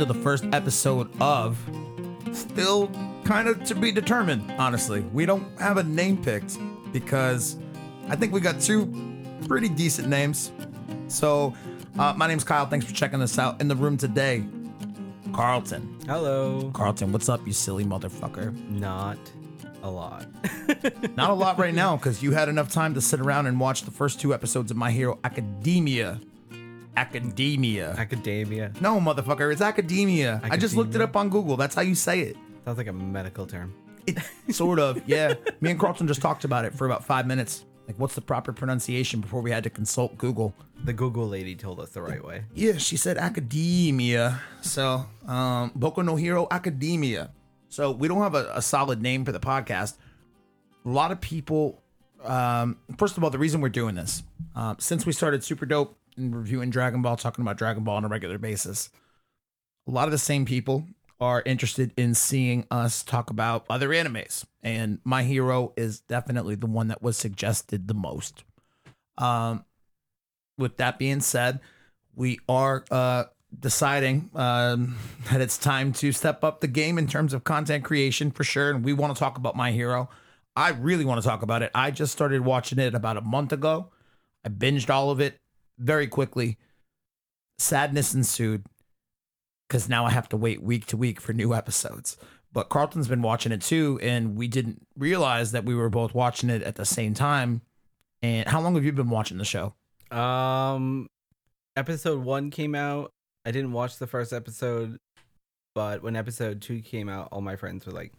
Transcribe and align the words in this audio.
welcome 0.00 0.16
into 0.16 0.18
the 0.18 0.24
first 0.24 0.44
episode 0.54 1.10
of 1.20 1.58
still 2.32 2.90
kind 3.24 3.48
of 3.48 3.62
to 3.64 3.74
be 3.74 3.92
determined, 3.92 4.50
honestly. 4.52 5.00
We 5.12 5.26
don't 5.26 5.58
have 5.60 5.76
a 5.76 5.82
name 5.82 6.22
picked 6.22 6.58
because 6.92 7.58
I 8.08 8.16
think 8.16 8.32
we 8.32 8.40
got 8.40 8.60
two 8.60 8.86
pretty 9.46 9.68
decent 9.68 10.08
names. 10.08 10.52
So, 11.08 11.54
uh, 11.98 12.14
my 12.16 12.26
name's 12.28 12.44
Kyle. 12.44 12.66
Thanks 12.66 12.86
for 12.86 12.94
checking 12.94 13.18
this 13.18 13.38
out. 13.38 13.60
In 13.60 13.68
the 13.68 13.76
room 13.76 13.96
today, 13.98 14.44
Carlton. 15.34 15.98
Hello. 16.06 16.70
Carlton, 16.72 17.12
what's 17.12 17.28
up, 17.28 17.46
you 17.46 17.52
silly 17.52 17.84
motherfucker? 17.84 18.54
Not 18.70 19.18
a 19.82 19.90
lot. 19.90 20.26
Not 21.16 21.30
a 21.30 21.34
lot 21.34 21.58
right 21.58 21.74
now 21.74 21.96
because 21.96 22.22
you 22.22 22.32
had 22.32 22.48
enough 22.48 22.72
time 22.72 22.94
to 22.94 23.00
sit 23.00 23.20
around 23.20 23.46
and 23.46 23.60
watch 23.60 23.82
the 23.82 23.90
first 23.90 24.20
two 24.20 24.32
episodes 24.32 24.70
of 24.70 24.76
My 24.76 24.92
Hero 24.92 25.18
Academia. 25.24 26.20
Academia. 26.96 27.94
Academia. 27.96 28.72
No, 28.80 29.00
motherfucker, 29.00 29.52
it's 29.52 29.60
academia. 29.62 30.40
I 30.44 30.56
just 30.56 30.76
looked 30.76 30.94
it 30.94 31.00
up 31.00 31.16
on 31.16 31.28
Google. 31.30 31.56
That's 31.56 31.74
how 31.74 31.82
you 31.82 31.94
say 31.94 32.20
it. 32.20 32.36
Sounds 32.64 32.78
like 32.78 32.88
a 32.88 32.92
medical 32.92 33.46
term. 33.46 33.74
It 34.06 34.18
sort 34.50 34.78
of, 34.78 35.06
yeah. 35.06 35.34
Me 35.60 35.70
and 35.70 35.78
Carlton 35.78 36.06
just 36.06 36.20
talked 36.22 36.44
about 36.44 36.64
it 36.64 36.74
for 36.74 36.86
about 36.86 37.04
five 37.04 37.26
minutes. 37.26 37.64
Like, 37.86 37.98
what's 37.98 38.14
the 38.14 38.20
proper 38.20 38.52
pronunciation 38.52 39.20
before 39.20 39.40
we 39.40 39.50
had 39.50 39.64
to 39.64 39.70
consult 39.70 40.16
Google? 40.16 40.54
The 40.84 40.92
Google 40.92 41.26
lady 41.26 41.56
told 41.56 41.80
us 41.80 41.90
the 41.90 42.02
right 42.02 42.24
way. 42.24 42.44
Yeah, 42.54 42.76
she 42.76 42.96
said 42.96 43.18
academia. 43.18 44.40
So, 44.62 45.06
um, 45.26 45.72
Boku 45.72 46.04
no 46.04 46.16
Hero 46.16 46.46
Academia. 46.50 47.30
So 47.68 47.90
we 47.90 48.08
don't 48.08 48.22
have 48.22 48.34
a, 48.34 48.50
a 48.54 48.62
solid 48.62 49.02
name 49.02 49.24
for 49.24 49.32
the 49.32 49.40
podcast. 49.40 49.96
A 50.84 50.88
lot 50.88 51.10
of 51.12 51.20
people. 51.20 51.82
Um, 52.24 52.78
first 52.96 53.16
of 53.16 53.24
all, 53.24 53.30
the 53.30 53.38
reason 53.38 53.60
we're 53.60 53.70
doing 53.70 53.94
this, 53.94 54.22
um, 54.54 54.76
since 54.78 55.04
we 55.04 55.12
started 55.12 55.42
Super 55.42 55.66
Dope 55.66 55.96
and 56.16 56.34
reviewing 56.34 56.70
Dragon 56.70 57.02
Ball, 57.02 57.16
talking 57.16 57.42
about 57.42 57.58
Dragon 57.58 57.84
Ball 57.84 57.96
on 57.96 58.04
a 58.04 58.08
regular 58.08 58.38
basis, 58.38 58.90
a 59.86 59.90
lot 59.90 60.06
of 60.06 60.12
the 60.12 60.18
same 60.18 60.44
people 60.44 60.86
are 61.20 61.42
interested 61.44 61.92
in 61.96 62.14
seeing 62.14 62.66
us 62.70 63.02
talk 63.02 63.28
about 63.30 63.66
other 63.68 63.90
animes, 63.90 64.44
and 64.62 64.98
My 65.04 65.22
Hero 65.22 65.72
is 65.76 66.00
definitely 66.00 66.54
the 66.54 66.66
one 66.66 66.88
that 66.88 67.02
was 67.02 67.16
suggested 67.16 67.88
the 67.88 67.94
most. 67.94 68.44
Um, 69.18 69.64
with 70.56 70.76
that 70.78 70.98
being 70.98 71.20
said, 71.20 71.60
we 72.14 72.38
are 72.48 72.84
uh, 72.90 73.24
deciding 73.58 74.30
um, 74.34 74.96
that 75.30 75.40
it's 75.40 75.58
time 75.58 75.92
to 75.94 76.12
step 76.12 76.44
up 76.44 76.60
the 76.60 76.68
game 76.68 76.98
in 76.98 77.06
terms 77.06 77.34
of 77.34 77.44
content 77.44 77.84
creation 77.84 78.30
for 78.30 78.44
sure. 78.44 78.70
And 78.70 78.84
we 78.84 78.92
want 78.92 79.14
to 79.14 79.18
talk 79.18 79.36
about 79.36 79.56
My 79.56 79.72
Hero. 79.72 80.08
I 80.56 80.70
really 80.70 81.04
want 81.04 81.22
to 81.22 81.26
talk 81.26 81.42
about 81.42 81.62
it. 81.62 81.70
I 81.74 81.90
just 81.90 82.12
started 82.12 82.42
watching 82.42 82.78
it 82.78 82.94
about 82.94 83.16
a 83.16 83.22
month 83.22 83.52
ago. 83.52 83.90
I 84.44 84.48
binged 84.48 84.90
all 84.90 85.10
of 85.10 85.20
it 85.20 85.39
very 85.80 86.06
quickly. 86.06 86.58
Sadness 87.58 88.14
ensued 88.14 88.64
because 89.68 89.88
now 89.88 90.06
I 90.06 90.10
have 90.10 90.28
to 90.30 90.36
wait 90.36 90.62
week 90.62 90.86
to 90.86 90.96
week 90.96 91.20
for 91.20 91.32
new 91.32 91.54
episodes. 91.54 92.16
But 92.52 92.68
Carlton's 92.68 93.06
been 93.06 93.22
watching 93.22 93.52
it 93.52 93.60
too, 93.62 93.98
and 94.02 94.36
we 94.36 94.48
didn't 94.48 94.86
realize 94.96 95.52
that 95.52 95.64
we 95.64 95.74
were 95.74 95.88
both 95.90 96.14
watching 96.14 96.50
it 96.50 96.62
at 96.62 96.74
the 96.76 96.84
same 96.84 97.14
time. 97.14 97.60
And 98.22 98.48
how 98.48 98.60
long 98.60 98.74
have 98.74 98.84
you 98.84 98.92
been 98.92 99.10
watching 99.10 99.38
the 99.38 99.44
show? 99.44 99.74
Um, 100.10 101.08
episode 101.76 102.24
one 102.24 102.50
came 102.50 102.74
out. 102.74 103.12
I 103.44 103.52
didn't 103.52 103.72
watch 103.72 103.98
the 103.98 104.06
first 104.06 104.32
episode, 104.32 104.98
but 105.74 106.02
when 106.02 106.16
episode 106.16 106.60
two 106.60 106.80
came 106.80 107.08
out, 107.08 107.28
all 107.30 107.40
my 107.40 107.56
friends 107.56 107.86
were 107.86 107.92
like, 107.92 108.12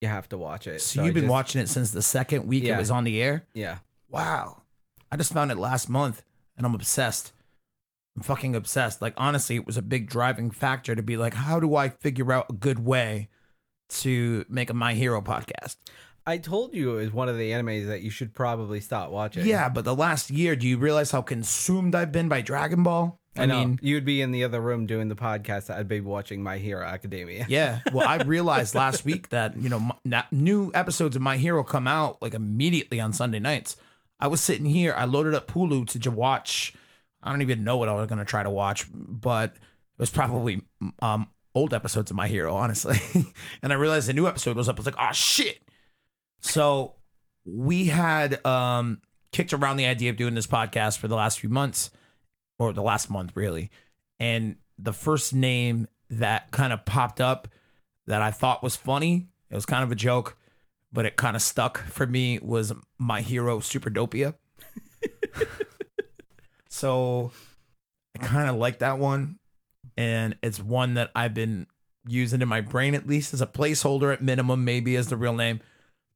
"You 0.00 0.08
have 0.08 0.28
to 0.28 0.38
watch 0.38 0.66
it." 0.68 0.80
So, 0.80 1.02
I 1.02 1.06
you've 1.06 1.14
been 1.14 1.24
just- 1.24 1.30
watching 1.30 1.60
it 1.60 1.68
since 1.68 1.90
the 1.90 2.02
second 2.02 2.46
week 2.46 2.64
it 2.64 2.76
was 2.78 2.90
on 2.90 3.04
the 3.04 3.20
air? 3.20 3.44
Yeah. 3.54 3.78
Wow. 4.08 4.62
I 5.10 5.16
just 5.16 5.32
found 5.32 5.50
it 5.50 5.58
last 5.58 5.88
month 5.88 6.22
and 6.58 6.66
I'm 6.66 6.74
obsessed. 6.74 7.32
I'm 8.16 8.22
fucking 8.22 8.54
obsessed. 8.54 9.00
Like, 9.00 9.14
honestly, 9.16 9.56
it 9.56 9.66
was 9.66 9.76
a 9.76 9.82
big 9.82 10.10
driving 10.10 10.50
factor 10.50 10.94
to 10.94 11.02
be 11.02 11.16
like, 11.16 11.34
how 11.34 11.60
do 11.60 11.76
I 11.76 11.88
figure 11.88 12.32
out 12.32 12.46
a 12.50 12.52
good 12.52 12.84
way 12.84 13.28
to 13.88 14.44
make 14.48 14.70
a 14.70 14.74
My 14.74 14.94
Hero 14.94 15.22
podcast? 15.22 15.76
I 16.26 16.36
told 16.36 16.74
you 16.74 16.98
it 16.98 17.04
was 17.04 17.12
one 17.12 17.30
of 17.30 17.38
the 17.38 17.52
animes 17.52 17.86
that 17.86 18.02
you 18.02 18.10
should 18.10 18.34
probably 18.34 18.80
stop 18.80 19.10
watching. 19.10 19.46
Yeah, 19.46 19.70
but 19.70 19.86
the 19.86 19.94
last 19.94 20.30
year, 20.30 20.56
do 20.56 20.66
you 20.66 20.76
realize 20.76 21.10
how 21.10 21.22
consumed 21.22 21.94
I've 21.94 22.12
been 22.12 22.28
by 22.28 22.42
Dragon 22.42 22.82
Ball? 22.82 23.18
I, 23.34 23.46
mean, 23.46 23.78
you'd 23.80 24.04
be 24.04 24.20
in 24.20 24.32
the 24.32 24.44
other 24.44 24.60
room 24.60 24.86
doing 24.86 25.08
the 25.08 25.14
podcast. 25.14 25.74
I'd 25.74 25.88
be 25.88 26.00
watching 26.00 26.42
My 26.42 26.58
Hero 26.58 26.84
Academia. 26.84 27.46
Yeah. 27.48 27.80
Well, 27.92 28.06
I 28.06 28.22
realized 28.22 28.74
last 28.74 29.04
week 29.04 29.30
that, 29.30 29.56
you 29.56 29.68
know, 29.70 29.90
my, 30.04 30.24
new 30.30 30.70
episodes 30.74 31.16
of 31.16 31.22
My 31.22 31.36
Hero 31.36 31.64
come 31.64 31.86
out 31.86 32.20
like 32.20 32.34
immediately 32.34 33.00
on 33.00 33.12
Sunday 33.12 33.38
nights. 33.38 33.76
I 34.20 34.26
was 34.26 34.40
sitting 34.40 34.66
here, 34.66 34.94
I 34.96 35.04
loaded 35.04 35.34
up 35.34 35.50
Hulu 35.52 36.00
to 36.00 36.10
watch. 36.10 36.74
I 37.22 37.30
don't 37.30 37.42
even 37.42 37.64
know 37.64 37.76
what 37.76 37.88
I 37.88 37.94
was 37.94 38.06
going 38.08 38.18
to 38.18 38.24
try 38.24 38.42
to 38.42 38.50
watch, 38.50 38.86
but 38.92 39.50
it 39.54 39.98
was 39.98 40.10
probably 40.10 40.62
um, 41.00 41.28
old 41.54 41.74
episodes 41.74 42.10
of 42.10 42.16
My 42.16 42.28
Hero, 42.28 42.54
honestly. 42.54 42.98
and 43.62 43.72
I 43.72 43.76
realized 43.76 44.08
the 44.08 44.12
new 44.12 44.26
episode 44.26 44.56
was 44.56 44.68
up. 44.68 44.76
I 44.76 44.80
was 44.80 44.86
like, 44.86 44.94
oh, 44.98 45.12
shit. 45.12 45.62
So 46.40 46.94
we 47.44 47.86
had 47.86 48.44
um, 48.46 49.00
kicked 49.32 49.52
around 49.52 49.76
the 49.76 49.86
idea 49.86 50.10
of 50.10 50.16
doing 50.16 50.34
this 50.34 50.46
podcast 50.46 50.98
for 50.98 51.08
the 51.08 51.16
last 51.16 51.40
few 51.40 51.48
months, 51.48 51.90
or 52.58 52.72
the 52.72 52.82
last 52.82 53.10
month, 53.10 53.32
really. 53.34 53.70
And 54.18 54.56
the 54.78 54.92
first 54.92 55.34
name 55.34 55.88
that 56.10 56.50
kind 56.50 56.72
of 56.72 56.84
popped 56.84 57.20
up 57.20 57.48
that 58.06 58.22
I 58.22 58.30
thought 58.30 58.62
was 58.62 58.76
funny, 58.76 59.28
it 59.50 59.54
was 59.54 59.66
kind 59.66 59.84
of 59.84 59.92
a 59.92 59.96
joke, 59.96 60.36
but 60.92 61.06
it 61.06 61.16
kind 61.16 61.36
of 61.36 61.42
stuck 61.42 61.78
for 61.78 62.06
me 62.06 62.38
was 62.40 62.72
My 62.98 63.20
Hero 63.20 63.60
Superdopia. 63.60 64.34
so 66.68 67.32
I 68.18 68.24
kind 68.24 68.48
of 68.48 68.56
like 68.56 68.78
that 68.80 68.98
one. 68.98 69.38
And 69.96 70.36
it's 70.42 70.60
one 70.60 70.94
that 70.94 71.10
I've 71.14 71.34
been 71.34 71.66
using 72.06 72.40
in 72.40 72.48
my 72.48 72.60
brain, 72.60 72.94
at 72.94 73.06
least 73.06 73.34
as 73.34 73.40
a 73.40 73.46
placeholder 73.46 74.12
at 74.12 74.22
minimum, 74.22 74.64
maybe 74.64 74.96
as 74.96 75.08
the 75.08 75.16
real 75.16 75.34
name. 75.34 75.60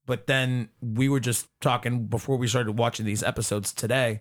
But 0.06 0.27
then 0.27 0.69
we 0.81 1.09
were 1.09 1.21
just 1.21 1.49
talking 1.61 2.06
before 2.06 2.37
we 2.37 2.47
started 2.47 2.78
watching 2.78 3.06
these 3.06 3.22
episodes 3.22 3.72
today, 3.72 4.21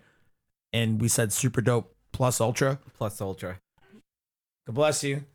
and 0.74 1.02
we 1.02 1.08
said 1.08 1.32
super 1.34 1.62
dope 1.62 1.96
plus 2.12 2.42
ultra. 2.42 2.80
Plus 2.98 3.22
Ultra. 3.22 3.60
God 4.68 4.76
bless 4.76 5.04
you. 5.04 5.26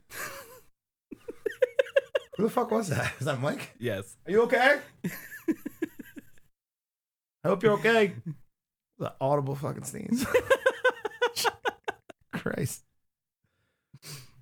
Who 2.37 2.43
the 2.43 2.51
fuck 2.51 2.71
was 2.71 2.89
that? 2.89 3.15
Is 3.19 3.27
that 3.27 3.41
Mike? 3.41 3.75
Yes. 3.79 4.17
Are 4.27 4.31
you 4.31 4.43
okay? 4.43 4.81
I 7.45 7.49
hope 7.49 7.63
you're 7.63 7.75
okay. 7.75 8.15
The 8.99 9.15
audible 9.21 9.55
fucking 9.55 9.85
sneeze. 9.85 10.27
Christ. 12.33 12.83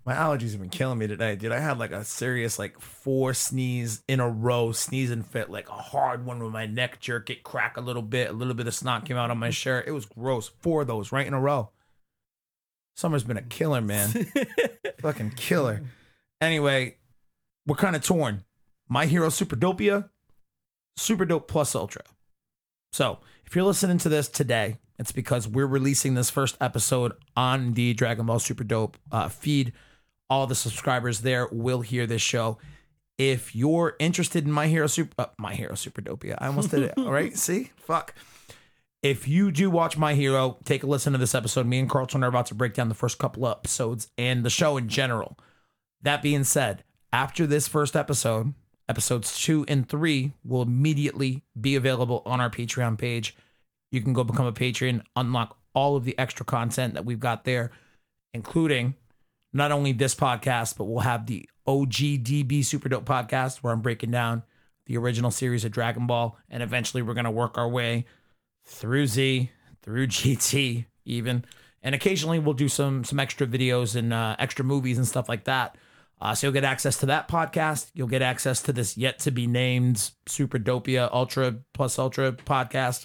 My 0.07 0.15
allergies 0.15 0.51
have 0.51 0.61
been 0.61 0.71
killing 0.71 0.99
me 0.99 1.07
today, 1.07 1.37
dude. 1.37 1.53
I 1.53 1.61
had 1.61 1.79
like 1.79 1.93
a 1.93 2.05
serious 2.05 2.59
like 2.59 2.79
four 2.81 3.33
sneeze 3.33 4.03
in 4.07 4.21
a 4.21 4.29
row, 4.29 4.73
sneezing 4.73 5.23
fit, 5.23 5.51
like 5.51 5.69
a 5.69 5.73
hard 5.73 6.27
one 6.27 6.43
with 6.43 6.53
my 6.53 6.67
neck 6.67 7.01
jerk, 7.01 7.31
it 7.31 7.43
crack 7.43 7.77
a 7.77 7.81
little 7.81 8.03
bit, 8.03 8.29
a 8.29 8.33
little 8.33 8.55
bit 8.55 8.67
of 8.67 8.75
snot 8.75 9.07
came 9.07 9.17
out 9.17 9.31
on 9.31 9.39
my 9.39 9.51
shirt. 9.51 9.87
It 9.87 9.93
was 9.93 10.05
gross. 10.05 10.51
Four 10.61 10.83
of 10.83 10.89
those 10.89 11.11
right 11.11 11.27
in 11.27 11.33
a 11.33 11.41
row. 11.41 11.71
Summer's 12.97 13.25
been 13.25 13.39
a 13.39 13.43
killer, 13.43 13.81
man. 13.81 14.09
Fucking 15.01 15.33
killer. 15.33 15.83
Anyway, 16.41 16.97
we're 17.67 17.77
kind 17.77 17.97
of 17.97 18.03
torn. 18.03 18.45
My 18.89 19.07
Hero 19.07 19.29
Superdopia, 19.29 20.11
Super 20.97 21.25
Dope 21.25 21.49
Plus 21.49 21.75
Ultra. 21.75 22.03
So, 22.93 23.19
if 23.47 23.57
you're 23.57 23.65
listening 23.65 23.99
to 23.99 24.09
this 24.09 24.29
today, 24.29 24.77
it's 24.99 25.13
because 25.13 25.49
we're 25.49 25.67
releasing 25.67 26.15
this 26.15 26.31
first 26.31 26.57
episode 26.61 27.13
on 27.37 27.73
the 27.73 27.95
Dragon 27.95 28.27
Ball 28.27 28.39
Super 28.39 28.65
Dope 28.65 28.97
uh, 29.11 29.29
feed. 29.29 29.73
All 30.31 30.47
the 30.47 30.55
subscribers 30.55 31.21
there 31.21 31.49
will 31.51 31.81
hear 31.81 32.07
this 32.07 32.23
show. 32.23 32.59
If 33.19 33.55
you're 33.55 33.97
interested 33.99 34.45
in 34.45 34.53
My 34.53 34.67
Hero 34.67 34.87
Super, 34.87 35.15
uh, 35.19 35.27
My 35.39 35.55
Hero 35.55 35.73
Superdopia, 35.73 36.37
I 36.39 36.47
almost 36.47 36.71
did 36.71 36.83
it. 36.83 36.95
All 36.99 37.13
right, 37.13 37.37
see, 37.37 37.71
fuck. 37.77 38.15
If 39.03 39.29
you 39.29 39.51
do 39.51 39.71
watch 39.71 39.97
My 39.99 40.15
Hero, 40.15 40.59
take 40.65 40.83
a 40.83 40.87
listen 40.87 41.13
to 41.13 41.19
this 41.19 41.35
episode. 41.35 41.67
Me 41.67 41.79
and 41.79 41.91
Carlton 41.91 42.25
are 42.25 42.29
about 42.29 42.47
to 42.47 42.55
break 42.55 42.75
down 42.75 42.89
the 42.89 42.95
first 42.95 43.19
couple 43.19 43.45
of 43.47 43.59
episodes 43.59 44.09
and 44.17 44.45
the 44.45 44.51
show 44.51 44.77
in 44.77 44.89
general. 44.89 45.39
That 46.03 46.23
being 46.23 46.45
said, 46.45 46.85
after 47.15 47.47
this 47.47 47.69
first 47.69 47.95
episode, 47.95 48.55
episodes 48.89 49.41
two 49.41 49.65
and 49.69 49.89
three 49.89 50.33
will 50.45 50.63
immediately 50.63 51.45
be 51.59 51.77
available 51.77 52.23
on 52.27 52.41
our 52.41 52.51
Patreon 52.51 52.99
page. 52.99 53.37
You 53.93 54.01
can 54.01 54.13
go 54.13 54.25
become 54.25 54.47
a 54.47 54.53
patron, 54.53 55.05
unlock 55.15 55.57
all 55.75 55.95
of 55.95 56.05
the 56.05 56.19
extra 56.19 56.45
content 56.45 56.95
that 56.95 57.05
we've 57.05 57.21
got 57.21 57.45
there, 57.45 57.71
including 58.33 58.97
not 59.53 59.71
only 59.71 59.93
this 59.93 60.17
podcast, 60.17 60.77
but 60.77 60.87
we'll 60.87 61.05
have 61.05 61.27
the 61.27 61.49
OGDB 61.69 62.65
Super 62.65 62.89
Dope 62.89 63.05
podcast 63.05 63.59
where 63.59 63.73
I'm 63.73 63.81
breaking 63.81 64.11
down 64.11 64.43
the 64.87 64.97
original 64.97 65.31
series 65.31 65.65
of 65.65 65.71
Dragon 65.71 66.09
Ball. 66.09 66.37
And 66.51 66.65
eventually 66.65 67.01
we're 67.01 67.15
going 67.15 67.27
to 67.27 67.31
work 67.31 67.57
our 67.57 67.69
way 67.69 68.07
through 68.67 69.07
Z, 69.07 69.53
through 69.83 70.07
GT, 70.09 70.87
even. 71.05 71.45
And 71.81 71.95
occasionally 71.95 72.41
we'll 72.41 72.55
do 72.55 72.69
some 72.69 73.05
some 73.05 73.21
extra 73.21 73.47
videos 73.47 73.95
and 73.95 74.13
uh, 74.13 74.35
extra 74.41 74.65
movies 74.65 74.99
and 74.99 75.07
stuff 75.07 75.29
like 75.29 75.45
that. 75.45 75.77
Uh, 76.25 76.35
so 76.35 76.47
you'll 76.47 76.55
get 76.55 76.65
access 76.65 76.97
to 76.97 77.05
that 77.05 77.29
podcast. 77.29 77.91
You'll 77.93 78.09
get 78.09 78.23
access 78.23 78.63
to 78.63 78.73
this 78.73 78.97
yet 78.97 79.19
to 79.21 79.31
be 79.31 79.47
named 79.47 80.11
Super 80.25 80.59
Dopia 80.59 81.11
Ultra 81.13 81.57
Plus 81.75 81.99
Ultra 81.99 82.33
podcast, 82.33 83.05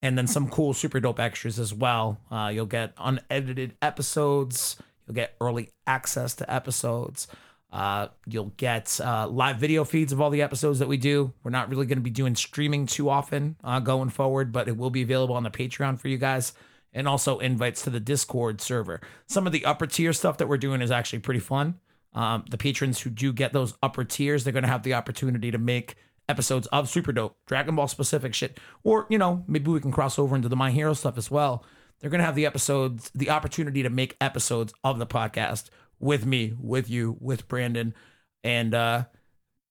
and 0.00 0.16
then 0.16 0.26
some 0.26 0.48
cool 0.48 0.72
Super 0.72 0.98
Dope 0.98 1.20
extras 1.20 1.58
as 1.58 1.74
well. 1.74 2.18
Uh, 2.30 2.50
you'll 2.52 2.64
get 2.64 2.94
unedited 2.96 3.76
episodes. 3.82 4.76
You'll 5.06 5.14
get 5.14 5.34
early 5.42 5.68
access 5.86 6.34
to 6.36 6.50
episodes. 6.50 7.28
Uh, 7.70 8.08
you'll 8.26 8.54
get 8.56 8.98
uh, 9.04 9.28
live 9.28 9.58
video 9.58 9.84
feeds 9.84 10.10
of 10.14 10.20
all 10.22 10.30
the 10.30 10.40
episodes 10.40 10.78
that 10.78 10.88
we 10.88 10.96
do. 10.96 11.34
We're 11.42 11.50
not 11.50 11.68
really 11.68 11.84
going 11.84 11.98
to 11.98 12.02
be 12.02 12.08
doing 12.08 12.34
streaming 12.34 12.86
too 12.86 13.10
often 13.10 13.56
uh, 13.62 13.80
going 13.80 14.08
forward, 14.08 14.52
but 14.52 14.68
it 14.68 14.76
will 14.78 14.88
be 14.88 15.02
available 15.02 15.34
on 15.34 15.42
the 15.42 15.50
Patreon 15.50 16.00
for 16.00 16.08
you 16.08 16.16
guys 16.16 16.54
and 16.94 17.06
also 17.06 17.40
invites 17.40 17.82
to 17.82 17.90
the 17.90 18.00
Discord 18.00 18.62
server. 18.62 19.02
Some 19.26 19.46
of 19.46 19.52
the 19.52 19.66
upper 19.66 19.86
tier 19.86 20.14
stuff 20.14 20.38
that 20.38 20.48
we're 20.48 20.56
doing 20.56 20.80
is 20.80 20.90
actually 20.90 21.18
pretty 21.18 21.40
fun. 21.40 21.74
Um, 22.18 22.44
the 22.50 22.58
patrons 22.58 23.00
who 23.00 23.10
do 23.10 23.32
get 23.32 23.52
those 23.52 23.74
upper 23.80 24.02
tiers, 24.02 24.42
they're 24.42 24.52
going 24.52 24.64
to 24.64 24.68
have 24.68 24.82
the 24.82 24.94
opportunity 24.94 25.52
to 25.52 25.58
make 25.58 25.94
episodes 26.28 26.66
of 26.66 26.88
Super 26.88 27.12
Dope, 27.12 27.36
Dragon 27.46 27.76
Ball 27.76 27.86
specific 27.86 28.34
shit, 28.34 28.58
or 28.82 29.06
you 29.08 29.18
know 29.18 29.44
maybe 29.46 29.70
we 29.70 29.78
can 29.78 29.92
cross 29.92 30.18
over 30.18 30.34
into 30.34 30.48
the 30.48 30.56
My 30.56 30.72
Hero 30.72 30.94
stuff 30.94 31.16
as 31.16 31.30
well. 31.30 31.64
They're 32.00 32.10
going 32.10 32.18
to 32.18 32.24
have 32.24 32.34
the 32.34 32.44
episodes, 32.44 33.12
the 33.14 33.30
opportunity 33.30 33.84
to 33.84 33.88
make 33.88 34.16
episodes 34.20 34.74
of 34.82 34.98
the 34.98 35.06
podcast 35.06 35.70
with 36.00 36.26
me, 36.26 36.54
with 36.60 36.90
you, 36.90 37.16
with 37.20 37.46
Brandon, 37.46 37.94
and 38.42 38.74
uh, 38.74 39.04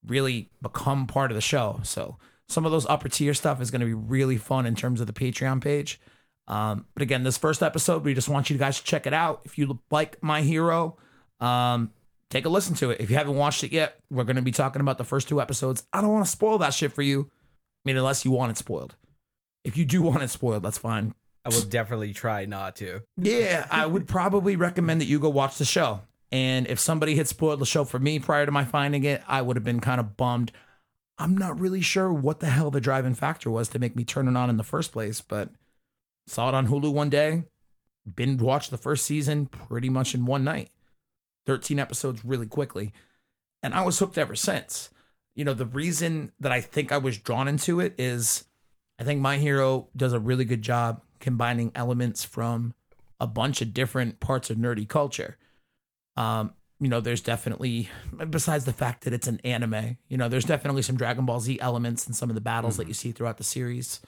really 0.06 0.50
become 0.62 1.06
part 1.06 1.32
of 1.32 1.36
the 1.36 1.42
show. 1.42 1.82
So 1.84 2.18
some 2.48 2.66
of 2.66 2.72
those 2.72 2.86
upper 2.86 3.10
tier 3.10 3.34
stuff 3.34 3.62
is 3.62 3.72
going 3.72 3.82
to 3.82 3.88
be 3.88 3.94
really 3.94 4.38
fun 4.38 4.66
in 4.66 4.76
terms 4.76 5.02
of 5.02 5.08
the 5.08 5.14
Patreon 5.14 5.62
page. 5.62 6.00
Um, 6.48 6.86
but 6.94 7.04
again, 7.04 7.24
this 7.24 7.38
first 7.38 7.62
episode, 7.62 8.06
we 8.06 8.14
just 8.14 8.30
want 8.30 8.50
you 8.50 8.58
guys 8.58 8.78
to 8.78 8.86
check 8.86 9.06
it 9.06 9.14
out. 9.14 9.42
If 9.44 9.58
you 9.58 9.80
like 9.92 10.24
My 10.24 10.42
Hero, 10.42 10.96
um, 11.42 11.92
take 12.30 12.46
a 12.46 12.50
listen 12.50 12.76
to 12.76 12.92
it. 12.92 13.02
If 13.02 13.10
you 13.10 13.18
haven't 13.18 13.36
watched 13.36 13.64
it 13.64 13.72
yet, 13.72 14.00
we're 14.10 14.24
going 14.24 14.36
to 14.36 14.42
be 14.42 14.52
talking 14.52 14.82
about 14.82 14.98
the 14.98 15.04
first 15.04 15.28
two 15.28 15.42
episodes. 15.42 15.86
I 15.94 16.02
don't 16.02 16.12
want 16.12 16.26
to 16.26 16.32
spoil 16.32 16.58
that 16.60 16.74
shit 16.74 16.94
for 16.94 17.02
you. 17.02 17.30
I 17.32 17.90
mean, 17.90 17.98
unless 17.98 18.26
you 18.26 18.32
want 18.32 18.52
it 18.52 18.58
spoiled. 18.58 18.96
If 19.64 19.78
you 19.78 19.86
do 19.86 20.02
want 20.02 20.24
it 20.24 20.30
spoiled, 20.30 20.64
that's 20.64 20.78
fine. 20.78 21.14
I 21.46 21.50
will 21.50 21.62
definitely 21.62 22.14
try 22.14 22.46
not 22.46 22.76
to. 22.78 23.02
Yeah, 23.16 23.66
I 23.72 23.86
would 23.86 24.08
probably 24.08 24.56
recommend 24.56 25.00
that 25.02 25.06
you 25.06 25.20
go 25.20 25.30
watch 25.30 25.58
the 25.58 25.66
show. 25.66 26.02
And 26.32 26.68
if 26.68 26.80
somebody 26.80 27.16
had 27.16 27.28
spoiled 27.28 27.60
the 27.60 27.66
show 27.66 27.86
for 27.86 28.00
me 28.00 28.20
prior 28.20 28.46
to 28.46 28.52
my 28.52 28.66
finding 28.66 29.06
it, 29.06 29.24
I 29.28 29.42
would 29.42 29.56
have 29.56 29.64
been 29.64 29.80
kind 29.80 30.00
of 30.00 30.18
bummed. 30.18 30.52
I'm 31.18 31.38
not 31.38 31.60
really 31.60 31.82
sure 31.82 32.12
what 32.12 32.42
the 32.42 32.50
hell 32.50 32.70
the 32.70 32.82
driving 32.82 33.16
factor 33.16 33.50
was 33.50 33.70
to 33.70 33.80
make 33.80 33.96
me 33.96 34.04
turn 34.04 34.28
it 34.28 34.36
on 34.36 34.50
in 34.50 34.58
the 34.58 34.64
first 34.64 34.92
place, 34.92 35.22
but 35.22 35.50
saw 36.28 36.50
it 36.50 36.54
on 36.54 36.68
Hulu 36.68 36.94
one 36.94 37.10
day, 37.10 37.46
binge 38.14 38.42
watched 38.42 38.70
the 38.70 38.78
first 38.78 39.06
season 39.06 39.46
pretty 39.46 39.90
much 39.90 40.14
in 40.14 40.26
one 40.26 40.44
night. 40.44 40.70
13 41.48 41.80
episodes 41.80 42.24
really 42.24 42.46
quickly. 42.46 42.94
And 43.64 43.74
I 43.74 43.84
was 43.84 43.98
hooked 43.98 44.20
ever 44.20 44.36
since. 44.36 44.92
You 45.36 45.46
know, 45.46 45.56
the 45.56 45.66
reason 45.66 46.32
that 46.40 46.52
I 46.52 46.62
think 46.62 46.92
I 46.92 47.00
was 47.00 47.18
drawn 47.18 47.48
into 47.48 47.80
it 47.80 47.96
is 47.98 48.46
I 49.00 49.04
think 49.04 49.22
My 49.22 49.38
Hero 49.38 49.88
does 49.96 50.14
a 50.14 50.20
really 50.20 50.46
good 50.46 50.62
job 50.62 51.02
combining 51.20 51.72
elements 51.74 52.24
from 52.24 52.76
a 53.20 53.28
bunch 53.28 53.62
of 53.62 53.74
different 53.74 54.20
parts 54.20 54.50
of 54.50 54.58
nerdy 54.58 54.88
culture. 54.88 55.38
Um, 56.16 56.54
you 56.80 56.90
know, 56.90 57.00
there's 57.00 57.22
definitely, 57.22 57.90
besides 58.30 58.66
the 58.66 58.74
fact 58.74 59.04
that 59.04 59.14
it's 59.14 59.28
an 59.28 59.40
anime, 59.44 59.98
you 60.08 60.18
know, 60.18 60.30
there's 60.30 60.46
definitely 60.46 60.84
some 60.84 60.98
Dragon 60.98 61.26
Ball 61.26 61.40
Z 61.40 61.60
elements 61.60 62.06
in 62.08 62.14
some 62.14 62.30
of 62.30 62.36
the 62.36 62.42
battles 62.42 62.74
mm-hmm. 62.74 62.84
that 62.84 62.88
you 62.88 62.94
see 62.94 63.12
throughout 63.12 63.38
the 63.38 63.44
series. 63.44 64.00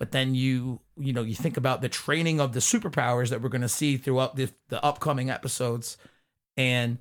But 0.00 0.10
then 0.10 0.34
you, 0.34 0.80
you 0.96 1.12
know, 1.12 1.22
you 1.22 1.36
think 1.36 1.56
about 1.56 1.80
the 1.80 1.88
training 1.88 2.40
of 2.40 2.54
the 2.54 2.60
superpowers 2.60 3.30
that 3.30 3.40
we're 3.40 3.48
going 3.48 3.62
to 3.62 3.68
see 3.68 3.96
throughout 3.96 4.34
the, 4.34 4.50
the 4.68 4.84
upcoming 4.84 5.30
episodes. 5.30 5.96
And 6.56 6.98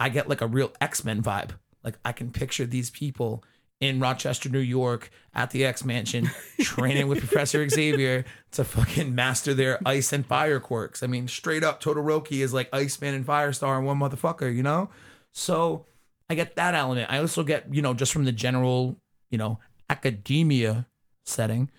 I 0.00 0.08
get 0.08 0.28
like 0.28 0.40
a 0.40 0.46
real 0.46 0.72
X 0.80 1.04
Men 1.04 1.22
vibe. 1.22 1.50
Like 1.82 1.98
I 2.04 2.12
can 2.12 2.30
picture 2.30 2.66
these 2.66 2.90
people 2.90 3.44
in 3.80 4.00
Rochester, 4.00 4.48
New 4.48 4.60
York, 4.60 5.10
at 5.34 5.50
the 5.50 5.64
X 5.64 5.84
Mansion, 5.84 6.30
training 6.60 7.08
with 7.08 7.18
Professor 7.18 7.68
Xavier 7.68 8.24
to 8.52 8.64
fucking 8.64 9.14
master 9.14 9.52
their 9.52 9.78
ice 9.84 10.12
and 10.12 10.24
fire 10.24 10.60
quirks. 10.60 11.02
I 11.02 11.06
mean, 11.06 11.28
straight 11.28 11.62
up, 11.62 11.82
Todoroki 11.82 12.40
is 12.40 12.54
like 12.54 12.68
Iceman 12.72 13.14
and 13.14 13.26
Firestar 13.26 13.78
in 13.78 13.84
one 13.84 13.98
motherfucker, 13.98 14.54
you 14.54 14.62
know? 14.62 14.90
So 15.32 15.86
I 16.30 16.34
get 16.34 16.56
that 16.56 16.74
element. 16.74 17.10
I 17.12 17.18
also 17.18 17.42
get, 17.42 17.72
you 17.74 17.82
know, 17.82 17.94
just 17.94 18.12
from 18.12 18.24
the 18.24 18.32
general, 18.32 18.96
you 19.30 19.38
know, 19.38 19.58
academia 19.90 20.86
setting, 21.26 21.70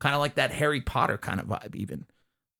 kind 0.00 0.14
of 0.14 0.20
like 0.20 0.34
that 0.34 0.50
Harry 0.50 0.80
Potter 0.80 1.18
kind 1.18 1.38
of 1.38 1.46
vibe, 1.46 1.76
even. 1.76 2.06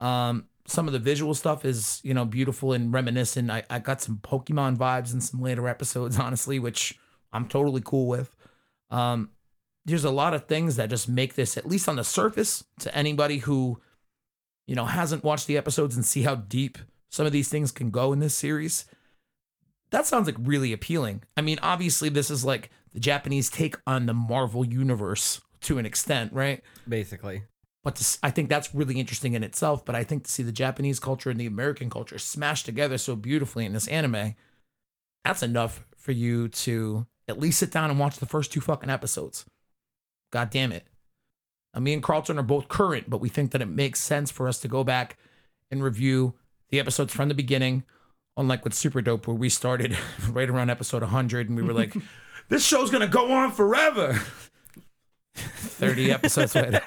Um, 0.01 0.47
some 0.67 0.87
of 0.87 0.93
the 0.93 0.99
visual 0.99 1.35
stuff 1.35 1.65
is, 1.65 2.01
you 2.03 2.15
know, 2.15 2.25
beautiful 2.25 2.73
and 2.73 2.93
reminiscent. 2.93 3.51
I, 3.51 3.65
I 3.69 3.79
got 3.79 4.01
some 4.01 4.19
Pokemon 4.23 4.77
vibes 4.77 5.13
in 5.13 5.21
some 5.21 5.41
later 5.41 5.69
episodes, 5.69 6.19
honestly, 6.19 6.59
which 6.59 6.99
I'm 7.33 7.49
totally 7.49 7.83
cool 7.85 8.07
with. 8.07 8.35
Um, 8.91 9.31
there's 9.85 10.05
a 10.05 10.11
lot 10.11 10.33
of 10.35 10.47
things 10.47 10.77
that 10.77 10.89
just 10.89 11.09
make 11.09 11.35
this, 11.35 11.57
at 11.57 11.67
least 11.67 11.89
on 11.89 11.97
the 11.97 12.05
surface, 12.05 12.65
to 12.81 12.95
anybody 12.97 13.39
who, 13.39 13.81
you 14.67 14.75
know, 14.75 14.87
hasn't 14.87 15.25
watched 15.25 15.47
the 15.47 15.59
episodes 15.59 15.97
and 15.97 16.05
see 16.05 16.23
how 16.23 16.37
deep 16.37 16.79
some 17.11 17.27
of 17.27 17.33
these 17.33 17.49
things 17.49 17.71
can 17.71 17.91
go 17.91 18.13
in 18.13 18.19
this 18.19 18.35
series. 18.35 18.87
That 19.91 20.07
sounds 20.07 20.27
like 20.27 20.37
really 20.39 20.73
appealing. 20.73 21.23
I 21.37 21.43
mean, 21.43 21.59
obviously, 21.63 22.09
this 22.09 22.31
is 22.31 22.45
like 22.45 22.71
the 22.95 23.01
Japanese 23.01 23.51
take 23.51 23.77
on 23.87 24.07
the 24.07 24.15
Marvel 24.15 24.65
universe 24.65 25.41
to 25.63 25.79
an 25.79 25.85
extent, 25.85 26.33
right? 26.33 26.63
Basically. 26.89 27.43
But 27.85 27.97
to, 27.97 28.19
I 28.23 28.31
think 28.31 28.49
that's 28.49 28.75
really 28.75 28.99
interesting 28.99 29.35
in 29.35 29.45
itself. 29.45 29.85
But 29.85 29.95
I 29.95 30.03
think 30.03 30.25
to 30.25 30.31
see 30.31 30.43
the 30.43 30.51
Japanese 30.51 30.99
culture 30.99 31.31
and 31.31 31.39
the 31.39 31.47
American 31.47 31.91
culture 31.91 32.19
smashed 32.19 32.65
together 32.67 32.99
so 32.99 33.15
beautifully 33.15 33.67
in 33.67 33.75
this 33.75 33.87
anime, 33.89 34.35
that's 35.25 35.43
enough 35.43 35.85
for 35.97 36.13
you 36.13 36.49
to 36.49 37.07
at 37.29 37.39
least 37.39 37.59
sit 37.59 37.71
down 37.71 37.91
and 37.91 37.99
watch 37.99 38.17
the 38.17 38.27
first 38.27 38.53
two 38.53 38.61
fucking 38.61 38.91
episodes. 38.91 39.45
God 40.33 40.51
damn 40.51 40.73
it. 40.73 40.87
Now, 41.75 41.81
me 41.81 41.93
and 41.93 42.03
Carlton 42.03 42.39
are 42.39 42.43
both 42.43 42.69
current, 42.69 43.11
but 43.11 43.21
we 43.21 43.29
think 43.29 43.51
that 43.51 43.63
it 43.63 43.69
makes 43.69 44.01
sense 44.01 44.31
for 44.31 44.49
us 44.49 44.61
to 44.61 44.69
go 44.69 44.85
back 44.85 45.17
and 45.71 45.83
review 45.83 46.35
the 46.71 46.81
episodes 46.81 47.13
from 47.13 47.29
the 47.29 47.35
beginning, 47.35 47.85
unlike 48.37 48.65
with 48.65 48.75
Super 48.75 49.03
Dope, 49.03 49.27
where 49.27 49.37
we 49.37 49.49
started 49.49 49.97
right 50.31 50.49
around 50.49 50.71
episode 50.71 51.03
100 51.03 51.49
and 51.49 51.57
we 51.57 51.63
were 51.63 51.73
like, 51.73 51.95
this 52.49 52.65
show's 52.65 52.91
to 52.91 53.07
go 53.07 53.33
on 53.33 53.53
forever. 53.53 54.21
30 55.35 56.11
episodes 56.13 56.55
later. 56.55 56.81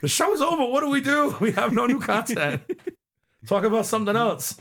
the 0.00 0.08
show's 0.08 0.40
over. 0.40 0.64
What 0.66 0.80
do 0.80 0.90
we 0.90 1.00
do? 1.00 1.36
We 1.40 1.52
have 1.52 1.72
no 1.72 1.86
new 1.86 2.00
content. 2.00 2.62
Talk 3.46 3.64
about 3.64 3.86
something 3.86 4.16
else 4.16 4.60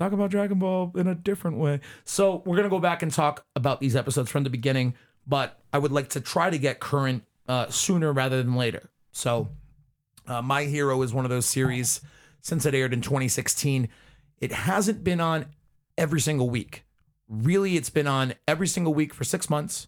talk 0.00 0.12
about 0.12 0.30
Dragon 0.30 0.58
Ball 0.58 0.90
in 0.96 1.06
a 1.06 1.14
different 1.14 1.58
way. 1.58 1.80
So 2.04 2.42
we're 2.46 2.56
gonna 2.56 2.70
go 2.70 2.80
back 2.80 3.02
and 3.02 3.12
talk 3.12 3.44
about 3.54 3.80
these 3.80 3.94
episodes 3.94 4.30
from 4.30 4.44
the 4.44 4.50
beginning, 4.50 4.94
but 5.26 5.60
I 5.72 5.78
would 5.78 5.92
like 5.92 6.08
to 6.10 6.20
try 6.20 6.48
to 6.50 6.58
get 6.58 6.80
current 6.80 7.24
uh, 7.46 7.68
sooner 7.68 8.12
rather 8.12 8.42
than 8.42 8.56
later. 8.56 8.90
So 9.12 9.50
uh, 10.26 10.40
My 10.40 10.64
Hero 10.64 11.02
is 11.02 11.12
one 11.12 11.26
of 11.26 11.30
those 11.30 11.46
series 11.46 12.00
since 12.40 12.64
it 12.64 12.74
aired 12.74 12.94
in 12.94 13.02
2016. 13.02 13.88
It 14.40 14.52
hasn't 14.52 15.04
been 15.04 15.20
on 15.20 15.46
every 15.98 16.20
single 16.20 16.48
week. 16.48 16.84
Really, 17.28 17.76
it's 17.76 17.90
been 17.90 18.06
on 18.06 18.34
every 18.48 18.66
single 18.66 18.94
week 18.94 19.12
for 19.12 19.24
six 19.24 19.50
months, 19.50 19.86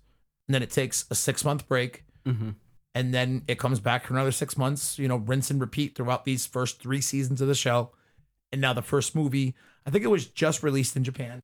and 0.49 0.55
then 0.55 0.63
it 0.63 0.71
takes 0.71 1.05
a 1.11 1.15
six 1.15 1.45
month 1.45 1.69
break. 1.69 2.05
Mm-hmm. 2.27 2.51
And 2.95 3.15
then 3.15 3.43
it 3.49 3.59
comes 3.59 3.81
back 3.81 4.07
for 4.07 4.13
another 4.15 4.33
six 4.33 4.59
months, 4.59 4.99
you 4.99 5.09
know, 5.09 5.17
rinse 5.17 5.51
and 5.51 5.61
repeat 5.61 5.95
throughout 5.95 6.25
these 6.25 6.45
first 6.45 6.81
three 6.81 7.01
seasons 7.01 7.41
of 7.41 7.49
the 7.49 7.55
show. 7.55 7.91
And 8.53 8.61
now 8.61 8.75
the 8.75 8.83
first 8.83 9.15
movie 9.15 9.55
I 9.87 9.91
think 9.91 10.05
it 10.05 10.09
was 10.09 10.27
just 10.27 10.63
released 10.63 10.97
in 10.97 11.05
Japan. 11.05 11.43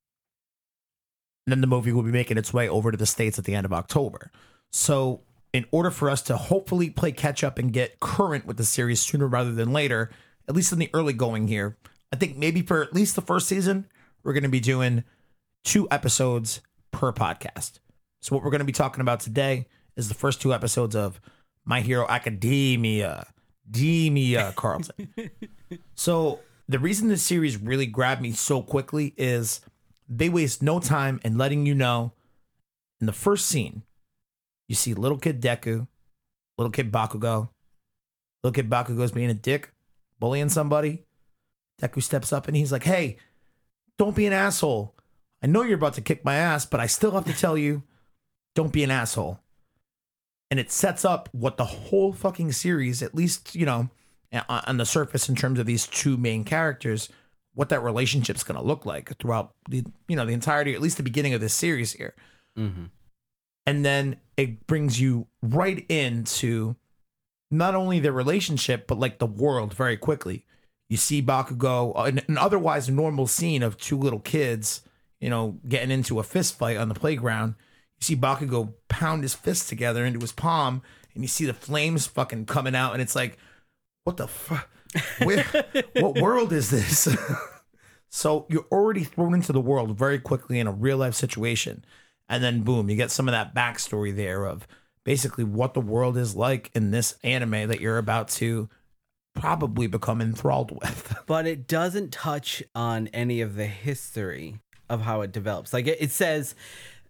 And 1.46 1.52
then 1.52 1.60
the 1.60 1.66
movie 1.66 1.92
will 1.92 2.02
be 2.02 2.12
making 2.12 2.38
its 2.38 2.52
way 2.52 2.68
over 2.68 2.90
to 2.90 2.96
the 2.96 3.06
States 3.06 3.38
at 3.38 3.44
the 3.44 3.54
end 3.54 3.64
of 3.64 3.72
October. 3.72 4.30
So, 4.70 5.22
in 5.52 5.64
order 5.70 5.90
for 5.90 6.10
us 6.10 6.20
to 6.22 6.36
hopefully 6.36 6.90
play 6.90 7.10
catch 7.10 7.42
up 7.42 7.58
and 7.58 7.72
get 7.72 8.00
current 8.00 8.44
with 8.44 8.58
the 8.58 8.64
series 8.64 9.00
sooner 9.00 9.26
rather 9.26 9.52
than 9.52 9.72
later, 9.72 10.10
at 10.46 10.54
least 10.54 10.72
in 10.72 10.78
the 10.78 10.90
early 10.92 11.14
going 11.14 11.48
here, 11.48 11.78
I 12.12 12.16
think 12.16 12.36
maybe 12.36 12.60
for 12.60 12.82
at 12.82 12.92
least 12.92 13.16
the 13.16 13.22
first 13.22 13.48
season, 13.48 13.86
we're 14.22 14.34
going 14.34 14.42
to 14.42 14.50
be 14.50 14.60
doing 14.60 15.04
two 15.64 15.88
episodes 15.90 16.60
per 16.92 17.12
podcast. 17.12 17.78
So, 18.20 18.34
what 18.34 18.44
we're 18.44 18.50
going 18.50 18.60
to 18.60 18.64
be 18.64 18.72
talking 18.72 19.00
about 19.00 19.20
today 19.20 19.66
is 19.96 20.08
the 20.08 20.14
first 20.14 20.40
two 20.40 20.52
episodes 20.52 20.96
of 20.96 21.20
My 21.64 21.80
Hero 21.80 22.06
Academia. 22.08 23.26
Demia 23.70 24.54
Carlton. 24.54 25.10
so 25.94 26.40
the 26.68 26.78
reason 26.78 27.08
this 27.08 27.22
series 27.22 27.60
really 27.60 27.86
grabbed 27.86 28.22
me 28.22 28.32
so 28.32 28.62
quickly 28.62 29.14
is 29.16 29.60
they 30.08 30.28
waste 30.28 30.62
no 30.62 30.80
time 30.80 31.20
in 31.24 31.36
letting 31.36 31.66
you 31.66 31.74
know 31.74 32.12
in 33.00 33.06
the 33.06 33.12
first 33.12 33.46
scene, 33.46 33.82
you 34.66 34.74
see 34.74 34.94
little 34.94 35.18
kid 35.18 35.40
Deku, 35.40 35.86
little 36.56 36.70
kid 36.70 36.90
Bakugo. 36.90 37.50
Little 38.42 38.54
kid 38.54 38.70
Bakugo's 38.70 39.12
being 39.12 39.30
a 39.30 39.34
dick, 39.34 39.72
bullying 40.18 40.48
somebody. 40.48 41.04
Deku 41.80 42.02
steps 42.02 42.32
up 42.32 42.48
and 42.48 42.56
he's 42.56 42.72
like, 42.72 42.84
hey, 42.84 43.16
don't 43.98 44.16
be 44.16 44.26
an 44.26 44.32
asshole. 44.32 44.94
I 45.42 45.46
know 45.46 45.62
you're 45.62 45.76
about 45.76 45.94
to 45.94 46.00
kick 46.00 46.24
my 46.24 46.36
ass, 46.36 46.66
but 46.66 46.80
I 46.80 46.86
still 46.86 47.12
have 47.12 47.24
to 47.26 47.32
tell 47.32 47.56
you, 47.56 47.82
don't 48.58 48.72
be 48.72 48.82
an 48.82 48.90
asshole. 48.90 49.38
And 50.50 50.58
it 50.58 50.72
sets 50.72 51.04
up 51.04 51.28
what 51.32 51.56
the 51.58 51.64
whole 51.64 52.12
fucking 52.12 52.52
series, 52.52 53.02
at 53.02 53.14
least, 53.14 53.54
you 53.54 53.64
know, 53.64 53.88
on 54.48 54.76
the 54.78 54.84
surface 54.84 55.28
in 55.28 55.36
terms 55.36 55.58
of 55.58 55.66
these 55.66 55.86
two 55.86 56.16
main 56.16 56.44
characters 56.44 57.08
what 57.54 57.70
that 57.70 57.82
relationship's 57.82 58.44
going 58.44 58.60
to 58.60 58.64
look 58.64 58.84
like 58.84 59.16
throughout 59.18 59.54
the 59.68 59.82
you 60.06 60.14
know 60.14 60.26
the 60.26 60.32
entirety 60.32 60.74
at 60.74 60.82
least 60.82 60.96
the 60.98 61.02
beginning 61.02 61.34
of 61.34 61.40
this 61.40 61.54
series 61.54 61.92
here 61.92 62.14
mm-hmm. 62.56 62.84
and 63.66 63.84
then 63.84 64.16
it 64.36 64.66
brings 64.66 65.00
you 65.00 65.26
right 65.42 65.86
into 65.88 66.76
not 67.50 67.74
only 67.74 67.98
the 68.00 68.12
relationship 68.12 68.86
but 68.86 68.98
like 68.98 69.18
the 69.18 69.26
world 69.26 69.72
very 69.72 69.96
quickly 69.96 70.44
You 70.88 70.96
see 70.96 71.22
Bakugo, 71.22 71.92
uh, 71.96 72.04
an, 72.04 72.20
an 72.28 72.38
otherwise 72.38 72.88
normal 72.88 73.26
scene 73.26 73.62
of 73.62 73.76
two 73.76 73.98
little 73.98 74.20
kids, 74.20 74.82
you 75.20 75.28
know, 75.28 75.58
getting 75.68 75.90
into 75.90 76.18
a 76.18 76.22
fist 76.22 76.56
fight 76.58 76.78
on 76.78 76.88
the 76.88 76.94
playground. 76.94 77.54
You 78.00 78.04
see 78.04 78.16
Bakugo 78.16 78.74
pound 78.88 79.22
his 79.22 79.34
fist 79.34 79.68
together 79.68 80.04
into 80.04 80.20
his 80.20 80.32
palm, 80.32 80.82
and 81.14 81.22
you 81.22 81.28
see 81.28 81.46
the 81.46 81.54
flames 81.54 82.06
fucking 82.06 82.46
coming 82.46 82.74
out, 82.74 82.92
and 82.92 83.02
it's 83.02 83.16
like, 83.16 83.38
what 84.04 84.16
the 84.16 84.28
fuck? 84.28 84.68
What 85.94 86.20
world 86.20 86.52
is 86.52 86.70
this? 86.70 87.14
so 88.08 88.46
you're 88.48 88.66
already 88.72 89.04
thrown 89.04 89.34
into 89.34 89.52
the 89.52 89.60
world 89.60 89.98
very 89.98 90.18
quickly 90.18 90.58
in 90.58 90.66
a 90.66 90.72
real 90.72 90.96
life 90.96 91.14
situation, 91.14 91.84
and 92.28 92.42
then 92.42 92.62
boom, 92.62 92.88
you 92.88 92.96
get 92.96 93.10
some 93.10 93.28
of 93.28 93.32
that 93.32 93.54
backstory 93.54 94.14
there 94.14 94.44
of 94.44 94.66
basically 95.04 95.44
what 95.44 95.74
the 95.74 95.80
world 95.80 96.16
is 96.16 96.36
like 96.36 96.70
in 96.74 96.90
this 96.90 97.16
anime 97.24 97.68
that 97.68 97.80
you're 97.80 97.98
about 97.98 98.28
to 98.28 98.68
probably 99.34 99.86
become 99.86 100.20
enthralled 100.20 100.70
with. 100.70 101.16
but 101.26 101.46
it 101.46 101.66
doesn't 101.66 102.12
touch 102.12 102.62
on 102.74 103.08
any 103.08 103.40
of 103.40 103.56
the 103.56 103.66
history 103.66 104.58
of 104.88 105.02
how 105.02 105.20
it 105.22 105.32
develops. 105.32 105.72
Like 105.72 105.86
it, 105.86 105.98
it 106.00 106.10
says 106.10 106.54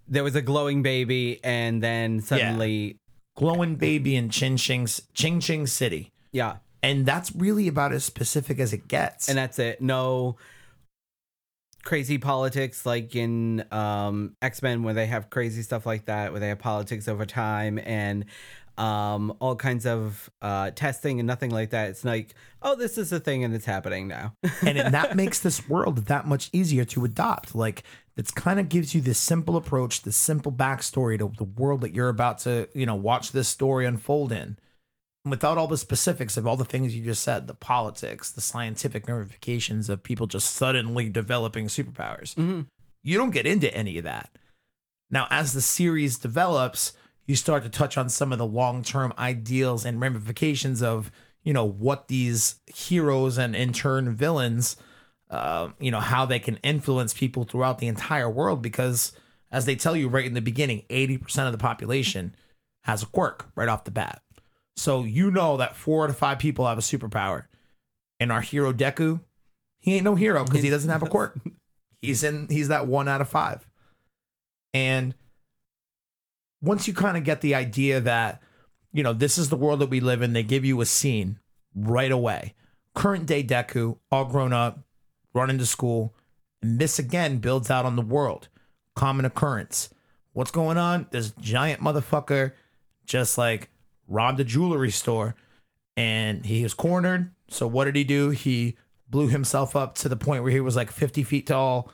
there 0.09 0.25
was 0.25 0.35
a 0.35 0.43
glowing 0.43 0.83
baby 0.83 1.41
and 1.45 1.83
then 1.83 2.21
suddenly 2.21 2.97
Glowing 3.37 3.77
baby 3.77 4.17
in 4.17 4.31
Ching 4.31 4.57
Ching's 4.57 5.01
Ching 5.15 5.39
Ching 5.39 5.67
City. 5.69 6.11
yeah, 6.33 6.57
And 6.83 7.07
that's 7.07 7.35
really 7.37 7.69
about 7.69 7.93
as 7.93 8.05
specific 8.05 8.59
as 8.59 8.73
it 8.73 8.89
gets. 8.89 9.29
and 9.29 9.39
that's 9.39 9.59
it. 9.61 9.81
No 9.81 10.37
crazy 11.85 12.19
politics 12.19 12.85
like 12.85 13.15
in 13.15 13.65
um 13.73 14.35
X-Men 14.43 14.83
where 14.83 14.93
they 14.95 15.07
have 15.07 15.31
crazy 15.31 15.63
stuff 15.63 15.87
like 15.87 16.05
that 16.07 16.33
where 16.33 16.41
they 16.41 16.49
have 16.49 16.59
politics 16.59 17.09
over 17.09 17.25
time 17.25 17.79
and 17.83 18.25
um 18.77 19.35
all 19.41 19.57
kinds 19.57 19.87
of 19.87 20.29
uh 20.43 20.71
testing 20.73 21.19
and 21.21 21.27
nothing 21.27 21.51
like 21.51 21.71
that. 21.71 21.89
It's 21.91 22.05
like, 22.05 22.35
oh, 22.63 22.75
this 22.77 22.99
is 22.99 23.13
a 23.13 23.21
thing 23.21 23.45
and 23.45 23.55
it's 23.55 23.65
happening 23.65 24.09
now. 24.09 24.35
and 24.63 24.77
it, 24.79 24.93
that 24.93 25.17
makes 25.23 25.39
this 25.41 25.69
world 25.69 26.07
that 26.07 26.27
much 26.27 26.51
easier 26.53 26.85
to 26.87 27.05
adopt. 27.05 27.55
Like 27.55 27.85
it's 28.19 28.33
kind 28.33 28.59
of 28.59 28.69
gives 28.69 28.97
you 28.97 29.01
this 29.01 29.19
simple 29.19 29.57
approach, 29.57 30.03
this 30.03 30.17
simple 30.17 30.51
backstory 30.51 31.17
to 31.19 31.33
the 31.39 31.45
world 31.45 31.81
that 31.83 31.95
you're 31.95 32.09
about 32.09 32.41
to, 32.41 32.69
you 32.75 32.85
know, 32.85 32.97
watch 32.97 33.31
this 33.31 33.47
story 33.47 33.87
unfold 33.87 34.33
in. 34.33 34.59
Without 35.25 35.57
all 35.57 35.69
the 35.69 35.79
specifics 35.79 36.37
of 36.37 36.45
all 36.45 36.57
the 36.57 36.65
things 36.65 36.97
you 36.97 37.05
just 37.05 37.23
said, 37.23 37.47
the 37.47 37.55
politics, 37.55 38.31
the 38.31 38.41
scientific 38.41 39.07
ramifications 39.07 39.89
of 39.89 40.03
people 40.03 40.27
just 40.27 40.51
suddenly 40.51 41.09
developing 41.09 41.67
superpowers. 41.69 42.35
Mhm. 42.35 42.67
You 43.05 43.17
don't 43.17 43.31
get 43.31 43.47
into 43.47 43.73
any 43.73 43.99
of 43.99 44.05
that. 44.05 44.37
Now, 45.11 45.29
as 45.31 45.53
the 45.53 45.61
series 45.61 46.19
develops, 46.19 46.95
you 47.25 47.37
start 47.37 47.63
to 47.63 47.69
touch 47.69 47.97
on 47.97 48.09
some 48.09 48.33
of 48.33 48.39
the 48.39 48.47
long-term 48.47 49.13
ideals 49.17 49.85
and 49.85 50.01
ramifications 50.01 50.83
of, 50.83 51.13
you 51.45 51.53
know, 51.53 51.65
what 51.65 52.09
these 52.09 52.57
heroes 52.67 53.39
and 53.39 53.55
in 53.55 53.73
turn 53.73 54.17
villains 54.17 54.77
uh, 55.31 55.69
you 55.79 55.91
know, 55.91 56.01
how 56.01 56.25
they 56.25 56.39
can 56.39 56.57
influence 56.63 57.13
people 57.13 57.45
throughout 57.45 57.79
the 57.79 57.87
entire 57.87 58.31
world 58.31 58.63
because, 58.63 59.13
as 59.51 59.67
they 59.67 59.77
tell 59.77 59.97
you 59.97 60.09
right 60.09 60.25
in 60.25 60.35
the 60.35 60.41
beginning, 60.41 60.83
80% 60.89 61.47
of 61.47 61.53
the 61.53 61.59
population 61.59 62.35
has 62.85 63.03
a 63.03 63.07
quirk 63.07 63.47
right 63.55 63.69
off 63.69 63.85
the 63.85 63.91
bat. 63.91 64.23
So 64.77 65.03
you 65.03 65.31
know 65.31 65.57
that 65.57 65.77
four 65.77 66.05
out 66.05 66.11
of 66.11 66.17
five 66.17 66.39
people 66.39 66.67
have 66.67 66.79
a 66.79 66.83
superpower. 66.83 67.45
And 68.21 68.33
our 68.33 68.41
hero 68.41 68.73
Deku, 68.73 69.21
he 69.81 69.97
ain't 69.97 70.05
no 70.05 70.15
hero 70.15 70.45
because 70.45 70.63
he 70.63 70.71
doesn't 70.71 70.91
have 70.91 71.03
a 71.03 71.07
quirk. 71.11 71.39
He's 72.01 72.23
in 72.23 72.49
he's 72.49 72.69
that 72.69 72.87
one 72.87 73.09
out 73.09 73.21
of 73.21 73.29
five. 73.29 73.67
And 74.73 75.15
once 76.63 76.87
you 76.89 76.95
kind 76.95 77.17
of 77.17 77.25
get 77.25 77.41
the 77.41 77.55
idea 77.55 78.01
that, 78.01 78.41
you 78.93 79.03
know, 79.03 79.13
this 79.13 79.37
is 79.39 79.49
the 79.49 79.57
world 79.57 79.81
that 79.81 79.91
we 79.91 80.01
live 80.01 80.23
in, 80.23 80.33
they 80.33 80.43
give 80.43 80.65
you 80.65 80.81
a 80.81 80.87
scene 80.87 81.39
right 81.75 82.11
away. 82.11 82.55
Current 82.95 83.27
day 83.27 83.43
Deku, 83.45 83.99
all 84.11 84.25
grown 84.25 84.53
up, 84.53 84.81
running 85.39 85.55
into 85.55 85.67
school, 85.67 86.15
and 86.63 86.79
this 86.79 86.99
again 86.99 87.39
builds 87.39 87.71
out 87.71 87.85
on 87.85 87.97
the 87.97 88.03
world. 88.03 88.49
Common 88.95 89.25
occurrence. 89.25 89.91
What's 90.33 90.51
going 90.51 90.77
on? 90.77 91.07
This 91.11 91.33
giant 91.41 91.81
motherfucker 91.81 92.53
just 93.07 93.39
like 93.39 93.71
robbed 94.07 94.41
a 94.41 94.45
jewelry 94.45 94.91
store 94.91 95.35
and 95.97 96.45
he 96.47 96.63
was 96.63 96.75
cornered. 96.75 97.31
So 97.49 97.67
what 97.67 97.87
did 97.87 97.97
he 97.97 98.05
do? 98.05 98.31
He 98.31 98.77
blew 99.09 99.29
himself 99.29 99.75
up 99.75 99.95
to 99.97 100.09
the 100.09 100.17
point 100.17 100.43
where 100.43 100.53
he 100.53 100.61
was 100.61 100.77
like 100.77 100.91
50 100.91 101.23
feet 101.25 101.47
tall 101.47 101.91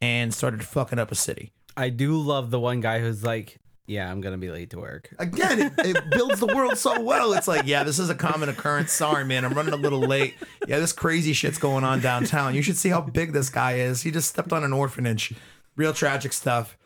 and 0.00 0.32
started 0.32 0.62
fucking 0.64 0.98
up 0.98 1.10
a 1.10 1.14
city. 1.14 1.52
I 1.76 1.88
do 1.88 2.16
love 2.16 2.50
the 2.50 2.60
one 2.60 2.80
guy 2.80 3.00
who's 3.00 3.24
like, 3.24 3.58
yeah, 3.88 4.10
I'm 4.10 4.20
gonna 4.20 4.38
be 4.38 4.50
late 4.50 4.70
to 4.70 4.78
work. 4.78 5.08
Again, 5.18 5.60
it, 5.60 5.72
it 5.78 6.10
builds 6.10 6.40
the 6.40 6.46
world 6.46 6.76
so 6.76 7.00
well. 7.00 7.32
It's 7.32 7.48
like, 7.48 7.66
yeah, 7.66 7.84
this 7.84 7.98
is 7.98 8.10
a 8.10 8.14
common 8.14 8.48
occurrence. 8.48 8.92
Sorry, 8.92 9.24
man, 9.24 9.44
I'm 9.44 9.54
running 9.54 9.72
a 9.72 9.78
little 9.78 10.00
late. 10.00 10.34
Yeah, 10.66 10.78
this 10.78 10.92
crazy 10.92 11.32
shit's 11.32 11.58
going 11.58 11.84
on 11.84 12.00
downtown. 12.00 12.54
You 12.54 12.60
should 12.62 12.76
see 12.76 12.90
how 12.90 13.00
big 13.00 13.32
this 13.32 13.48
guy 13.48 13.78
is. 13.78 14.02
He 14.02 14.10
just 14.10 14.28
stepped 14.28 14.52
on 14.52 14.62
an 14.62 14.72
orphanage. 14.72 15.34
Real 15.74 15.94
tragic 15.94 16.32
stuff. 16.32 16.76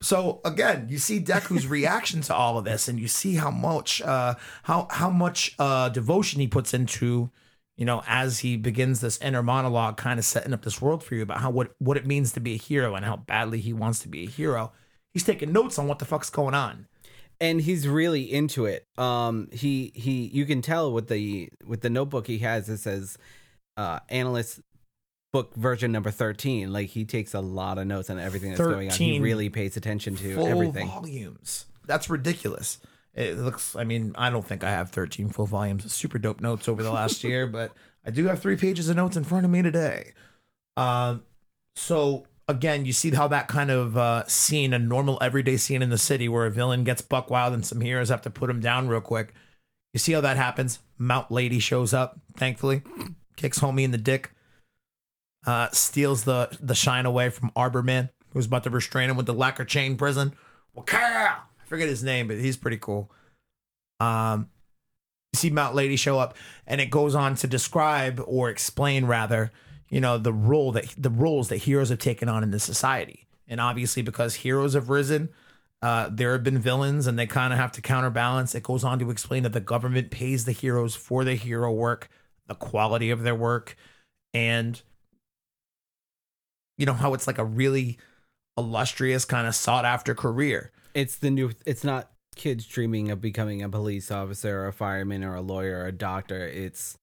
So 0.00 0.40
again, 0.44 0.86
you 0.88 0.98
see 0.98 1.20
Deku's 1.20 1.66
reaction 1.66 2.20
to 2.22 2.34
all 2.34 2.58
of 2.58 2.64
this, 2.64 2.88
and 2.88 2.98
you 2.98 3.08
see 3.08 3.34
how 3.34 3.50
much, 3.50 4.02
uh, 4.02 4.34
how 4.64 4.88
how 4.90 5.10
much 5.10 5.54
uh, 5.58 5.88
devotion 5.90 6.40
he 6.40 6.48
puts 6.48 6.74
into, 6.74 7.30
you 7.76 7.84
know, 7.84 8.02
as 8.06 8.40
he 8.40 8.56
begins 8.56 9.00
this 9.00 9.18
inner 9.18 9.42
monologue, 9.42 9.96
kind 9.96 10.18
of 10.18 10.24
setting 10.24 10.52
up 10.52 10.62
this 10.62 10.80
world 10.80 11.02
for 11.02 11.14
you 11.14 11.22
about 11.22 11.38
how 11.38 11.50
what 11.50 11.74
what 11.78 11.96
it 11.96 12.06
means 12.06 12.32
to 12.32 12.40
be 12.40 12.54
a 12.54 12.58
hero 12.58 12.94
and 12.94 13.04
how 13.04 13.16
badly 13.16 13.60
he 13.60 13.72
wants 13.72 14.00
to 14.00 14.08
be 14.08 14.24
a 14.24 14.28
hero. 14.28 14.72
He's 15.14 15.24
taking 15.24 15.52
notes 15.52 15.78
on 15.78 15.88
what 15.88 15.98
the 15.98 16.04
fuck's 16.04 16.30
going 16.30 16.54
on. 16.54 16.86
and 17.40 17.60
he's 17.60 17.86
really 17.86 18.22
into 18.32 18.66
it. 18.66 18.86
Um, 18.98 19.48
he 19.52 19.92
he, 19.94 20.26
you 20.32 20.44
can 20.44 20.60
tell 20.62 20.92
with 20.92 21.08
the 21.08 21.48
with 21.64 21.80
the 21.82 21.90
notebook 21.90 22.26
he 22.26 22.38
has. 22.38 22.68
It 22.68 22.78
says, 22.78 23.16
uh, 23.76 24.00
analyst 24.08 24.60
book 25.32 25.54
version 25.54 25.92
number 25.92 26.10
thirteen. 26.10 26.72
Like 26.72 26.88
he 26.90 27.04
takes 27.04 27.34
a 27.34 27.40
lot 27.40 27.78
of 27.78 27.86
notes 27.86 28.10
on 28.10 28.18
everything 28.18 28.50
that's 28.50 28.60
going 28.60 28.90
on. 28.90 28.96
He 28.96 29.20
really 29.20 29.48
pays 29.50 29.76
attention 29.76 30.16
to 30.16 30.34
full 30.34 30.46
everything. 30.46 30.88
volumes. 30.88 31.66
That's 31.86 32.10
ridiculous. 32.10 32.78
It 33.14 33.38
looks. 33.38 33.74
I 33.76 33.84
mean, 33.84 34.14
I 34.16 34.30
don't 34.30 34.46
think 34.46 34.62
I 34.62 34.70
have 34.70 34.90
13 34.90 35.30
full 35.30 35.46
volumes 35.46 35.84
of 35.84 35.90
super 35.92 36.18
dope 36.18 36.40
notes 36.40 36.68
over 36.68 36.82
the 36.82 36.90
last 36.92 37.24
year, 37.24 37.46
but 37.58 37.72
I 38.04 38.10
do 38.10 38.26
have 38.26 38.40
three 38.40 38.56
pages 38.56 38.88
of 38.88 38.96
notes 38.96 39.16
in 39.16 39.24
front 39.24 39.44
of 39.44 39.50
me 39.50 39.62
today. 39.62 40.12
Um, 40.76 41.22
so 41.74 42.26
again, 42.48 42.86
you 42.86 42.92
see 42.92 43.10
how 43.10 43.28
that 43.28 43.46
kind 43.46 43.70
of 43.70 43.96
uh, 43.96 44.26
scene, 44.26 44.72
a 44.72 44.78
normal 44.78 45.18
everyday 45.20 45.56
scene 45.56 45.82
in 45.82 45.90
the 45.90 45.98
city, 45.98 46.28
where 46.28 46.46
a 46.46 46.50
villain 46.50 46.82
gets 46.82 47.02
buck 47.02 47.30
wild 47.30 47.52
and 47.52 47.64
some 47.64 47.80
heroes 47.80 48.08
have 48.08 48.22
to 48.22 48.30
put 48.30 48.50
him 48.50 48.60
down 48.60 48.88
real 48.88 49.00
quick. 49.00 49.34
You 49.92 49.98
see 49.98 50.12
how 50.12 50.20
that 50.22 50.36
happens? 50.36 50.80
Mount 50.96 51.30
Lady 51.30 51.58
shows 51.58 51.94
up, 51.94 52.18
thankfully, 52.36 52.82
kicks 53.36 53.60
homie 53.60 53.84
in 53.84 53.90
the 53.90 53.98
dick, 53.98 54.32
uh, 55.46 55.68
steals 55.72 56.24
the 56.24 56.56
the 56.60 56.74
shine 56.74 57.06
away 57.06 57.30
from 57.30 57.50
Arborman, 57.50 58.10
who's 58.32 58.46
about 58.46 58.64
to 58.64 58.70
restrain 58.70 59.10
him 59.10 59.16
with 59.16 59.26
the 59.26 59.34
lacquer 59.34 59.64
chain 59.64 59.96
prison. 59.96 60.34
Wakar! 60.76 60.96
I 60.98 61.64
forget 61.66 61.88
his 61.88 62.02
name, 62.02 62.28
but 62.28 62.38
he's 62.38 62.56
pretty 62.56 62.78
cool. 62.78 63.10
Um, 64.00 64.48
you 65.32 65.38
see 65.38 65.50
Mount 65.50 65.74
Lady 65.74 65.96
show 65.96 66.18
up, 66.18 66.36
and 66.66 66.80
it 66.80 66.90
goes 66.90 67.14
on 67.14 67.34
to 67.36 67.46
describe 67.46 68.22
or 68.26 68.50
explain 68.50 69.04
rather, 69.06 69.52
you 69.90 70.00
know, 70.00 70.18
the 70.18 70.32
role 70.32 70.72
that 70.72 70.94
the 70.96 71.10
roles 71.10 71.48
that 71.48 71.58
heroes 71.58 71.88
have 71.88 71.98
taken 71.98 72.28
on 72.28 72.42
in 72.42 72.50
this 72.50 72.64
society. 72.64 73.26
And 73.46 73.60
obviously, 73.60 74.02
because 74.02 74.34
heroes 74.36 74.74
have 74.74 74.90
risen, 74.90 75.30
uh, 75.80 76.10
there 76.12 76.32
have 76.32 76.44
been 76.44 76.58
villains, 76.58 77.06
and 77.06 77.18
they 77.18 77.26
kind 77.26 77.52
of 77.52 77.58
have 77.58 77.72
to 77.72 77.80
counterbalance. 77.80 78.54
It 78.54 78.62
goes 78.62 78.84
on 78.84 78.98
to 78.98 79.10
explain 79.10 79.42
that 79.44 79.52
the 79.52 79.60
government 79.60 80.10
pays 80.10 80.44
the 80.44 80.52
heroes 80.52 80.94
for 80.94 81.24
their 81.24 81.36
hero 81.36 81.72
work, 81.72 82.10
the 82.46 82.54
quality 82.54 83.10
of 83.10 83.22
their 83.22 83.34
work, 83.34 83.76
and 84.34 84.80
you 86.76 86.86
know 86.86 86.94
how 86.94 87.14
it's 87.14 87.26
like 87.26 87.38
a 87.38 87.44
really 87.44 87.98
illustrious 88.56 89.24
kind 89.24 89.46
of 89.46 89.54
sought 89.54 89.84
after 89.84 90.14
career. 90.14 90.72
It's 90.94 91.16
the 91.16 91.30
new. 91.30 91.52
It's 91.64 91.84
not 91.84 92.10
kids 92.36 92.66
dreaming 92.66 93.10
of 93.10 93.20
becoming 93.20 93.62
a 93.62 93.68
police 93.68 94.10
officer 94.10 94.60
or 94.60 94.68
a 94.68 94.72
fireman 94.72 95.24
or 95.24 95.34
a 95.34 95.40
lawyer 95.40 95.78
or 95.78 95.86
a 95.86 95.92
doctor. 95.92 96.46
It's 96.46 96.98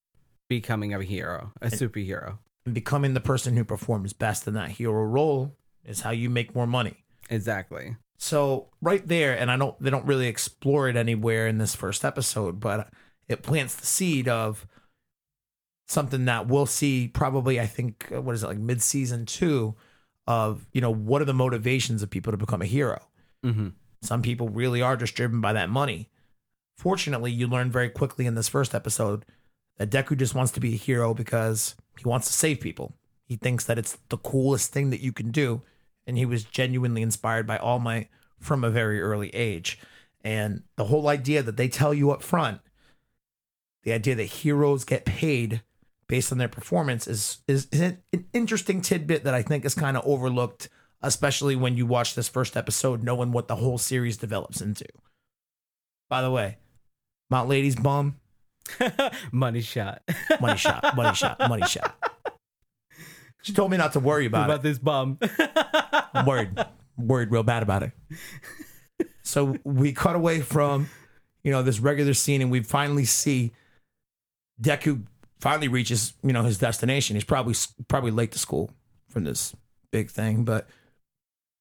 becoming 0.50 0.94
a 0.94 1.02
hero, 1.02 1.54
a 1.62 1.68
superhero. 1.68 2.40
And 2.66 2.74
becoming 2.74 3.14
the 3.14 3.20
person 3.20 3.56
who 3.56 3.64
performs 3.64 4.14
best 4.14 4.48
in 4.48 4.54
that 4.56 4.72
hero 4.72 5.04
role 5.04 5.56
is 5.84 6.02
how 6.02 6.12
you 6.12 6.30
make 6.30 6.56
more 6.56 6.68
money. 6.68 7.04
Exactly. 7.30 7.96
So 8.18 8.70
right 8.82 9.06
there, 9.08 9.38
and 9.38 9.52
I 9.52 9.58
don't 9.58 9.80
they 9.82 9.90
don't 9.90 10.06
really 10.06 10.28
explore 10.28 10.90
it 10.90 10.96
anywhere 10.96 11.48
in 11.48 11.58
this 11.58 11.76
first 11.76 12.04
episode, 12.06 12.60
but 12.60 12.90
it 13.28 13.44
plants 13.44 13.76
the 13.76 13.86
seed 13.86 14.28
of 14.28 14.66
something 15.88 16.26
that 16.26 16.48
we'll 16.48 16.66
see 16.66 17.08
probably 17.08 17.60
I 17.60 17.68
think 17.68 18.12
uh, 18.14 18.22
what 18.22 18.36
is 18.36 18.44
it 18.44 18.48
like 18.48 18.58
mid 18.58 18.82
season 18.82 19.26
two 19.26 19.76
of 20.28 20.66
you 20.72 20.82
know 20.82 20.92
what 20.92 21.22
are 21.22 21.26
the 21.26 21.34
motivations 21.34 22.02
of 22.02 22.10
people 22.10 22.32
to 22.32 22.38
become 22.38 22.62
a 22.62 22.66
hero. 22.66 23.00
hmm 23.44 23.70
Some 24.02 24.22
people 24.22 24.50
really 24.50 24.82
are 24.82 24.98
just 24.98 25.16
driven 25.16 25.42
by 25.42 25.54
that 25.54 25.70
money. 25.70 26.10
Fortunately, 26.78 27.32
you 27.32 27.48
learn 27.48 27.72
very 27.72 27.90
quickly 27.90 28.26
in 28.26 28.36
this 28.36 28.50
first 28.50 28.74
episode 28.74 29.26
that 29.78 29.90
Deku 29.90 30.18
just 30.18 30.36
wants 30.36 30.52
to 30.54 30.60
be 30.60 30.74
a 30.74 30.78
hero 30.78 31.14
because 31.14 31.76
he 31.98 32.08
wants 32.08 32.28
to 32.28 32.34
save 32.34 32.60
people. 32.60 32.96
He 33.26 33.36
thinks 33.36 33.66
that 33.66 33.78
it's 33.78 33.98
the 34.10 34.18
coolest 34.18 34.72
thing 34.72 34.90
that 34.92 35.02
you 35.02 35.12
can 35.12 35.32
do. 35.32 35.62
And 36.08 36.18
he 36.18 36.26
was 36.26 36.44
genuinely 36.44 37.02
inspired 37.02 37.48
by 37.48 37.58
All 37.58 37.80
Might 37.80 38.10
from 38.40 38.64
a 38.64 38.70
very 38.70 39.02
early 39.02 39.30
age. 39.30 39.80
And 40.24 40.64
the 40.76 40.86
whole 40.86 41.08
idea 41.08 41.42
that 41.44 41.58
they 41.58 41.68
tell 41.68 41.94
you 41.94 42.12
up 42.12 42.22
front, 42.22 42.62
the 43.84 43.94
idea 43.94 44.16
that 44.16 44.24
heroes 44.24 44.84
get 44.84 45.06
paid 45.06 45.62
based 46.08 46.32
on 46.32 46.38
their 46.38 46.48
performance 46.48 47.08
is 47.08 47.40
is, 47.48 47.68
is 47.72 47.82
an 47.82 48.02
interesting 48.34 48.82
tidbit 48.82 49.24
that 49.24 49.34
I 49.34 49.42
think 49.42 49.66
is 49.66 49.74
kind 49.74 49.98
of 49.98 50.06
overlooked, 50.06 50.70
especially 51.02 51.56
when 51.56 51.78
you 51.78 51.86
watch 51.86 52.16
this 52.16 52.30
first 52.30 52.58
episode, 52.58 53.04
knowing 53.04 53.32
what 53.32 53.48
the 53.48 53.56
whole 53.56 53.78
series 53.78 54.18
develops 54.18 54.62
into. 54.62 54.86
By 56.10 56.22
the 56.22 56.32
way, 56.32 56.58
Mount 57.30 57.50
Lady's 57.50 57.76
bum, 57.76 58.20
Money 59.32 59.62
shot. 59.62 60.02
money 60.42 60.58
shot, 60.58 60.96
money 60.96 61.16
shot, 61.16 61.40
money 61.40 61.66
shot. 61.68 61.96
She 63.42 63.54
told 63.54 63.70
me 63.70 63.78
not 63.78 63.94
to 63.94 64.00
worry 64.00 64.26
about, 64.26 64.50
it. 64.50 64.54
about 64.54 64.60
it. 64.60 64.64
this 64.64 64.80
bum. 64.80 65.20
I'm 66.14 66.26
worried, 66.26 66.58
worried 66.98 67.32
real 67.32 67.44
bad 67.44 67.62
about 67.62 67.84
it. 67.84 67.92
So 69.22 69.58
we 69.64 69.94
cut 69.94 70.16
away 70.16 70.42
from, 70.42 70.90
you 71.44 71.52
know, 71.52 71.62
this 71.62 71.80
regular 71.80 72.14
scene, 72.14 72.42
and 72.42 72.50
we 72.50 72.64
finally 72.64 73.06
see 73.06 73.54
Deku 74.62 75.06
finally 75.40 75.68
reaches, 75.68 76.14
you 76.24 76.34
know, 76.34 76.44
his 76.44 76.58
destination. 76.58 77.16
He's 77.16 77.24
probably 77.24 77.56
probably 77.88 78.12
late 78.12 78.32
to 78.32 78.40
school 78.40 78.72
from 79.10 79.26
this 79.26 79.56
big 79.92 80.10
thing, 80.10 80.44
but 80.44 80.68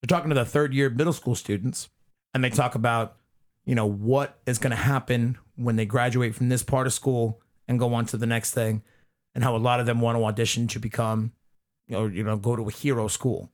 they're 0.01 0.17
talking 0.17 0.31
to 0.31 0.35
the 0.35 0.45
third 0.45 0.73
year 0.73 0.89
middle 0.89 1.13
school 1.13 1.35
students, 1.35 1.89
and 2.33 2.43
they 2.43 2.51
talk 2.51 2.75
about, 2.75 3.17
you 3.67 3.75
know, 3.75 3.87
what 3.87 4.39
is 4.47 4.59
going 4.59 4.71
to 4.71 4.77
happen 4.77 5.37
when 5.57 5.77
they 5.77 5.87
graduate 5.87 6.35
from 6.35 6.49
this 6.49 6.63
part 6.63 6.87
of 6.87 6.93
school 6.93 7.41
and 7.69 7.79
go 7.79 7.95
on 7.95 8.07
to 8.07 8.17
the 8.17 8.27
next 8.27 8.53
thing, 8.53 8.83
and 9.35 9.43
how 9.43 9.57
a 9.57 9.59
lot 9.59 9.81
of 9.81 9.87
them 9.87 10.01
want 10.01 10.19
to 10.19 10.25
audition 10.25 10.67
to 10.69 10.79
become, 10.79 11.33
or 11.91 12.09
you 12.11 12.23
know, 12.23 12.37
go 12.37 12.57
to 12.57 12.69
a 12.69 12.73
hero 12.73 13.09
school, 13.09 13.51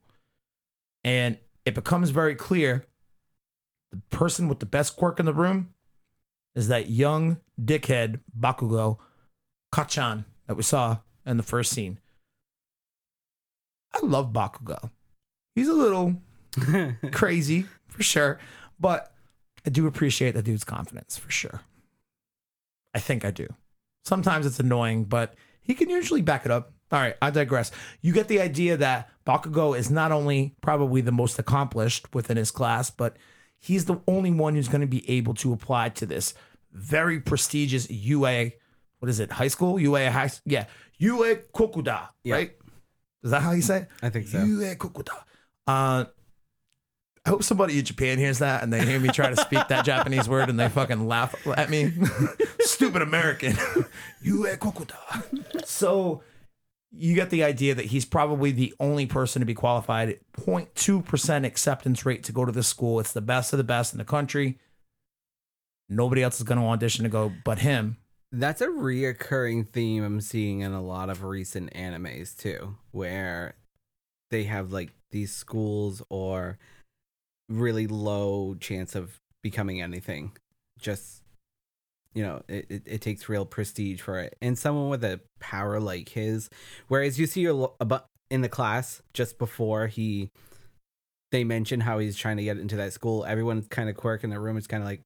and 1.03 1.37
it 1.65 1.75
becomes 1.75 2.09
very 2.09 2.35
clear 2.35 2.85
the 3.91 4.01
person 4.09 4.47
with 4.47 4.59
the 4.59 4.65
best 4.65 4.95
quirk 4.95 5.19
in 5.19 5.25
the 5.25 5.33
room 5.33 5.73
is 6.55 6.67
that 6.67 6.89
young 6.89 7.37
dickhead 7.59 8.19
Bakugo 8.37 8.97
Kacchan 9.73 10.25
that 10.47 10.55
we 10.55 10.63
saw 10.63 10.97
in 11.25 11.37
the 11.37 11.43
first 11.43 11.71
scene. 11.71 11.99
I 13.93 14.05
love 14.05 14.31
Bakugo. 14.31 14.91
He's 15.55 15.67
a 15.67 15.73
little 15.73 16.15
crazy 17.11 17.65
for 17.87 18.03
sure, 18.03 18.39
but 18.79 19.13
I 19.65 19.69
do 19.69 19.87
appreciate 19.87 20.33
the 20.33 20.41
dude's 20.41 20.63
confidence 20.63 21.17
for 21.17 21.29
sure. 21.29 21.61
I 22.93 22.99
think 22.99 23.25
I 23.25 23.31
do. 23.31 23.47
Sometimes 24.03 24.45
it's 24.45 24.59
annoying, 24.59 25.05
but 25.05 25.35
he 25.61 25.73
can 25.73 25.89
usually 25.89 26.21
back 26.21 26.45
it 26.45 26.51
up. 26.51 26.73
All 26.91 26.99
right, 26.99 27.15
I 27.21 27.29
digress. 27.29 27.71
You 28.01 28.11
get 28.11 28.27
the 28.27 28.41
idea 28.41 28.75
that 28.77 29.09
Bakugo 29.25 29.77
is 29.77 29.89
not 29.89 30.11
only 30.11 30.55
probably 30.61 31.01
the 31.01 31.11
most 31.11 31.39
accomplished 31.39 32.13
within 32.13 32.35
his 32.35 32.51
class, 32.51 32.89
but 32.89 33.15
he's 33.59 33.85
the 33.85 34.01
only 34.07 34.31
one 34.31 34.55
who's 34.55 34.67
going 34.67 34.81
to 34.81 34.87
be 34.87 35.09
able 35.09 35.33
to 35.35 35.53
apply 35.53 35.89
to 35.89 36.05
this 36.05 36.33
very 36.73 37.19
prestigious 37.19 37.89
UA. 37.89 38.51
What 38.99 39.09
is 39.09 39.19
it? 39.19 39.31
High 39.31 39.47
school? 39.47 39.79
UA 39.79 40.11
high? 40.11 40.31
Yeah, 40.45 40.65
UA 40.97 41.35
Kokuda. 41.53 42.09
Yeah. 42.23 42.35
Right? 42.35 42.57
Is 43.23 43.31
that 43.31 43.41
how 43.41 43.51
you 43.51 43.61
say 43.61 43.77
it? 43.83 43.87
I 44.01 44.09
think 44.09 44.27
so. 44.27 44.43
UA 44.43 44.75
Kokuda. 44.75 45.17
Uh, 45.67 46.05
I 47.25 47.29
hope 47.29 47.43
somebody 47.43 47.77
in 47.77 47.85
Japan 47.85 48.17
hears 48.17 48.39
that 48.39 48.63
and 48.63 48.73
they 48.73 48.83
hear 48.83 48.99
me 48.99 49.09
try 49.09 49.29
to 49.29 49.35
speak 49.35 49.67
that 49.67 49.85
Japanese 49.85 50.27
word 50.27 50.49
and 50.49 50.59
they 50.59 50.69
fucking 50.69 51.07
laugh 51.07 51.35
at 51.55 51.69
me. 51.69 51.91
Stupid 52.61 53.03
American. 53.03 53.55
UA 54.23 54.57
Kokuda. 54.57 55.65
So 55.65 56.23
you 56.91 57.13
get 57.13 57.29
the 57.29 57.43
idea 57.43 57.75
that 57.75 57.85
he's 57.85 58.05
probably 58.05 58.51
the 58.51 58.73
only 58.79 59.05
person 59.05 59.39
to 59.39 59.45
be 59.45 59.53
qualified. 59.53 60.19
0.2% 60.39 61.45
acceptance 61.45 62.05
rate 62.05 62.23
to 62.23 62.31
go 62.31 62.43
to 62.43 62.51
this 62.51 62.67
school. 62.67 62.99
It's 62.99 63.13
the 63.13 63.21
best 63.21 63.53
of 63.53 63.57
the 63.57 63.63
best 63.63 63.93
in 63.93 63.99
the 63.99 64.05
country. 64.05 64.57
Nobody 65.87 66.23
else 66.23 66.37
is 66.37 66.43
going 66.43 66.59
to 66.59 66.65
audition 66.65 67.03
to 67.03 67.09
go 67.09 67.31
but 67.45 67.59
him. 67.59 67.97
That's 68.31 68.61
a 68.61 68.67
reoccurring 68.67 69.69
theme 69.69 70.03
I'm 70.03 70.21
seeing 70.21 70.61
in 70.61 70.71
a 70.71 70.81
lot 70.81 71.09
of 71.09 71.23
recent 71.23 71.73
animes 71.73 72.35
too, 72.35 72.77
where 72.91 73.55
they 74.31 74.45
have 74.45 74.71
like 74.71 74.91
these 75.11 75.33
schools 75.33 76.01
or 76.09 76.57
really 77.51 77.87
low 77.87 78.55
chance 78.55 78.95
of 78.95 79.19
becoming 79.41 79.81
anything. 79.81 80.31
Just 80.79 81.21
you 82.13 82.23
know, 82.23 82.41
it, 82.47 82.65
it, 82.69 82.83
it 82.85 83.01
takes 83.01 83.29
real 83.29 83.45
prestige 83.45 84.01
for 84.01 84.19
it. 84.19 84.35
And 84.41 84.57
someone 84.57 84.89
with 84.89 85.03
a 85.03 85.21
power 85.39 85.79
like 85.79 86.09
his, 86.09 86.49
whereas 86.87 87.17
you 87.19 87.25
see 87.25 87.45
about 87.45 88.07
in 88.29 88.41
the 88.41 88.49
class 88.49 89.01
just 89.13 89.37
before 89.37 89.87
he 89.87 90.29
they 91.31 91.43
mention 91.45 91.79
how 91.79 91.99
he's 91.99 92.17
trying 92.17 92.37
to 92.37 92.43
get 92.43 92.57
into 92.57 92.75
that 92.75 92.91
school, 92.91 93.23
everyone's 93.25 93.67
kind 93.67 93.89
of 93.89 93.95
quirk 93.95 94.23
in 94.23 94.29
the 94.29 94.39
room 94.39 94.57
is 94.57 94.67
kind 94.67 94.83
of 94.83 94.87
like 94.87 95.01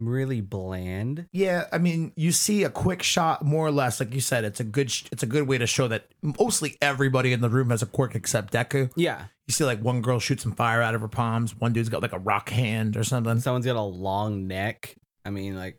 really 0.00 0.40
bland. 0.40 1.26
Yeah, 1.32 1.66
I 1.72 1.78
mean, 1.78 2.12
you 2.16 2.32
see 2.32 2.64
a 2.64 2.70
quick 2.70 3.02
shot, 3.02 3.44
more 3.44 3.66
or 3.66 3.70
less, 3.70 4.00
like 4.00 4.14
you 4.14 4.20
said. 4.20 4.44
It's 4.44 4.60
a 4.60 4.64
good, 4.64 4.90
sh- 4.90 5.04
it's 5.12 5.22
a 5.22 5.26
good 5.26 5.46
way 5.46 5.58
to 5.58 5.66
show 5.66 5.86
that 5.88 6.06
mostly 6.22 6.76
everybody 6.80 7.32
in 7.32 7.40
the 7.40 7.50
room 7.50 7.70
has 7.70 7.82
a 7.82 7.86
quirk 7.86 8.14
except 8.14 8.52
Deku. 8.52 8.90
Yeah. 8.96 9.26
You 9.46 9.52
see, 9.52 9.64
like 9.64 9.80
one 9.82 10.00
girl 10.00 10.18
shoots 10.18 10.42
some 10.42 10.52
fire 10.52 10.80
out 10.82 10.94
of 10.94 11.00
her 11.00 11.08
palms. 11.08 11.54
One 11.54 11.72
dude's 11.72 11.88
got 11.88 12.02
like 12.02 12.12
a 12.12 12.18
rock 12.18 12.50
hand 12.50 12.96
or 12.96 13.04
something. 13.04 13.40
Someone's 13.40 13.66
got 13.66 13.76
a 13.76 13.82
long 13.82 14.46
neck. 14.46 14.96
I 15.24 15.30
mean, 15.30 15.56
like, 15.56 15.78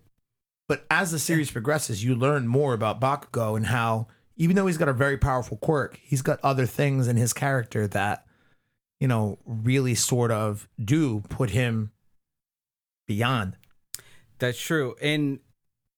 But 0.67 0.85
as 0.91 1.11
the 1.11 1.19
series 1.19 1.51
progresses, 1.51 2.03
you 2.03 2.15
learn 2.15 2.47
more 2.47 2.73
about 2.73 3.01
Bakugo 3.01 3.57
and 3.57 3.65
how, 3.65 4.07
even 4.37 4.55
though 4.55 4.67
he's 4.67 4.77
got 4.77 4.89
a 4.89 4.93
very 4.93 5.17
powerful 5.17 5.57
quirk, 5.57 5.99
he's 6.03 6.21
got 6.21 6.39
other 6.43 6.65
things 6.65 7.07
in 7.07 7.17
his 7.17 7.33
character 7.33 7.87
that, 7.87 8.25
you 8.99 9.07
know, 9.07 9.39
really 9.45 9.95
sort 9.95 10.31
of 10.31 10.67
do 10.83 11.21
put 11.29 11.49
him 11.49 11.91
beyond. 13.07 13.57
That's 14.41 14.59
true. 14.59 14.95
And 15.01 15.39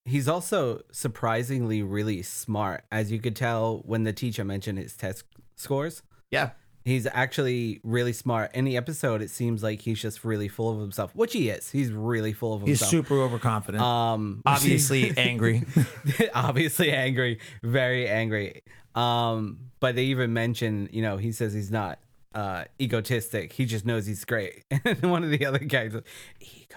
he's 0.06 0.28
also 0.28 0.82
surprisingly 0.92 1.82
really 1.82 2.22
smart, 2.22 2.84
as 2.92 3.12
you 3.12 3.20
could 3.20 3.36
tell 3.36 3.82
when 3.86 4.04
the 4.04 4.14
teacher 4.14 4.44
mentioned 4.44 4.78
his 4.78 4.96
test 4.96 5.24
scores. 5.56 6.04
Yeah. 6.30 6.52
He's 6.86 7.08
actually 7.08 7.80
really 7.84 8.12
smart. 8.12 8.54
In 8.54 8.66
the 8.66 8.76
episode, 8.76 9.22
it 9.22 9.30
seems 9.30 9.64
like 9.64 9.80
he's 9.82 10.02
just 10.02 10.26
really 10.26 10.50
full 10.50 10.70
of 10.70 10.82
himself, 10.82 11.16
which 11.16 11.32
he 11.32 11.50
is. 11.50 11.72
He's 11.72 11.90
really 11.92 12.34
full 12.34 12.54
of 12.54 12.62
himself. 12.62 12.68
He's 12.68 12.80
himself. 12.82 13.08
super 13.08 13.22
overconfident. 13.22 13.82
um, 13.82 14.42
obviously 14.46 15.18
angry. 15.18 15.64
obviously 16.36 16.92
angry, 16.92 17.40
very 17.64 18.10
angry. 18.10 18.64
Um, 18.96 19.70
but 19.80 19.96
they 19.96 20.04
even 20.06 20.34
mention, 20.34 20.90
you 20.92 21.02
know, 21.02 21.16
he 21.16 21.32
says 21.32 21.54
he's 21.54 21.72
not 21.72 22.00
uh 22.36 22.66
egotistic. 22.82 23.54
He 23.54 23.66
just 23.66 23.86
knows 23.86 24.06
he's 24.06 24.26
great. 24.26 24.66
And 24.84 25.10
one 25.10 25.24
of 25.24 25.30
the 25.30 25.46
other 25.46 25.60
guys, 25.60 25.96
ego. 26.42 26.76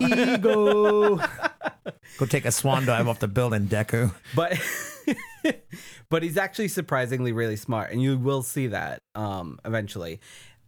Ego. 0.00 1.16
Go 2.18 2.26
take 2.26 2.44
a 2.44 2.52
swan 2.52 2.86
dive 2.86 3.08
off 3.08 3.18
the 3.20 3.28
building, 3.28 3.66
Deku. 3.66 4.12
But 4.34 4.58
but 6.10 6.22
he's 6.22 6.36
actually 6.36 6.68
surprisingly 6.68 7.32
really 7.32 7.56
smart, 7.56 7.90
and 7.92 8.00
you 8.02 8.18
will 8.18 8.42
see 8.42 8.68
that 8.68 9.00
um 9.14 9.58
eventually. 9.64 10.20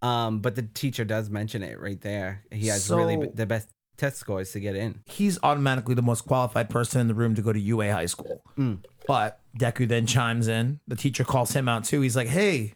Um, 0.02 0.40
but 0.40 0.54
the 0.56 0.62
teacher 0.62 1.04
does 1.04 1.30
mention 1.30 1.62
it 1.62 1.80
right 1.80 2.00
there. 2.00 2.42
He 2.50 2.66
has 2.68 2.90
really 2.90 3.14
So- 3.14 3.20
b- 3.22 3.28
the 3.34 3.46
best 3.46 3.68
test 3.96 4.18
scores 4.18 4.52
to 4.52 4.60
get 4.60 4.76
in. 4.76 5.00
He's 5.06 5.38
automatically 5.42 5.94
the 5.94 6.02
most 6.02 6.26
qualified 6.26 6.68
person 6.68 7.00
in 7.00 7.08
the 7.08 7.14
room 7.14 7.34
to 7.34 7.40
go 7.42 7.50
to 7.52 7.58
UA 7.58 7.92
high 7.92 8.04
school. 8.06 8.42
Mm. 8.58 8.84
But 9.06 9.40
Deku 9.58 9.88
then 9.88 10.06
chimes 10.06 10.48
in. 10.48 10.80
The 10.86 10.96
teacher 10.96 11.24
calls 11.24 11.52
him 11.54 11.66
out 11.66 11.84
too. 11.84 12.02
He's 12.02 12.14
like, 12.14 12.28
hey, 12.28 12.74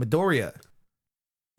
Midoriya, 0.00 0.56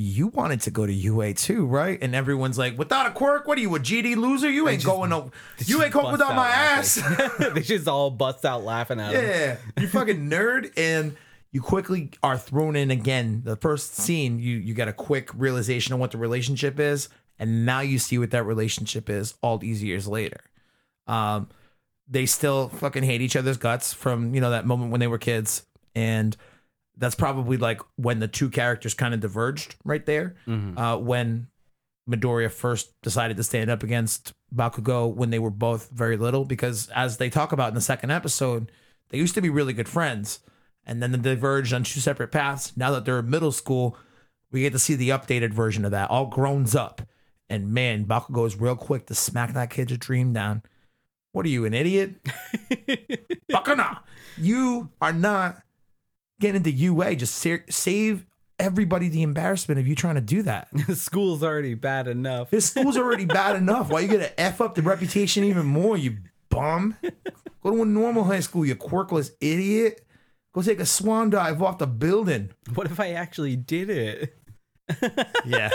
you 0.01 0.27
wanted 0.27 0.61
to 0.61 0.71
go 0.71 0.85
to 0.85 0.93
UA 0.93 1.33
too, 1.33 1.65
right? 1.65 1.99
And 2.01 2.15
everyone's 2.15 2.57
like, 2.57 2.77
without 2.77 3.05
a 3.05 3.11
quirk, 3.11 3.45
what 3.45 3.57
are 3.57 3.61
you, 3.61 3.75
a 3.75 3.79
GD 3.79 4.15
loser? 4.15 4.49
You 4.49 4.69
ain't 4.69 4.81
just- 4.81 4.91
going 4.91 5.09
to, 5.09 5.29
you 5.65 5.83
ain't 5.83 5.91
going 5.91 6.13
without 6.13 6.31
out 6.31 6.35
my 6.37 6.47
ass. 6.47 7.01
they 7.53 7.61
just 7.61 7.85
all 7.85 8.09
bust 8.09 8.45
out 8.45 8.63
laughing 8.63 9.01
at 9.01 9.13
him. 9.13 9.25
Yeah, 9.25 9.57
you 9.77 9.89
fucking 9.89 10.29
nerd, 10.29 10.71
and 10.77 11.17
you 11.51 11.61
quickly 11.61 12.11
are 12.23 12.37
thrown 12.37 12.77
in 12.77 12.91
again. 12.91 13.41
The 13.43 13.57
first 13.57 13.95
scene, 13.95 14.39
you 14.39 14.55
you 14.55 14.73
get 14.73 14.87
a 14.87 14.93
quick 14.93 15.31
realization 15.33 15.93
of 15.93 15.99
what 15.99 16.11
the 16.11 16.17
relationship 16.17 16.79
is, 16.79 17.09
and 17.37 17.65
now 17.65 17.81
you 17.81 17.99
see 17.99 18.17
what 18.17 18.31
that 18.31 18.43
relationship 18.43 19.09
is 19.09 19.33
all 19.43 19.57
these 19.57 19.83
years 19.83 20.07
later. 20.07 20.39
Um, 21.07 21.49
they 22.07 22.25
still 22.25 22.69
fucking 22.69 23.03
hate 23.03 23.19
each 23.21 23.35
other's 23.35 23.57
guts 23.57 23.91
from 23.91 24.33
you 24.33 24.39
know 24.39 24.51
that 24.51 24.65
moment 24.65 24.91
when 24.91 25.01
they 25.01 25.07
were 25.07 25.17
kids, 25.17 25.65
and 25.93 26.37
that's 26.99 27.15
probably 27.15 27.57
like 27.57 27.81
when 27.95 28.19
the 28.19 28.27
two 28.27 28.49
characters 28.49 28.93
kind 28.93 29.13
of 29.13 29.19
diverged 29.21 29.75
right 29.83 30.05
there. 30.05 30.35
Uh, 30.77 30.97
when 30.97 31.47
Midoriya 32.09 32.51
first 32.51 32.99
decided 33.01 33.37
to 33.37 33.43
stand 33.43 33.69
up 33.69 33.83
against 33.83 34.33
Bakugo 34.53 35.13
when 35.13 35.29
they 35.29 35.39
were 35.39 35.49
both 35.49 35.89
very 35.91 36.17
little, 36.17 36.45
because 36.45 36.89
as 36.89 37.17
they 37.17 37.29
talk 37.29 37.51
about 37.51 37.69
in 37.69 37.75
the 37.75 37.81
second 37.81 38.11
episode, 38.11 38.71
they 39.09 39.17
used 39.17 39.33
to 39.35 39.41
be 39.41 39.49
really 39.49 39.73
good 39.73 39.89
friends, 39.89 40.39
and 40.85 41.01
then 41.01 41.11
they 41.11 41.17
diverged 41.17 41.73
on 41.73 41.83
two 41.83 41.99
separate 41.99 42.31
paths. 42.31 42.73
Now 42.75 42.91
that 42.91 43.05
they're 43.05 43.19
in 43.19 43.29
middle 43.29 43.51
school, 43.51 43.97
we 44.51 44.61
get 44.61 44.73
to 44.73 44.79
see 44.79 44.95
the 44.95 45.09
updated 45.09 45.53
version 45.53 45.85
of 45.85 45.91
that, 45.91 46.09
all 46.09 46.25
grown 46.25 46.65
up. 46.75 47.01
And 47.49 47.71
man, 47.71 48.05
Bakugo 48.05 48.45
is 48.45 48.59
real 48.59 48.75
quick 48.75 49.07
to 49.07 49.15
smack 49.15 49.53
that 49.53 49.69
kid's 49.69 49.97
dream 49.97 50.33
down. 50.33 50.63
What 51.31 51.45
are 51.45 51.49
you, 51.49 51.65
an 51.65 51.73
idiot? 51.73 52.15
Bakuna, 53.51 53.99
you 54.37 54.89
are 55.01 55.13
not 55.13 55.61
getting 56.39 56.57
into 56.57 56.71
UA. 56.71 57.15
Just 57.15 57.35
sa- 57.35 57.57
save 57.69 58.25
everybody 58.57 59.07
the 59.07 59.21
embarrassment 59.23 59.79
of 59.79 59.87
you 59.87 59.95
trying 59.95 60.15
to 60.15 60.21
do 60.21 60.41
that. 60.43 60.67
The 60.87 60.95
school's 60.95 61.43
already 61.43 61.73
bad 61.75 62.07
enough. 62.07 62.49
This 62.49 62.65
school's 62.67 62.97
already 62.97 63.25
bad 63.25 63.55
enough. 63.55 63.89
Why 63.89 64.01
you 64.01 64.07
gonna 64.07 64.29
f 64.37 64.61
up 64.61 64.75
the 64.75 64.81
reputation 64.81 65.43
even 65.43 65.65
more? 65.65 65.97
You 65.97 66.17
bum. 66.49 66.95
Go 67.63 67.71
to 67.75 67.81
a 67.81 67.85
normal 67.85 68.23
high 68.23 68.39
school, 68.39 68.65
you 68.65 68.75
quirkless 68.75 69.31
idiot. 69.41 70.05
Go 70.53 70.61
take 70.61 70.79
a 70.79 70.85
swan 70.85 71.29
dive 71.29 71.61
off 71.61 71.77
the 71.77 71.87
building. 71.87 72.49
What 72.73 72.87
if 72.87 72.99
I 72.99 73.11
actually 73.11 73.55
did 73.55 73.89
it? 73.89 74.35
Yeah. 75.45 75.69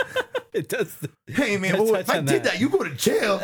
It 0.53 0.67
does. 0.69 0.95
Hey 1.27 1.57
man, 1.57 1.73
well, 1.77 1.87
touch 1.93 2.01
if 2.01 2.09
I 2.09 2.17
on 2.19 2.25
did 2.25 2.43
that. 2.43 2.53
that, 2.53 2.59
you 2.61 2.69
go 2.69 2.83
to 2.83 2.89
jail. 2.93 3.41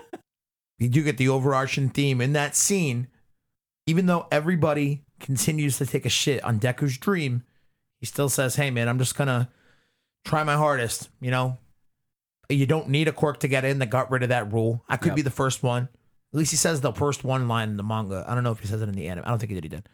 you 0.78 0.88
do 0.88 1.02
get 1.02 1.16
the 1.18 1.28
overarching 1.28 1.88
theme 1.90 2.20
in 2.20 2.32
that 2.34 2.56
scene. 2.56 3.08
Even 3.86 4.06
though 4.06 4.26
everybody 4.32 5.04
continues 5.20 5.78
to 5.78 5.86
take 5.86 6.04
a 6.06 6.10
shit 6.10 6.42
on 6.44 6.58
Deku's 6.60 6.98
dream, 6.98 7.42
he 8.00 8.06
still 8.06 8.28
says, 8.28 8.56
"Hey 8.56 8.70
man, 8.70 8.88
I'm 8.88 8.98
just 8.98 9.16
gonna 9.16 9.48
try 10.24 10.42
my 10.44 10.54
hardest." 10.56 11.08
You 11.20 11.30
know, 11.30 11.58
you 12.48 12.66
don't 12.66 12.88
need 12.88 13.08
a 13.08 13.12
quirk 13.12 13.40
to 13.40 13.48
get 13.48 13.64
in. 13.64 13.78
That 13.78 13.90
got 13.90 14.10
rid 14.10 14.22
of 14.22 14.28
that 14.30 14.52
rule. 14.52 14.84
I 14.88 14.96
could 14.96 15.08
Yep. 15.10 15.16
be 15.16 15.22
the 15.22 15.30
first 15.30 15.62
one. 15.62 15.84
At 16.32 16.38
least 16.38 16.50
he 16.50 16.56
says 16.56 16.80
the 16.80 16.92
first 16.92 17.24
one 17.24 17.48
line 17.48 17.70
in 17.70 17.76
the 17.76 17.82
manga. 17.82 18.24
I 18.28 18.34
don't 18.34 18.44
know 18.44 18.52
if 18.52 18.60
he 18.60 18.66
says 18.66 18.82
it 18.82 18.88
in 18.88 18.94
the 18.94 19.08
anime. 19.08 19.24
I 19.24 19.28
don't 19.30 19.38
think 19.38 19.50
he 19.50 19.54
did. 19.54 19.64
He 19.64 19.68
did. 19.70 19.88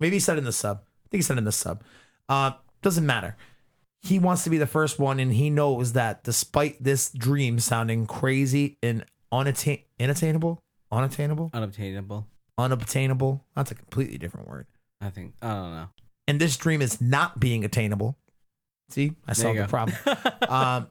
Maybe 0.00 0.16
he 0.16 0.20
said 0.20 0.36
it 0.36 0.38
in 0.38 0.44
the 0.44 0.52
sub. 0.52 0.78
I 0.78 1.08
think 1.10 1.18
he 1.18 1.22
said 1.22 1.34
it 1.36 1.38
in 1.38 1.44
the 1.44 1.52
sub. 1.52 1.82
Uh, 2.28 2.52
doesn't 2.82 3.06
matter 3.06 3.36
he 4.04 4.18
wants 4.18 4.42
to 4.42 4.50
be 4.50 4.58
the 4.58 4.66
first 4.66 4.98
one 4.98 5.20
and 5.20 5.32
he 5.34 5.48
knows 5.48 5.92
that 5.92 6.24
despite 6.24 6.82
this 6.82 7.08
dream 7.12 7.60
sounding 7.60 8.04
crazy 8.04 8.76
and 8.82 9.04
unattain- 9.30 9.78
unattainable 10.00 10.60
unattainable 10.90 11.50
Unobtainable. 11.54 12.26
Unobtainable 12.58 13.44
that's 13.56 13.70
a 13.70 13.74
completely 13.74 14.18
different 14.18 14.48
word 14.48 14.66
I 15.00 15.10
think. 15.10 15.34
I 15.42 15.48
don't 15.48 15.72
know. 15.72 15.88
and 16.28 16.40
this 16.40 16.56
dream 16.56 16.80
is 16.82 17.00
not 17.00 17.40
being 17.40 17.64
attainable 17.64 18.16
see 18.90 19.12
i 19.26 19.32
solved 19.32 19.58
the 19.58 19.66
problem 19.66 19.96
um, 20.48 20.86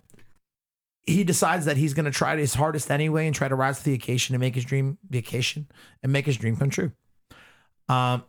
he 1.04 1.24
decides 1.24 1.66
that 1.66 1.78
he's 1.78 1.94
going 1.94 2.06
to 2.06 2.12
try 2.12 2.38
his 2.38 2.54
hardest 2.54 2.92
anyway 2.92 3.26
and 3.26 3.36
try 3.36 3.48
to 3.48 3.56
rise 3.56 3.80
to 3.80 3.86
the 3.86 3.94
occasion 3.94 4.36
and 4.36 4.40
make 4.40 4.56
his 4.56 4.66
dream 4.66 4.98
vacation 5.10 5.68
and 6.04 6.12
make 6.12 6.26
his 6.26 6.38
dream 6.38 6.56
come 6.56 6.70
true. 6.70 6.92
Um, 7.90 8.24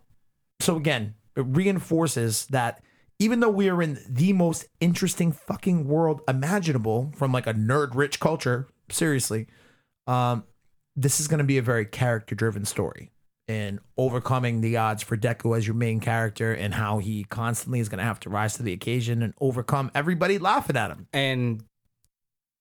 so 0.61 0.77
again, 0.77 1.15
it 1.37 1.45
reinforces 1.47 2.47
that 2.47 2.83
even 3.19 3.41
though 3.41 3.51
we 3.51 3.69
are 3.69 3.83
in 3.83 3.99
the 4.09 4.33
most 4.33 4.65
interesting 4.81 5.33
fucking 5.33 5.87
world 5.87 6.23
imaginable 6.27 7.13
from 7.15 7.31
like 7.31 7.47
a 7.47 7.55
nerd 7.55 7.95
rich 7.95 8.19
culture, 8.19 8.69
seriously, 8.91 9.47
um, 10.07 10.45
this 10.97 11.21
is 11.21 11.29
going 11.29 11.39
to 11.39 11.45
be 11.45 11.59
a 11.59 11.63
very 11.63 11.85
character 11.85 12.35
driven 12.35 12.65
story 12.65 13.12
and 13.53 13.79
overcoming 13.97 14.61
the 14.63 14.77
odds 14.79 15.03
for 15.03 15.17
Deku 15.17 15.57
as 15.57 15.67
your 15.67 15.75
main 15.77 16.01
character 16.01 16.53
and 16.53 16.75
how 16.75 16.99
he 16.99 17.25
constantly 17.25 17.81
is 17.81 17.89
going 17.89 17.99
to 17.99 18.05
have 18.05 18.19
to 18.21 18.31
rise 18.31 18.55
to 18.55 18.63
the 18.63 18.73
occasion 18.73 19.23
and 19.23 19.35
overcome 19.41 19.91
everybody 19.95 20.39
laughing 20.39 20.77
at 20.77 20.91
him. 20.91 21.07
and 21.13 21.63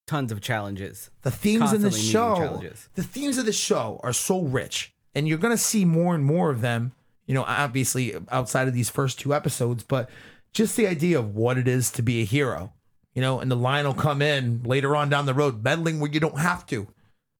tons 0.07 0.31
of 0.31 0.41
challenges. 0.41 1.09
The 1.21 1.31
themes 1.31 1.71
in 1.71 1.81
the 1.81 1.91
show, 1.91 2.61
the 2.95 3.03
themes 3.03 3.37
of 3.37 3.45
the 3.45 3.53
show 3.53 3.99
are 4.03 4.11
so 4.11 4.41
rich, 4.41 4.93
and 5.15 5.25
you're 5.27 5.37
gonna 5.37 5.57
see 5.57 5.85
more 5.85 6.13
and 6.13 6.25
more 6.25 6.49
of 6.49 6.59
them. 6.59 6.91
You 7.27 7.33
know, 7.35 7.43
obviously 7.47 8.13
outside 8.29 8.67
of 8.67 8.73
these 8.73 8.89
first 8.89 9.19
two 9.19 9.33
episodes, 9.33 9.83
but 9.83 10.09
just 10.51 10.75
the 10.75 10.85
idea 10.87 11.17
of 11.17 11.33
what 11.33 11.57
it 11.57 11.67
is 11.67 11.89
to 11.91 12.01
be 12.01 12.21
a 12.21 12.25
hero. 12.25 12.73
You 13.13 13.21
know, 13.21 13.39
and 13.39 13.49
the 13.49 13.55
line 13.55 13.85
will 13.85 13.93
come 13.93 14.21
in 14.21 14.63
later 14.63 14.95
on 14.95 15.07
down 15.07 15.25
the 15.25 15.33
road, 15.33 15.63
meddling 15.63 15.99
where 15.99 16.11
you 16.11 16.19
don't 16.19 16.39
have 16.39 16.65
to. 16.67 16.87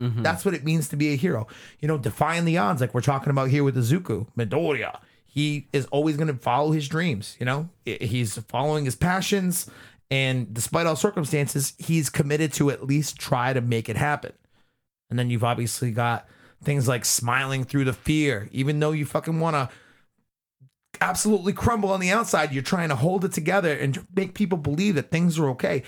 Mhm. 0.02 0.24
That's 0.24 0.44
what 0.44 0.54
it 0.54 0.64
means 0.64 0.88
to 0.90 0.96
be 0.96 1.14
a 1.14 1.16
hero. 1.16 1.48
You 1.80 1.88
know, 1.88 1.98
defying 1.98 2.46
the 2.46 2.58
odds, 2.58 2.82
like 2.82 2.94
we're 2.94 3.02
talking 3.02 3.30
about 3.30 3.50
here 3.50 3.64
with 3.64 3.76
Izuku, 3.76 4.28
Midoriya. 4.38 5.00
He 5.26 5.68
is 5.72 5.86
always 5.88 6.18
going 6.18 6.28
to 6.28 6.34
follow 6.34 6.72
his 6.72 6.88
dreams. 6.88 7.38
You 7.40 7.46
know, 7.46 7.70
he's 7.86 8.38
following 8.38 8.84
his 8.86 8.96
passions, 8.96 9.70
and 10.10 10.54
despite 10.54 10.88
all 10.88 10.96
circumstances, 10.96 11.74
he's 11.78 12.10
committed 12.10 12.52
to 12.54 12.70
at 12.72 12.86
least 12.86 13.18
try 13.18 13.54
to 13.54 13.62
make 13.62 13.88
it 13.88 13.96
happen. 13.96 14.34
And 15.10 15.18
then 15.18 15.30
you've 15.30 15.44
obviously 15.44 15.92
got 15.92 16.28
things 16.64 16.88
like 16.88 17.06
smiling 17.06 17.64
through 17.64 17.86
the 17.86 17.94
fear, 17.94 18.50
even 18.52 18.80
though 18.80 18.92
you 18.92 19.06
fucking 19.06 19.40
want 19.40 19.56
to 19.56 19.70
absolutely 21.00 21.54
crumble 21.54 21.92
on 21.92 22.00
the 22.00 22.12
outside. 22.12 22.52
You're 22.54 22.64
trying 22.64 22.90
to 22.90 22.96
hold 22.96 23.26
it 23.26 23.32
together 23.32 23.74
and 23.74 24.06
make 24.16 24.34
people 24.34 24.58
believe 24.58 24.96
that 24.96 25.12
things 25.12 25.40
are 25.40 25.50
okay. 25.50 25.84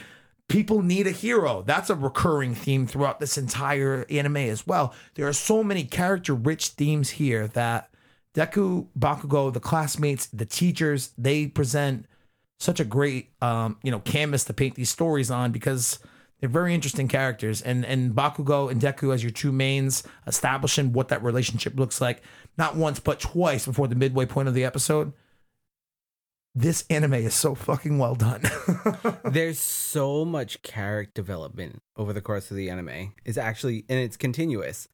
People 0.53 0.83
need 0.83 1.07
a 1.07 1.11
hero. 1.11 1.63
That's 1.65 1.89
a 1.89 1.95
recurring 1.95 2.53
theme 2.53 2.85
throughout 2.85 3.19
this 3.19 3.39
entire 3.39 4.05
anime 4.07 4.37
as 4.37 4.67
well. 4.67 4.93
There 5.15 5.27
are 5.27 5.33
so 5.33 5.63
many 5.63 5.83
character 5.83 6.35
rich 6.35 6.67
themes 6.67 7.09
here 7.09 7.47
that 7.47 7.89
Deku, 8.35 8.85
Bakugo, 8.97 9.51
the 9.51 9.59
classmates, 9.59 10.27
the 10.27 10.45
teachers, 10.45 11.09
they 11.17 11.47
present 11.47 12.05
such 12.59 12.79
a 12.79 12.85
great 12.85 13.31
um, 13.41 13.77
you 13.81 13.89
know, 13.89 14.01
canvas 14.01 14.43
to 14.43 14.53
paint 14.53 14.75
these 14.75 14.91
stories 14.91 15.31
on 15.31 15.51
because 15.51 15.97
they're 16.39 16.49
very 16.49 16.75
interesting 16.75 17.07
characters. 17.07 17.63
And 17.63 17.83
and 17.83 18.13
Bakugo 18.13 18.69
and 18.69 18.79
Deku 18.79 19.11
as 19.11 19.23
your 19.23 19.31
two 19.31 19.51
mains, 19.51 20.03
establishing 20.27 20.93
what 20.93 21.07
that 21.07 21.23
relationship 21.23 21.79
looks 21.79 21.99
like, 21.99 22.21
not 22.59 22.75
once 22.75 22.99
but 22.99 23.19
twice 23.19 23.65
before 23.65 23.87
the 23.87 23.95
midway 23.95 24.27
point 24.27 24.47
of 24.47 24.53
the 24.53 24.65
episode. 24.65 25.13
This 26.55 26.85
anime 26.89 27.15
is 27.15 27.33
so 27.33 27.55
fucking 27.55 27.97
well 27.97 28.13
done. 28.13 28.43
There's 29.25 29.59
so 29.59 30.23
much 30.23 30.61
character 30.61 31.11
development 31.15 31.81
over 31.97 32.13
the 32.13 32.21
course 32.21 32.51
of 32.51 32.57
the 32.57 32.69
anime. 32.69 33.13
It's 33.25 33.39
actually 33.39 33.85
and 33.89 33.99
it's 33.99 34.17
continuous. 34.17 34.87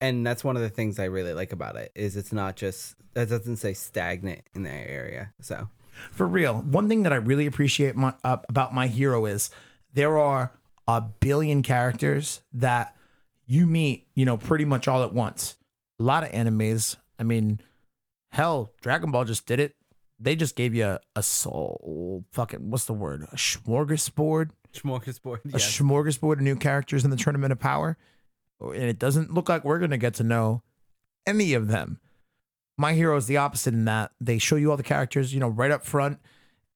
And 0.00 0.26
that's 0.26 0.42
one 0.44 0.56
of 0.56 0.62
the 0.62 0.68
things 0.68 0.98
I 0.98 1.04
really 1.04 1.32
like 1.32 1.52
about 1.52 1.76
it 1.76 1.92
is 1.94 2.16
it's 2.16 2.32
not 2.32 2.56
just 2.56 2.96
that 3.14 3.28
doesn't 3.28 3.56
say 3.56 3.72
stagnant 3.72 4.42
in 4.54 4.64
that 4.64 4.90
area. 4.90 5.32
So 5.40 5.68
For 6.10 6.26
real, 6.26 6.56
one 6.56 6.88
thing 6.88 7.04
that 7.04 7.12
I 7.12 7.16
really 7.16 7.46
appreciate 7.46 7.96
my, 7.96 8.12
uh, 8.24 8.38
about 8.48 8.74
my 8.74 8.88
hero 8.88 9.24
is 9.26 9.50
there 9.94 10.18
are 10.18 10.52
a 10.88 11.00
billion 11.00 11.62
characters 11.62 12.42
that 12.52 12.94
you 13.46 13.66
meet, 13.66 14.06
you 14.14 14.24
know, 14.24 14.36
pretty 14.36 14.64
much 14.64 14.88
all 14.88 15.02
at 15.02 15.14
once. 15.14 15.56
A 15.98 16.02
lot 16.02 16.24
of 16.24 16.30
animes, 16.32 16.96
I 17.18 17.22
mean, 17.22 17.60
hell, 18.32 18.72
Dragon 18.82 19.10
Ball 19.10 19.24
just 19.24 19.46
did 19.46 19.60
it. 19.60 19.74
They 20.18 20.34
just 20.36 20.56
gave 20.56 20.74
you 20.74 20.86
a, 20.86 21.00
a 21.14 21.22
soul, 21.22 22.24
fucking, 22.32 22.70
what's 22.70 22.86
the 22.86 22.94
word? 22.94 23.24
A 23.32 23.36
smorgasbord? 23.36 24.50
smorgasbord. 24.72 25.44
A 25.46 25.58
smorgasbord 25.58 26.34
of 26.34 26.40
new 26.40 26.56
characters 26.56 27.04
in 27.04 27.10
the 27.10 27.16
Tournament 27.16 27.52
of 27.52 27.58
Power. 27.58 27.96
And 28.60 28.84
it 28.84 28.98
doesn't 28.98 29.32
look 29.32 29.48
like 29.48 29.64
we're 29.64 29.78
going 29.78 29.90
to 29.90 29.98
get 29.98 30.14
to 30.14 30.24
know 30.24 30.62
any 31.26 31.54
of 31.54 31.68
them. 31.68 32.00
My 32.78 32.94
Hero 32.94 33.16
is 33.16 33.26
the 33.26 33.38
opposite 33.38 33.74
in 33.74 33.86
that 33.86 34.12
they 34.20 34.38
show 34.38 34.56
you 34.56 34.70
all 34.70 34.76
the 34.76 34.82
characters, 34.82 35.32
you 35.32 35.40
know, 35.40 35.48
right 35.48 35.70
up 35.70 35.84
front, 35.84 36.18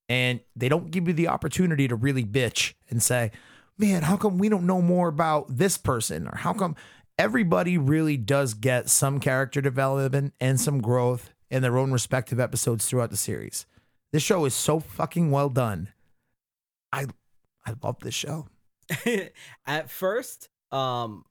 and 0.08 0.40
they 0.56 0.68
don't 0.68 0.90
give 0.90 1.06
you 1.06 1.14
the 1.14 1.28
opportunity 1.28 1.88
to 1.88 1.94
really 1.94 2.24
bitch 2.24 2.74
and 2.88 3.02
say, 3.02 3.30
man, 3.78 4.02
how 4.02 4.16
come 4.16 4.38
we 4.38 4.48
don't 4.48 4.66
know 4.66 4.82
more 4.82 5.08
about 5.08 5.56
this 5.56 5.76
person? 5.76 6.26
Or 6.26 6.36
how 6.36 6.52
come 6.52 6.74
everybody 7.18 7.76
really 7.78 8.16
does 8.16 8.54
get 8.54 8.88
some 8.88 9.20
character 9.20 9.60
development 9.60 10.34
and 10.40 10.58
some 10.58 10.80
growth 10.80 11.32
in 11.50 11.62
their 11.62 11.76
own 11.78 11.92
respective 11.92 12.38
episodes 12.40 12.86
throughout 12.86 13.10
the 13.10 13.16
series? 13.16 13.66
This 14.12 14.22
show 14.22 14.44
is 14.44 14.54
so 14.54 14.80
fucking 14.80 15.30
well 15.30 15.48
done. 15.48 15.88
I 16.92 17.06
I 17.64 17.74
love 17.82 17.98
this 18.00 18.14
show. 18.14 18.48
at 19.66 19.90
first, 19.90 20.48
um, 20.72 21.24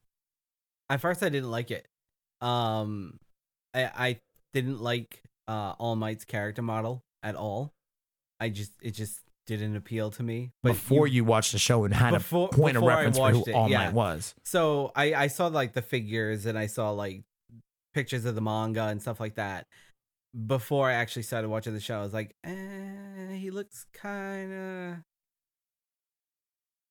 at 0.90 1.02
first 1.02 1.22
I 1.24 1.30
didn't 1.30 1.52
like 1.52 1.72
it. 1.72 1.88
Um, 2.42 3.20
I 3.74 3.84
I 3.84 4.20
didn't 4.54 4.82
like 4.82 5.22
uh 5.48 5.74
All 5.78 5.96
Might's 5.96 6.26
character 6.26 6.62
model 6.62 7.04
at 7.24 7.36
all. 7.36 7.74
I 8.40 8.50
just 8.50 8.72
it 8.82 8.92
just 8.92 9.20
didn't 9.46 9.76
appeal 9.76 10.12
to 10.12 10.24
me. 10.24 10.52
But 10.64 10.74
before 10.74 11.08
you, 11.08 11.16
you, 11.16 11.24
watched 11.26 11.52
the 11.52 11.60
show 11.60 11.84
and 11.84 11.94
had 11.94 12.14
Before- 12.14 12.50
a 12.52 12.56
point 12.56 12.78
of 12.78 12.84
reference 12.84 13.18
for 13.18 13.32
who 13.32 13.44
it, 13.46 13.54
All 13.54 13.70
yeah. 13.70 13.86
Might 13.86 13.94
was. 13.94 14.36
so 14.46 14.92
I 14.96 15.14
I 15.14 15.28
saw 15.28 15.48
like 15.48 15.74
the 15.74 15.82
figures 15.82 16.46
and 16.46 16.58
I 16.58 16.68
saw 16.68 16.92
like 16.92 17.24
pictures 17.94 18.26
of 18.26 18.36
the 18.36 18.42
manga 18.42 18.84
and 18.84 19.02
stuff 19.02 19.20
like 19.20 19.36
that. 19.36 19.68
Before 20.48 20.90
I 20.90 20.94
actually 20.94 21.24
started 21.24 21.50
watching 21.50 21.74
the 21.74 21.80
show, 21.80 22.00
I 22.00 22.04
was 22.04 22.14
like, 22.14 22.36
eh, 22.44 23.34
he 23.34 23.50
looks 23.50 23.86
kind 23.94 24.54
of 24.54 24.96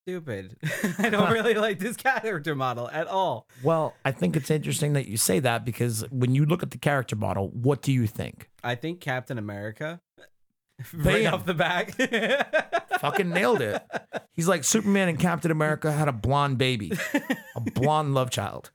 stupid. 0.05 0.57
I 0.99 1.09
don't 1.09 1.31
really 1.31 1.53
like 1.53 1.79
this 1.79 1.95
character 2.21 2.55
model 2.55 2.89
at 2.91 3.07
all. 3.07 3.47
Well, 3.63 3.93
I 4.03 4.11
think 4.11 4.35
it's 4.35 4.49
interesting 4.51 4.93
that 4.93 5.07
you 5.07 5.17
say 5.17 5.39
that 5.39 5.65
because 5.65 6.03
when 6.11 6.35
you 6.35 6.45
look 6.45 6.63
at 6.63 6.71
the 6.71 6.77
character 6.77 7.15
model, 7.15 7.49
what 7.49 7.81
do 7.81 7.91
you 7.91 8.07
think? 8.07 8.49
I 8.63 8.75
think 8.75 8.99
Captain 8.99 9.37
America, 9.37 10.01
right 10.93 11.23
Bam. 11.23 11.33
off 11.33 11.45
the 11.45 11.53
back, 11.53 11.93
Fucking 12.99 13.29
nailed 13.29 13.61
it. 13.61 13.81
He's 14.33 14.47
like 14.47 14.63
Superman 14.63 15.07
and 15.09 15.19
Captain 15.19 15.51
America 15.51 15.91
had 15.91 16.07
a 16.07 16.13
blonde 16.13 16.57
baby, 16.57 16.91
a 17.55 17.61
blonde 17.61 18.13
love 18.13 18.29
child. 18.29 18.71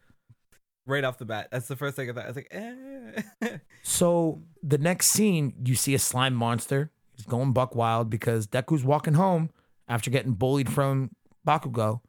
Right 0.86 1.04
off 1.04 1.18
the 1.18 1.24
bat. 1.24 1.48
That's 1.50 1.68
the 1.68 1.76
first 1.76 1.96
thing 1.96 2.10
I 2.10 2.12
thought. 2.12 2.24
I 2.24 2.28
was 2.28 2.36
like, 2.36 2.48
eh. 2.50 3.56
So 3.82 4.42
the 4.62 4.78
next 4.78 5.08
scene, 5.08 5.54
you 5.64 5.74
see 5.74 5.94
a 5.94 5.98
slime 5.98 6.34
monster. 6.34 6.90
He's 7.16 7.26
going 7.26 7.52
buck 7.52 7.74
wild 7.74 8.10
because 8.10 8.46
Deku's 8.46 8.82
walking 8.84 9.14
home 9.14 9.50
after 9.88 10.10
getting 10.10 10.32
bullied 10.32 10.70
from 10.72 11.10
Bakugo. 11.46 12.00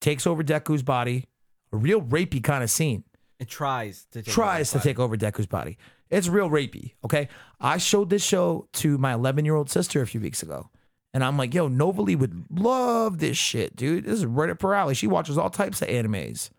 Takes 0.00 0.26
over 0.26 0.42
Deku's 0.42 0.82
body. 0.82 1.26
A 1.72 1.76
real 1.76 2.00
rapey 2.00 2.42
kind 2.42 2.62
of 2.64 2.70
scene. 2.70 3.04
it 3.38 3.48
tries 3.48 4.06
to 4.12 4.22
take 4.22 4.32
tries 4.32 4.70
to 4.70 4.78
over 4.78 4.84
take 4.84 4.98
over 4.98 5.16
Deku's 5.16 5.46
body. 5.46 5.78
It's 6.10 6.28
real 6.28 6.48
rapey. 6.48 6.92
Okay. 7.04 7.28
I 7.60 7.78
showed 7.78 8.10
this 8.10 8.24
show 8.24 8.68
to 8.74 8.96
my 8.98 9.12
11 9.14 9.44
year 9.44 9.54
old 9.56 9.68
sister 9.70 10.00
a 10.00 10.06
few 10.06 10.20
weeks 10.20 10.42
ago. 10.42 10.70
And 11.12 11.24
I'm 11.24 11.36
like, 11.38 11.54
yo, 11.54 11.68
Novalee 11.68 12.18
would 12.18 12.44
love 12.50 13.18
this 13.18 13.36
shit, 13.38 13.74
dude. 13.74 14.04
This 14.04 14.18
is 14.18 14.26
right 14.26 14.50
up 14.50 14.60
her 14.62 14.74
alley. 14.74 14.94
She 14.94 15.06
watches 15.06 15.38
all 15.38 15.50
types 15.50 15.80
of 15.80 15.88
animes. 15.88 16.50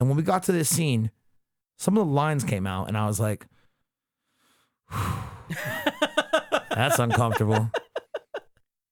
And 0.00 0.08
when 0.08 0.16
we 0.16 0.22
got 0.22 0.42
to 0.44 0.52
this 0.52 0.68
scene, 0.68 1.10
some 1.78 1.96
of 1.96 2.06
the 2.06 2.12
lines 2.12 2.44
came 2.44 2.66
out, 2.66 2.88
and 2.88 2.96
I 2.96 3.06
was 3.06 3.20
like, 3.20 3.46
that's 6.70 6.98
uncomfortable. 6.98 7.70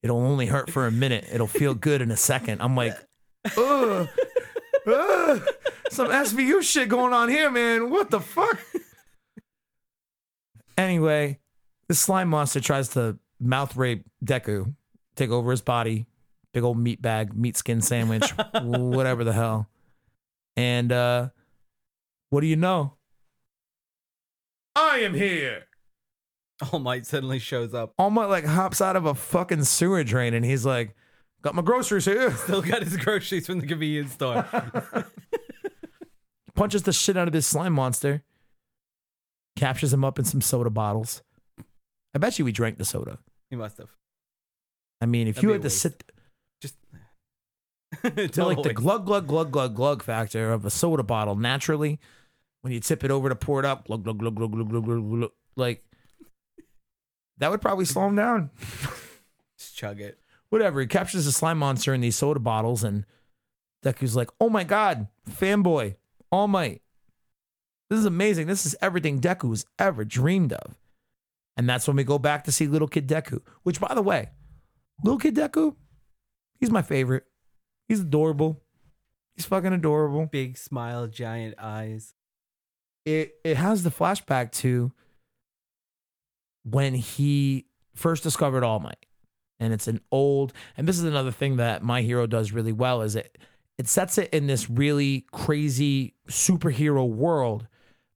It'll 0.01 0.19
only 0.19 0.47
hurt 0.47 0.69
for 0.69 0.85
a 0.85 0.91
minute. 0.91 1.25
It'll 1.31 1.47
feel 1.47 1.73
good 1.73 2.01
in 2.01 2.11
a 2.11 2.17
second. 2.17 2.61
I'm 2.61 2.75
like, 2.75 2.93
ugh, 3.57 4.09
ugh, 4.85 5.47
some 5.89 6.09
SVU 6.09 6.61
shit 6.61 6.89
going 6.89 7.13
on 7.13 7.29
here, 7.29 7.49
man. 7.49 7.89
What 7.89 8.11
the 8.11 8.19
fuck? 8.19 8.59
Anyway, 10.77 11.39
the 11.87 11.93
slime 11.93 12.29
monster 12.29 12.59
tries 12.59 12.89
to 12.89 13.17
mouth 13.39 13.75
rape 13.75 14.05
Deku, 14.25 14.73
take 15.15 15.29
over 15.29 15.51
his 15.51 15.61
body, 15.61 16.07
big 16.53 16.63
old 16.63 16.77
meat 16.77 17.01
bag, 17.01 17.35
meat 17.35 17.55
skin 17.55 17.81
sandwich, 17.81 18.29
whatever 18.61 19.23
the 19.23 19.33
hell. 19.33 19.69
And 20.55 20.91
uh 20.91 21.29
what 22.29 22.41
do 22.41 22.47
you 22.47 22.55
know? 22.55 22.93
I 24.75 24.99
am 24.99 25.13
here. 25.13 25.65
All 26.71 26.79
Might 26.79 27.05
suddenly 27.05 27.39
shows 27.39 27.73
up. 27.73 27.93
All 27.97 28.09
Might 28.09 28.25
like 28.25 28.45
hops 28.45 28.81
out 28.81 28.95
of 28.95 29.05
a 29.05 29.13
fucking 29.13 29.63
sewer 29.65 30.03
drain 30.03 30.33
and 30.33 30.43
he's 30.45 30.65
like, 30.65 30.95
got 31.41 31.55
my 31.55 31.61
groceries 31.61 32.05
here. 32.05 32.31
Still 32.37 32.61
got 32.61 32.83
his 32.83 32.97
groceries 32.97 33.45
from 33.47 33.59
the 33.59 33.67
convenience 33.67 34.13
store. 34.13 34.45
Punches 36.55 36.83
the 36.83 36.93
shit 36.93 37.17
out 37.17 37.27
of 37.27 37.33
this 37.33 37.47
slime 37.47 37.73
monster. 37.73 38.23
Captures 39.55 39.91
him 39.93 40.03
up 40.03 40.17
in 40.19 40.25
some 40.25 40.41
soda 40.41 40.69
bottles. 40.69 41.21
I 42.15 42.19
bet 42.19 42.37
you 42.37 42.45
we 42.45 42.51
drank 42.51 42.77
the 42.77 42.85
soda. 42.85 43.19
he 43.49 43.55
must 43.55 43.77
have. 43.77 43.89
I 45.01 45.05
mean, 45.07 45.27
if 45.27 45.35
That'd 45.35 45.43
you 45.43 45.49
be 45.49 45.53
had 45.53 45.61
to 45.63 45.65
waste. 45.67 45.81
sit 45.81 46.03
Just 46.61 46.75
to 48.03 48.45
like 48.45 48.61
the 48.63 48.73
glug 48.73 49.05
glug 49.05 49.27
glug 49.27 49.51
glug 49.51 49.75
glug 49.75 50.03
factor 50.03 50.51
of 50.51 50.65
a 50.65 50.69
soda 50.69 51.03
bottle 51.03 51.35
naturally 51.35 51.99
when 52.61 52.73
you 52.73 52.79
tip 52.79 53.03
it 53.03 53.11
over 53.11 53.29
to 53.29 53.35
pour 53.35 53.59
it 53.59 53.65
up 53.65 53.87
glug 53.87 54.03
glug 54.03 54.19
glug 54.19 54.35
glug 54.35 54.51
glug 54.51 54.69
glug 54.69 54.85
glug, 54.85 55.09
glug 55.09 55.31
like 55.55 55.83
that 57.37 57.51
would 57.51 57.61
probably 57.61 57.85
slow 57.85 58.07
him 58.07 58.15
down 58.15 58.49
Just 59.57 59.75
chug 59.75 59.99
it. 59.99 60.19
whatever 60.49 60.79
he 60.81 60.87
captures 60.87 61.27
a 61.27 61.31
slime 61.31 61.57
monster 61.57 61.93
in 61.93 62.01
these 62.01 62.15
soda 62.15 62.39
bottles 62.39 62.83
and 62.83 63.05
Deku's 63.83 64.15
like 64.15 64.29
oh 64.39 64.49
my 64.49 64.63
god 64.63 65.07
fanboy 65.29 65.95
all 66.31 66.47
might 66.47 66.81
this 67.89 67.99
is 67.99 68.05
amazing 68.05 68.47
this 68.47 68.65
is 68.65 68.75
everything 68.81 69.19
Deku 69.19 69.49
has 69.49 69.65
ever 69.77 70.05
dreamed 70.05 70.53
of 70.53 70.77
and 71.55 71.69
that's 71.69 71.87
when 71.87 71.97
we 71.97 72.03
go 72.03 72.17
back 72.17 72.43
to 72.45 72.51
see 72.51 72.65
little 72.65 72.87
kid 72.87 73.07
Deku 73.07 73.41
which 73.63 73.79
by 73.79 73.93
the 73.93 74.01
way 74.01 74.29
little 75.03 75.19
kid 75.19 75.35
Deku 75.35 75.75
he's 76.59 76.71
my 76.71 76.81
favorite 76.81 77.25
he's 77.87 78.01
adorable 78.01 78.63
he's 79.35 79.45
fucking 79.45 79.73
adorable 79.73 80.27
Big 80.31 80.57
smile, 80.57 81.07
giant 81.07 81.55
eyes. 81.57 82.13
it 83.05 83.35
it 83.43 83.57
has 83.57 83.83
the 83.83 83.89
flashback 83.89 84.51
to 84.51 84.91
when 86.63 86.93
he 86.93 87.65
first 87.93 88.23
discovered 88.23 88.63
All 88.63 88.79
Might. 88.79 89.05
And 89.59 89.73
it's 89.73 89.87
an 89.87 90.01
old 90.11 90.53
and 90.77 90.87
this 90.87 90.97
is 90.97 91.05
another 91.05 91.31
thing 91.31 91.57
that 91.57 91.83
my 91.83 92.01
hero 92.01 92.27
does 92.27 92.51
really 92.51 92.71
well 92.71 93.01
is 93.01 93.15
it 93.15 93.37
it 93.77 93.87
sets 93.87 94.17
it 94.17 94.29
in 94.31 94.47
this 94.47 94.69
really 94.69 95.25
crazy 95.31 96.13
superhero 96.29 97.07
world, 97.07 97.67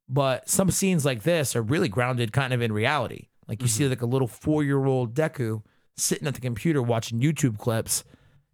but 0.07 0.47
some 0.47 0.69
scenes 0.69 1.03
like 1.03 1.23
this 1.23 1.55
are 1.55 1.61
really 1.61 1.89
grounded 1.89 2.31
kind 2.31 2.53
of 2.53 2.61
in 2.61 2.71
reality. 2.71 3.27
Like 3.47 3.61
you 3.61 3.67
mm-hmm. 3.67 3.77
see 3.77 3.87
like 3.87 4.01
a 4.01 4.05
little 4.05 4.27
4-year-old 4.27 5.15
Deku 5.15 5.63
sitting 5.95 6.27
at 6.27 6.35
the 6.35 6.41
computer 6.41 6.81
watching 6.81 7.21
YouTube 7.21 7.57
clips. 7.57 8.03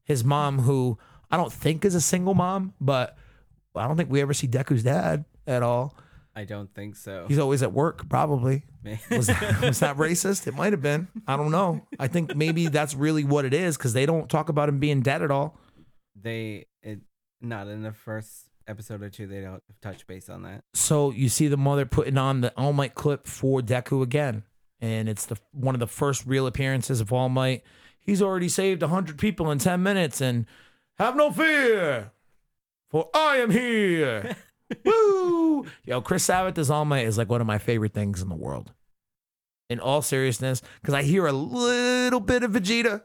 His 0.04 0.24
mom 0.24 0.60
who 0.60 0.98
I 1.32 1.38
don't 1.38 1.52
think 1.52 1.86
is 1.86 1.96
a 1.96 2.02
single 2.02 2.34
mom, 2.34 2.74
but 2.80 3.18
I 3.76 3.88
don't 3.88 3.98
think 3.98 4.12
we 4.12 4.22
ever 4.22 4.34
see 4.34 4.48
Deku's 4.48 4.84
dad 4.84 5.26
at 5.48 5.64
all. 5.64 5.96
I 6.36 6.46
don't 6.46 6.74
think 6.74 6.96
so. 6.96 7.26
He's 7.28 7.38
always 7.38 7.62
at 7.62 7.74
work, 7.74 8.10
probably. 8.10 8.64
Was 9.12 9.28
that, 9.28 9.62
was 9.62 9.80
that 9.80 9.98
racist? 9.98 10.48
It 10.48 10.56
might 10.56 10.74
have 10.74 10.82
been. 10.82 11.08
I 11.28 11.38
don't 11.38 11.52
know. 11.52 11.86
I 12.00 12.08
think 12.08 12.36
maybe 12.36 12.68
that's 12.70 12.96
really 12.96 13.24
what 13.24 13.46
it 13.46 13.54
is 13.54 13.78
because 13.78 13.94
they 13.94 14.06
don't 14.08 14.30
talk 14.30 14.50
about 14.50 14.68
him 14.68 14.80
being 14.80 15.02
dead 15.02 15.22
at 15.22 15.30
all. 15.32 15.58
they 16.20 16.66
it 16.82 17.02
not 17.40 17.68
in 17.68 17.84
the 17.84 17.92
first 17.92 18.50
episode 18.68 19.04
or 19.04 19.10
two. 19.10 19.28
They 19.28 19.42
don't 19.42 19.62
touch 19.82 20.08
base 20.08 20.28
on 20.30 20.42
that. 20.44 20.64
So 20.74 21.12
you 21.12 21.30
see 21.30 21.48
the 21.48 21.58
mother 21.58 21.86
putting 21.86 22.18
on 22.18 22.42
the 22.42 22.52
All 22.58 22.74
Might 22.74 22.96
clip 22.96 23.28
for 23.28 23.62
Deku 23.62 24.02
again, 24.02 24.44
and 24.82 25.08
it's 25.08 25.26
the 25.28 25.38
one 25.52 25.76
of 25.76 25.80
the 25.80 25.88
first 25.88 26.26
real 26.26 26.48
appearances 26.48 27.00
of 27.00 27.14
All 27.14 27.30
Might. 27.30 27.64
He's 28.04 28.22
already 28.22 28.50
saved 28.50 28.82
hundred 28.82 29.18
people 29.18 29.52
in 29.52 29.60
ten 29.60 29.82
minutes, 29.84 30.22
and 30.22 30.46
have 30.98 31.16
no 31.16 31.32
fear, 31.32 32.12
for 32.90 33.10
I 33.14 33.38
am 33.38 33.52
here. 33.52 34.36
Woo! 34.86 35.66
Yo, 35.86 36.02
Chris 36.02 36.26
Sabat 36.26 36.70
All 36.70 36.86
Might 36.86 37.06
is 37.06 37.18
like 37.18 37.30
one 37.30 37.42
of 37.42 37.48
my 37.48 37.58
favorite 37.58 37.94
things 37.94 38.22
in 38.22 38.30
the 38.30 38.36
world. 38.36 38.74
In 39.70 39.80
all 39.80 40.02
seriousness, 40.02 40.62
because 40.82 40.94
I 40.94 41.04
hear 41.04 41.26
a 41.26 41.32
little 41.32 42.20
bit 42.20 42.44
of 42.44 42.52
Vegeta, 42.52 43.04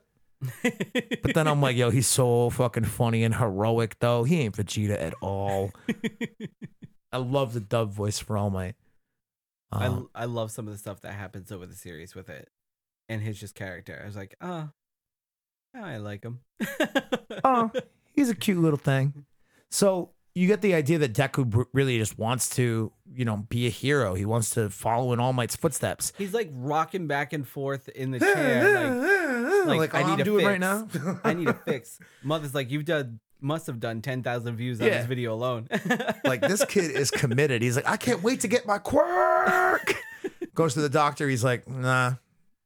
but 1.23 1.35
then 1.35 1.47
I'm 1.47 1.61
like, 1.63 1.77
yo, 1.77 1.91
he's 1.91 2.07
so 2.07 2.51
fucking 2.51 2.85
funny 2.85 3.25
and 3.25 3.35
heroic, 3.37 3.99
though. 4.01 4.25
He 4.25 4.41
ain't 4.41 4.57
Vegeta 4.57 5.01
at 5.01 5.15
all. 5.21 5.73
I 7.13 7.17
love 7.19 7.55
the 7.55 7.61
dub 7.61 7.93
voice 7.93 8.19
for 8.19 8.37
All 8.37 8.51
Might. 8.51 8.75
I 9.73 9.87
Um, 9.87 10.11
I 10.15 10.25
love 10.27 10.51
some 10.51 10.67
of 10.67 10.73
the 10.73 10.79
stuff 10.79 11.01
that 11.03 11.13
happens 11.13 11.51
over 11.53 11.67
the 11.67 11.75
series 11.75 12.15
with 12.15 12.29
it, 12.29 12.49
and 13.09 13.23
his 13.23 13.39
just 13.39 13.55
character. 13.55 14.01
I 14.03 14.07
was 14.07 14.17
like, 14.17 14.35
oh, 14.41 14.71
I 15.83 15.97
like 15.99 16.23
him. 16.25 16.41
oh, 17.45 17.71
he's 18.15 18.31
a 18.31 18.35
cute 18.35 18.59
little 18.59 18.79
thing. 18.79 19.25
So 19.71 20.11
you 20.35 20.47
get 20.47 20.61
the 20.63 20.75
idea 20.75 20.99
that 20.99 21.13
Deku 21.15 21.67
really 21.73 21.99
just 21.99 22.17
wants 22.19 22.49
to, 22.51 22.93
you 23.13 23.25
know, 23.25 23.39
be 23.49 23.67
a 23.67 23.71
hero. 23.71 24.15
He 24.15 24.25
wants 24.25 24.51
to 24.51 24.71
follow 24.71 25.13
in 25.13 25.21
All 25.21 25.33
Might's 25.33 25.57
footsteps. 25.57 26.13
He's 26.17 26.33
like 26.33 26.49
rocking 26.53 27.07
back 27.07 27.33
and 27.33 27.47
forth 27.47 27.89
in 27.89 28.13
the 28.13 28.21
chair, 28.21 29.65
like 29.67 29.79
like, 29.79 29.95
oh, 29.95 29.99
I 29.99 30.03
oh, 30.03 30.07
need 30.07 30.13
I'm 30.15 30.21
a 30.21 30.25
doing 30.25 30.47
right 30.47 30.61
now. 30.61 30.87
I 31.25 31.35
need 31.35 31.49
a 31.49 31.55
fix. 31.55 31.99
Mother's 32.23 32.55
like, 32.55 32.71
you've 32.71 32.85
done 32.85 33.21
must 33.41 33.67
have 33.69 33.79
done 33.79 34.03
ten 34.03 34.23
thousand 34.23 34.57
views 34.57 34.81
on 34.81 34.87
Yeah. 34.89 34.99
this 34.99 35.07
video 35.07 35.33
alone. 35.35 35.69
like 36.25 36.41
this 36.41 36.65
kid 36.65 36.91
is 36.91 37.11
committed. 37.11 37.63
He's 37.63 37.77
like, 37.77 37.89
I 37.89 37.97
can't 37.97 38.23
wait 38.23 38.41
to 38.41 38.49
get 38.49 38.67
my 38.67 38.79
quirk. 38.79 39.95
Goes 40.55 40.75
to 40.75 40.81
the 40.81 40.89
doctor. 40.89 41.29
He's 41.29 41.45
like, 41.45 41.69
Nah, 41.69 42.15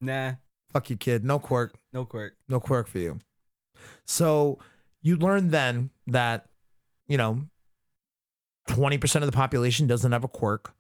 nah, 0.01 0.33
fuck 0.73 0.91
you, 0.91 0.97
kid. 0.97 1.25
No 1.25 1.39
quirk. 1.39 1.75
no 1.93 2.05
quirk. 2.05 2.35
no 2.49 2.61
quirk 2.61 2.89
for 2.89 2.99
you. 2.99 3.21
So 4.07 4.59
you 5.01 5.17
learn 5.17 5.51
then 5.51 5.91
that, 6.07 6.47
you 7.09 7.19
know, 7.19 7.43
20% 8.69 9.17
of 9.17 9.27
the 9.27 9.33
population 9.33 9.87
doesn't 9.87 10.13
have 10.13 10.25
a 10.25 10.29
quirk. 10.29 10.75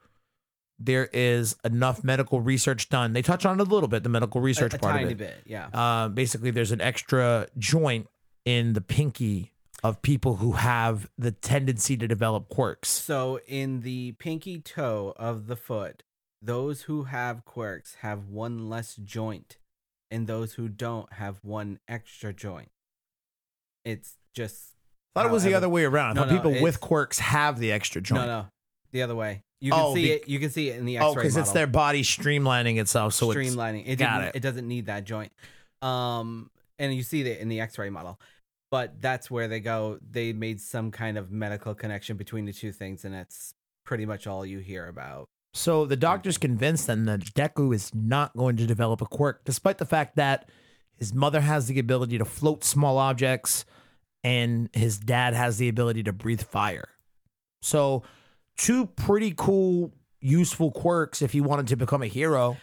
There 0.78 1.08
is 1.12 1.56
enough 1.64 2.02
medical 2.02 2.40
research 2.40 2.88
done. 2.88 3.12
They 3.12 3.22
touch 3.22 3.44
on 3.44 3.60
it 3.60 3.66
a 3.66 3.70
little 3.70 3.88
bit, 3.88 4.02
the 4.02 4.08
medical 4.08 4.40
research 4.40 4.72
a, 4.72 4.76
a 4.76 4.80
part 4.80 4.94
tiny 4.94 5.04
of 5.04 5.10
it. 5.12 5.18
bit, 5.18 5.42
yeah. 5.46 5.68
Uh, 5.72 6.08
basically, 6.08 6.50
there's 6.50 6.72
an 6.72 6.80
extra 6.80 7.46
joint 7.58 8.08
in 8.44 8.72
the 8.72 8.80
pinky 8.80 9.52
of 9.82 10.00
people 10.02 10.36
who 10.36 10.52
have 10.52 11.08
the 11.18 11.32
tendency 11.32 11.96
to 11.96 12.06
develop 12.06 12.48
quirks. 12.48 12.88
So 12.88 13.40
in 13.46 13.80
the 13.80 14.12
pinky 14.12 14.60
toe 14.60 15.12
of 15.16 15.46
the 15.46 15.56
foot, 15.56 16.02
those 16.40 16.82
who 16.82 17.04
have 17.04 17.44
quirks 17.44 17.96
have 17.96 18.28
one 18.28 18.68
less 18.68 18.96
joint, 18.96 19.56
and 20.12 20.26
those 20.26 20.54
who 20.54 20.68
don't 20.68 21.12
have 21.14 21.38
one 21.42 21.80
extra 21.88 22.32
joint. 22.32 22.68
It's 23.84 24.14
just 24.34 24.70
I 25.16 25.20
thought 25.20 25.28
it 25.28 25.32
was 25.32 25.42
the 25.42 25.54
other 25.54 25.68
way 25.68 25.84
around. 25.84 26.14
No, 26.14 26.24
no, 26.24 26.30
people 26.36 26.62
with 26.62 26.80
quirks 26.80 27.18
have 27.18 27.58
the 27.58 27.72
extra 27.72 28.00
joint. 28.00 28.22
No, 28.22 28.26
no, 28.26 28.46
the 28.92 29.02
other 29.02 29.14
way. 29.16 29.42
You 29.60 29.70
can 29.72 29.80
Oh, 29.80 29.94
see 29.94 30.02
be- 30.04 30.10
it. 30.12 30.28
You 30.28 30.38
can 30.38 30.50
see 30.50 30.70
it 30.70 30.78
in 30.78 30.86
the 30.86 30.96
X-ray 30.98 31.08
Oh, 31.10 31.14
because 31.14 31.36
it's 31.36 31.52
their 31.52 31.66
body 31.66 32.02
streamlining 32.02 32.78
itself. 32.80 33.14
So 33.14 33.30
it's 33.30 33.38
streamlining. 33.38 33.84
It 33.86 33.96
got 33.96 34.22
it. 34.22 34.34
It 34.36 34.40
doesn't 34.40 34.66
need 34.66 34.86
that 34.86 35.04
joint. 35.04 35.32
Um, 35.82 36.50
and 36.78 36.94
you 36.94 37.02
see 37.02 37.22
that 37.24 37.40
in 37.40 37.48
the 37.48 37.60
X-ray 37.60 37.90
model. 37.90 38.18
But 38.70 39.00
that's 39.02 39.30
where 39.30 39.48
they 39.48 39.60
go. 39.60 39.98
They 40.10 40.32
made 40.32 40.60
some 40.60 40.90
kind 40.90 41.18
of 41.18 41.30
medical 41.30 41.74
connection 41.74 42.16
between 42.16 42.46
the 42.46 42.52
two 42.52 42.72
things, 42.72 43.04
and 43.04 43.14
that's 43.14 43.52
pretty 43.84 44.06
much 44.06 44.26
all 44.26 44.46
you 44.46 44.58
hear 44.60 44.86
about. 44.88 45.26
So 45.54 45.84
the 45.84 45.96
hmm. 45.96 46.00
doctor's 46.00 46.38
convinced 46.38 46.86
then 46.86 47.04
that 47.04 47.20
Deku 47.20 47.74
is 47.74 47.94
not 47.94 48.36
going 48.36 48.56
to 48.56 48.66
develop 48.66 49.00
a 49.00 49.06
quirk, 49.06 49.44
despite 49.44 49.78
the 49.78 49.86
fact 49.86 50.16
that 50.16 50.48
his 50.96 51.12
mother 51.12 51.40
has 51.40 51.66
the 51.66 51.78
ability 51.78 52.18
to 52.18 52.24
float 52.24 52.64
small 52.64 52.98
objects 52.98 53.64
and 54.24 54.68
his 54.72 54.98
dad 54.98 55.34
has 55.34 55.58
the 55.58 55.68
ability 55.68 56.02
to 56.04 56.12
breathe 56.12 56.42
fire. 56.42 56.88
So, 57.60 58.02
two 58.56 58.86
pretty 58.86 59.34
cool, 59.36 59.92
useful 60.20 60.70
quirks 60.70 61.22
if 61.22 61.32
he 61.32 61.40
wanted 61.40 61.68
to 61.68 61.76
become 61.76 62.02
a 62.02 62.06
hero. 62.06 62.56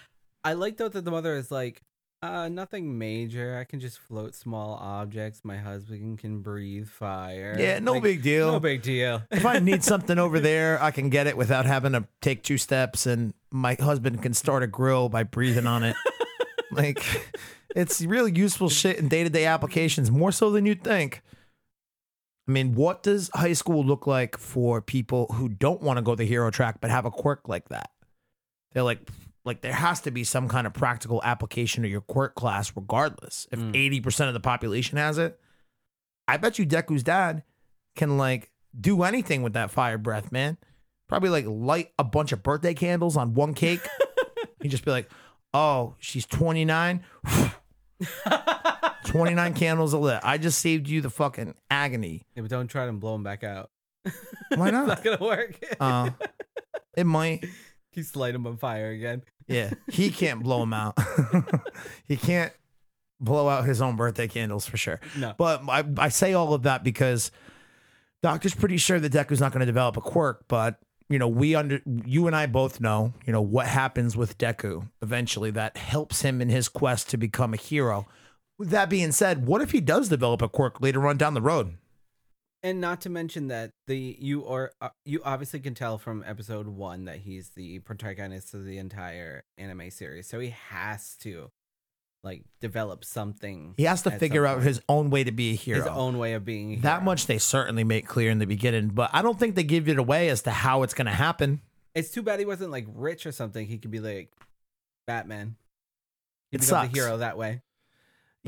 I 0.43 0.54
like 0.54 0.78
though 0.78 0.89
that 0.89 1.04
the 1.04 1.12
mother 1.12 1.36
is 1.36 1.52
like, 1.52 1.82
uh, 2.21 2.49
nothing 2.49 2.97
major. 2.97 3.58
I 3.58 3.63
can 3.63 3.79
just 3.79 3.97
float 3.99 4.36
small 4.36 4.73
objects. 4.75 5.41
My 5.43 5.58
husband 5.58 6.19
can 6.19 6.41
breathe 6.41 6.88
fire. 6.89 7.55
Yeah, 7.58 7.79
no 7.79 7.93
Like, 7.93 8.03
big 8.03 8.21
deal. 8.21 8.51
No 8.51 8.60
big 8.60 8.82
deal. 8.82 9.21
if 9.32 9.45
I 9.45 9.60
need 9.60 9.84
something 9.84 10.17
over 10.19 10.39
there, 10.41 10.82
I 10.82 10.91
can 10.91 11.10
get 11.10 11.27
it 11.27 11.38
without 11.38 11.65
having 11.65 11.93
to 11.93 12.05
take 12.21 12.43
two 12.43 12.58
steps, 12.58 13.05
and 13.05 13.34
my 13.51 13.75
husband 13.79 14.21
can 14.21 14.34
start 14.34 14.63
a 14.63 14.67
grill 14.67 15.08
by 15.10 15.23
breathing 15.23 15.65
on 15.67 15.84
it. 15.84 15.95
like, 16.71 17.03
it's 17.75 18.01
really 18.01 18.34
useful 18.36 18.69
shit 18.69 18.97
in 18.97 19.08
day 19.08 19.23
to 19.23 19.29
day 19.29 19.45
applications, 19.45 20.12
more 20.12 20.32
so 20.32 20.51
than 20.51 20.65
you'd 20.65 20.84
think. 20.84 21.21
I 22.47 22.51
mean, 22.51 22.73
what 22.73 23.03
does 23.03 23.29
high 23.36 23.53
school 23.53 23.84
look 23.86 24.08
like 24.08 24.36
for 24.36 24.82
people 24.82 25.27
who 25.34 25.49
don't 25.49 25.82
want 25.84 25.97
to 25.97 26.01
go 26.01 26.15
the 26.15 26.25
hero 26.25 26.49
track 26.49 26.82
but 26.82 26.89
have 26.89 27.05
a 27.05 27.12
quirk 27.12 27.47
like 27.47 27.69
that? 27.69 27.91
They're 28.73 28.82
like, 28.84 28.99
like 29.45 29.62
there 29.62 29.73
has 29.73 30.02
to 30.02 30.12
be 30.12 30.23
some 30.23 30.47
kind 30.47 30.67
of 30.67 30.73
practical 30.73 31.21
application 31.23 31.84
to 31.84 31.89
your 31.89 32.02
quirk 32.02 32.36
class, 32.36 32.71
regardless. 32.75 33.47
If 33.52 33.60
Mm. 33.60 33.75
eighty 33.75 34.02
percent 34.02 34.28
of 34.28 34.34
the 34.34 34.39
population 34.39 34.97
has 34.97 35.17
it, 35.17 35.39
I 36.28 36.38
bet 36.38 36.60
you 36.60 36.65
Deku's 36.65 37.04
dad 37.04 37.43
can 37.95 38.17
like 38.17 38.52
do 38.80 39.04
anything 39.04 39.41
with 39.41 39.54
that 39.54 39.71
fire 39.71 39.97
breath, 39.97 40.32
man. 40.32 40.58
Probably 41.08 41.30
like 41.30 41.45
light 41.47 41.91
a 41.97 42.04
bunch 42.04 42.32
of 42.32 42.43
birthday 42.43 42.73
candles 42.73 43.17
on 43.17 43.34
one 43.34 43.54
cake. 43.54 43.82
He'd 44.62 44.69
just 44.69 44.86
be 44.86 44.91
like, 44.91 45.10
"Oh, 45.54 45.95
she's 45.99 46.25
twenty 46.25 46.65
nine. 46.65 47.04
29 49.06 49.54
candles 49.56 49.93
a 49.93 49.97
lit. 49.97 50.19
I 50.23 50.38
just 50.38 50.60
saved 50.60 50.88
you 50.88 51.02
the 51.02 51.10
fucking 51.10 51.56
agony. 51.71 52.25
Yeah, 52.36 52.41
but 52.43 52.52
don't 52.52 52.67
try 52.67 52.86
to 52.86 52.91
blow 52.93 53.15
him 53.15 53.23
back 53.23 53.43
out. 53.43 53.71
Why 54.04 54.12
it's 54.67 54.71
not? 54.73 54.88
not 54.88 55.04
gonna 55.04 55.17
work. 55.19 55.60
Uh, 55.80 56.12
it 56.95 57.06
might. 57.06 57.45
He's 57.99 58.15
light 58.15 58.35
him 58.35 58.47
on 58.47 58.57
fire 58.57 58.89
again. 58.91 59.23
Yeah, 59.47 59.73
he 59.89 60.09
can't 60.09 60.41
blow 60.41 60.63
him 60.63 60.73
out. 60.73 60.97
he 62.07 62.15
can't 62.15 62.53
blow 63.19 63.49
out 63.49 63.65
his 63.65 63.81
own 63.81 63.95
birthday 63.95 64.27
candles 64.27 64.65
for 64.65 64.77
sure. 64.77 64.99
No. 65.17 65.33
But 65.38 65.63
I, 65.67 65.83
I 65.97 66.09
say 66.09 66.33
all 66.33 66.53
of 66.53 66.63
that 66.63 66.83
because 66.83 67.31
Doctor's 68.23 68.55
pretty 68.55 68.77
sure 68.77 68.99
that 68.99 69.12
Deku's 69.12 69.41
not 69.41 69.51
going 69.51 69.62
to 69.62 69.65
develop 69.65 69.97
a 69.97 70.01
quirk, 70.01 70.45
but 70.47 70.79
you 71.09 71.19
know, 71.19 71.27
we 71.27 71.55
under 71.55 71.81
you 72.05 72.27
and 72.27 72.35
I 72.35 72.45
both 72.45 72.79
know, 72.79 73.13
you 73.25 73.33
know, 73.33 73.41
what 73.41 73.67
happens 73.67 74.15
with 74.15 74.38
Deku 74.38 74.88
eventually 75.01 75.51
that 75.51 75.75
helps 75.75 76.21
him 76.21 76.41
in 76.41 76.49
his 76.49 76.69
quest 76.69 77.09
to 77.09 77.17
become 77.17 77.53
a 77.53 77.57
hero. 77.57 78.07
With 78.57 78.69
that 78.69 78.89
being 78.89 79.12
said, 79.12 79.47
what 79.47 79.62
if 79.62 79.71
he 79.71 79.81
does 79.81 80.09
develop 80.09 80.41
a 80.41 80.49
quirk 80.49 80.79
later 80.79 81.07
on 81.07 81.17
down 81.17 81.33
the 81.33 81.41
road? 81.41 81.77
And 82.61 82.81
not 82.81 83.01
to 83.01 83.09
mention 83.09 83.47
that 83.47 83.71
the 83.87 84.17
you 84.19 84.45
are 84.45 84.71
uh, 84.81 84.89
you 85.05 85.21
obviously 85.23 85.61
can 85.61 85.75
tell 85.75 85.97
from 85.97 86.23
episode 86.27 86.67
one 86.67 87.05
that 87.05 87.17
he's 87.19 87.49
the 87.51 87.79
protagonist 87.79 88.53
of 88.53 88.65
the 88.65 88.77
entire 88.77 89.43
anime 89.57 89.89
series, 89.91 90.27
so 90.27 90.39
he 90.41 90.49
has 90.49 91.15
to 91.21 91.51
like 92.21 92.43
develop 92.59 93.05
something. 93.05 93.75
He 93.77 93.83
has 93.85 94.01
to 94.01 94.11
figure 94.11 94.45
out 94.45 94.55
point. 94.55 94.67
his 94.67 94.81
own 94.89 95.09
way 95.09 95.23
to 95.23 95.31
be 95.31 95.51
a 95.51 95.55
hero. 95.55 95.79
his 95.79 95.87
own 95.87 96.17
way 96.17 96.33
of 96.33 96.43
being. 96.43 96.73
a 96.73 96.81
That 96.81 97.03
much 97.05 97.27
they 97.27 97.37
certainly 97.37 97.85
make 97.85 98.05
clear 98.05 98.29
in 98.29 98.39
the 98.39 98.45
beginning, 98.45 98.89
but 98.89 99.09
I 99.13 99.21
don't 99.21 99.39
think 99.39 99.55
they 99.55 99.63
give 99.63 99.87
it 99.87 99.97
away 99.97 100.27
as 100.27 100.41
to 100.41 100.51
how 100.51 100.83
it's 100.83 100.93
going 100.93 101.05
to 101.05 101.13
happen. 101.13 101.61
It's 101.95 102.11
too 102.11 102.21
bad 102.21 102.39
he 102.39 102.45
wasn't 102.45 102.71
like 102.71 102.87
rich 102.93 103.25
or 103.25 103.31
something. 103.31 103.65
He 103.65 103.77
could 103.77 103.89
be 103.91 104.01
like 104.01 104.33
Batman. 105.07 105.55
He 106.51 106.57
It 106.57 106.59
becomes 106.61 106.67
sucks. 106.67 106.89
a 106.93 107.01
hero 107.01 107.17
that 107.19 107.37
way. 107.37 107.61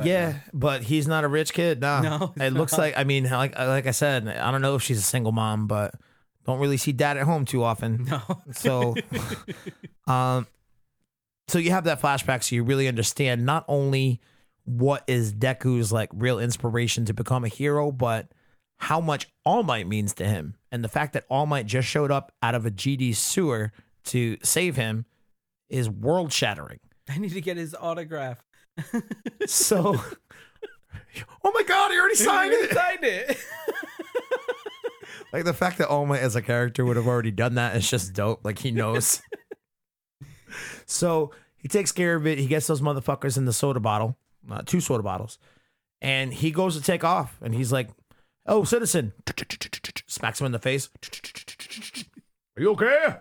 But, 0.01 0.07
yeah, 0.07 0.39
but 0.53 0.83
he's 0.83 1.07
not 1.07 1.23
a 1.23 1.27
rich 1.27 1.53
kid. 1.53 1.81
No, 1.81 2.01
No, 2.01 2.33
it 2.45 2.53
looks 2.53 2.73
not. 2.73 2.79
like. 2.79 2.97
I 2.97 3.03
mean, 3.03 3.23
like 3.29 3.57
like 3.57 3.87
I 3.87 3.91
said, 3.91 4.27
I 4.27 4.51
don't 4.51 4.61
know 4.61 4.75
if 4.75 4.83
she's 4.83 4.99
a 4.99 5.03
single 5.03 5.31
mom, 5.31 5.67
but 5.67 5.93
don't 6.45 6.59
really 6.59 6.77
see 6.77 6.91
dad 6.91 7.17
at 7.17 7.23
home 7.23 7.45
too 7.45 7.63
often. 7.63 8.05
No. 8.05 8.21
So, 8.53 8.95
um, 10.07 10.47
so 11.47 11.59
you 11.59 11.71
have 11.71 11.83
that 11.85 12.01
flashback, 12.01 12.43
so 12.43 12.55
you 12.55 12.63
really 12.63 12.87
understand 12.87 13.45
not 13.45 13.65
only 13.67 14.19
what 14.65 15.03
is 15.07 15.33
Deku's 15.33 15.91
like 15.91 16.09
real 16.13 16.39
inspiration 16.39 17.05
to 17.05 17.13
become 17.13 17.43
a 17.43 17.47
hero, 17.49 17.91
but 17.91 18.31
how 18.77 18.99
much 18.99 19.29
All 19.45 19.63
Might 19.63 19.87
means 19.87 20.13
to 20.15 20.25
him, 20.25 20.55
and 20.71 20.83
the 20.83 20.87
fact 20.89 21.13
that 21.13 21.25
All 21.29 21.45
Might 21.45 21.65
just 21.67 21.87
showed 21.87 22.11
up 22.11 22.31
out 22.41 22.55
of 22.55 22.65
a 22.65 22.71
GD 22.71 23.15
sewer 23.15 23.71
to 24.05 24.37
save 24.43 24.75
him 24.75 25.05
is 25.69 25.89
world 25.89 26.33
shattering. 26.33 26.79
I 27.09 27.17
need 27.17 27.33
to 27.33 27.41
get 27.41 27.57
his 27.57 27.75
autograph. 27.79 28.43
So, 29.47 29.99
oh 31.43 31.51
my 31.51 31.63
god, 31.63 31.91
he 31.91 31.99
already 31.99 32.15
signed 32.15 32.53
it! 32.53 32.71
Signed 32.71 33.03
it. 33.03 33.37
Like 35.33 35.45
the 35.45 35.53
fact 35.53 35.77
that 35.77 35.89
Might 35.89 36.19
as 36.19 36.35
a 36.35 36.41
character 36.41 36.83
would 36.85 36.97
have 36.97 37.07
already 37.07 37.31
done 37.31 37.55
that 37.55 37.75
is 37.75 37.89
just 37.89 38.13
dope. 38.13 38.43
Like 38.43 38.59
he 38.59 38.71
knows. 38.71 39.21
so 40.85 41.31
he 41.57 41.67
takes 41.67 41.91
care 41.91 42.15
of 42.15 42.27
it. 42.27 42.37
He 42.37 42.47
gets 42.47 42.67
those 42.67 42.81
motherfuckers 42.81 43.37
in 43.37 43.45
the 43.45 43.53
soda 43.53 43.79
bottle, 43.79 44.17
uh, 44.49 44.61
two 44.65 44.81
soda 44.81 45.03
bottles, 45.03 45.37
and 46.01 46.33
he 46.33 46.51
goes 46.51 46.75
to 46.75 46.83
take 46.83 47.03
off. 47.03 47.37
And 47.41 47.55
he's 47.55 47.71
like, 47.71 47.89
"Oh, 48.45 48.63
citizen!" 48.63 49.13
Smacks 50.07 50.41
him 50.41 50.47
in 50.47 50.51
the 50.51 50.59
face. 50.59 50.89
Are 52.57 52.61
you 52.61 52.71
okay? 52.71 53.17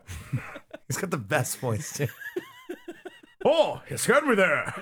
he's 0.89 0.99
got 0.99 1.11
the 1.11 1.17
best 1.17 1.59
voice 1.59 1.97
too. 1.97 2.09
oh, 3.45 3.83
you 3.89 3.97
scared 3.97 4.27
me 4.27 4.35
there. 4.35 4.75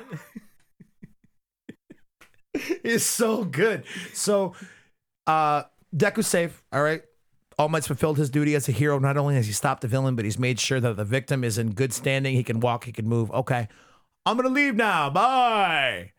He's 2.83 3.05
so 3.05 3.45
good. 3.45 3.85
So, 4.13 4.55
uh, 5.27 5.65
Deku's 5.95 6.27
safe. 6.27 6.63
All 6.73 6.83
right. 6.83 7.03
All 7.59 7.69
Might's 7.69 7.89
fulfilled 7.89 8.19
his 8.19 8.31
duty 8.31 8.55
as 8.55 8.69
a 8.69 8.73
hero. 8.73 8.99
Not 8.99 9.17
only 9.17 9.35
has 9.35 9.47
he 9.47 9.53
stopped 9.53 9.83
the 9.83 9.89
villain, 9.89 10.15
but 10.15 10.25
he's 10.25 10.39
made 10.39 10.61
sure 10.61 10.79
that 10.79 10.97
the 10.97 11.05
victim 11.05 11.43
is 11.43 11.59
in 11.59 11.73
good 11.73 11.93
standing. 11.93 12.37
He 12.37 12.45
can 12.45 12.61
walk, 12.61 12.85
he 12.85 12.93
can 12.93 13.09
move. 13.09 13.31
Okay. 13.33 13.67
I'm 14.25 14.37
going 14.37 14.49
to 14.49 14.55
leave 14.55 14.77
now. 14.77 15.11
Bye. 15.11 16.13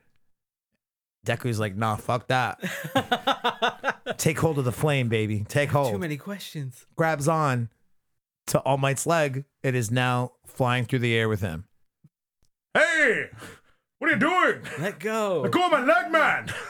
Deku's 1.25 1.59
like, 1.59 1.75
nah, 1.75 1.95
fuck 1.95 2.27
that. 2.27 2.59
Take 4.17 4.39
hold 4.39 4.57
of 4.57 4.65
the 4.65 4.71
flame, 4.71 5.07
baby. 5.09 5.45
Take 5.47 5.69
hold. 5.69 5.91
Too 5.91 5.99
many 5.99 6.17
questions. 6.17 6.85
Grabs 6.95 7.27
on 7.27 7.69
to 8.47 8.59
All 8.59 8.77
Might's 8.77 9.05
leg. 9.05 9.45
It 9.63 9.75
is 9.75 9.91
now 9.91 10.33
flying 10.45 10.85
through 10.85 10.99
the 10.99 11.15
air 11.15 11.29
with 11.29 11.41
him. 11.41 11.65
Hey, 12.73 13.29
what 13.99 14.09
are 14.09 14.13
you 14.13 14.19
doing? 14.19 14.61
Let 14.79 14.99
go. 14.99 15.47
Go 15.47 15.61
on 15.63 15.71
my 15.71 15.81
leg, 15.83 16.11
man. 16.11 16.51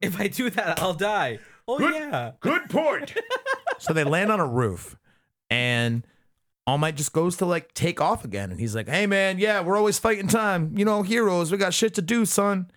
If 0.00 0.18
I 0.18 0.26
do 0.26 0.50
that, 0.50 0.82
I'll 0.82 0.94
die. 0.94 1.38
Oh 1.68 1.78
Good- 1.78 1.94
yeah. 1.94 2.32
Good 2.40 2.68
point. 2.68 3.14
so 3.78 3.92
they 3.92 4.02
land 4.02 4.32
on 4.32 4.40
a 4.40 4.46
roof, 4.46 4.96
and 5.48 6.04
All 6.66 6.76
Might 6.76 6.96
just 6.96 7.12
goes 7.12 7.36
to 7.36 7.46
like 7.46 7.72
take 7.72 8.00
off 8.00 8.24
again, 8.24 8.50
and 8.50 8.58
he's 8.58 8.74
like, 8.74 8.88
"Hey 8.88 9.06
man, 9.06 9.38
yeah, 9.38 9.60
we're 9.60 9.76
always 9.76 10.00
fighting 10.00 10.26
time. 10.26 10.76
You 10.76 10.84
know, 10.84 11.02
heroes. 11.02 11.52
We 11.52 11.56
got 11.58 11.72
shit 11.72 11.94
to 11.94 12.02
do, 12.02 12.24
son." 12.24 12.68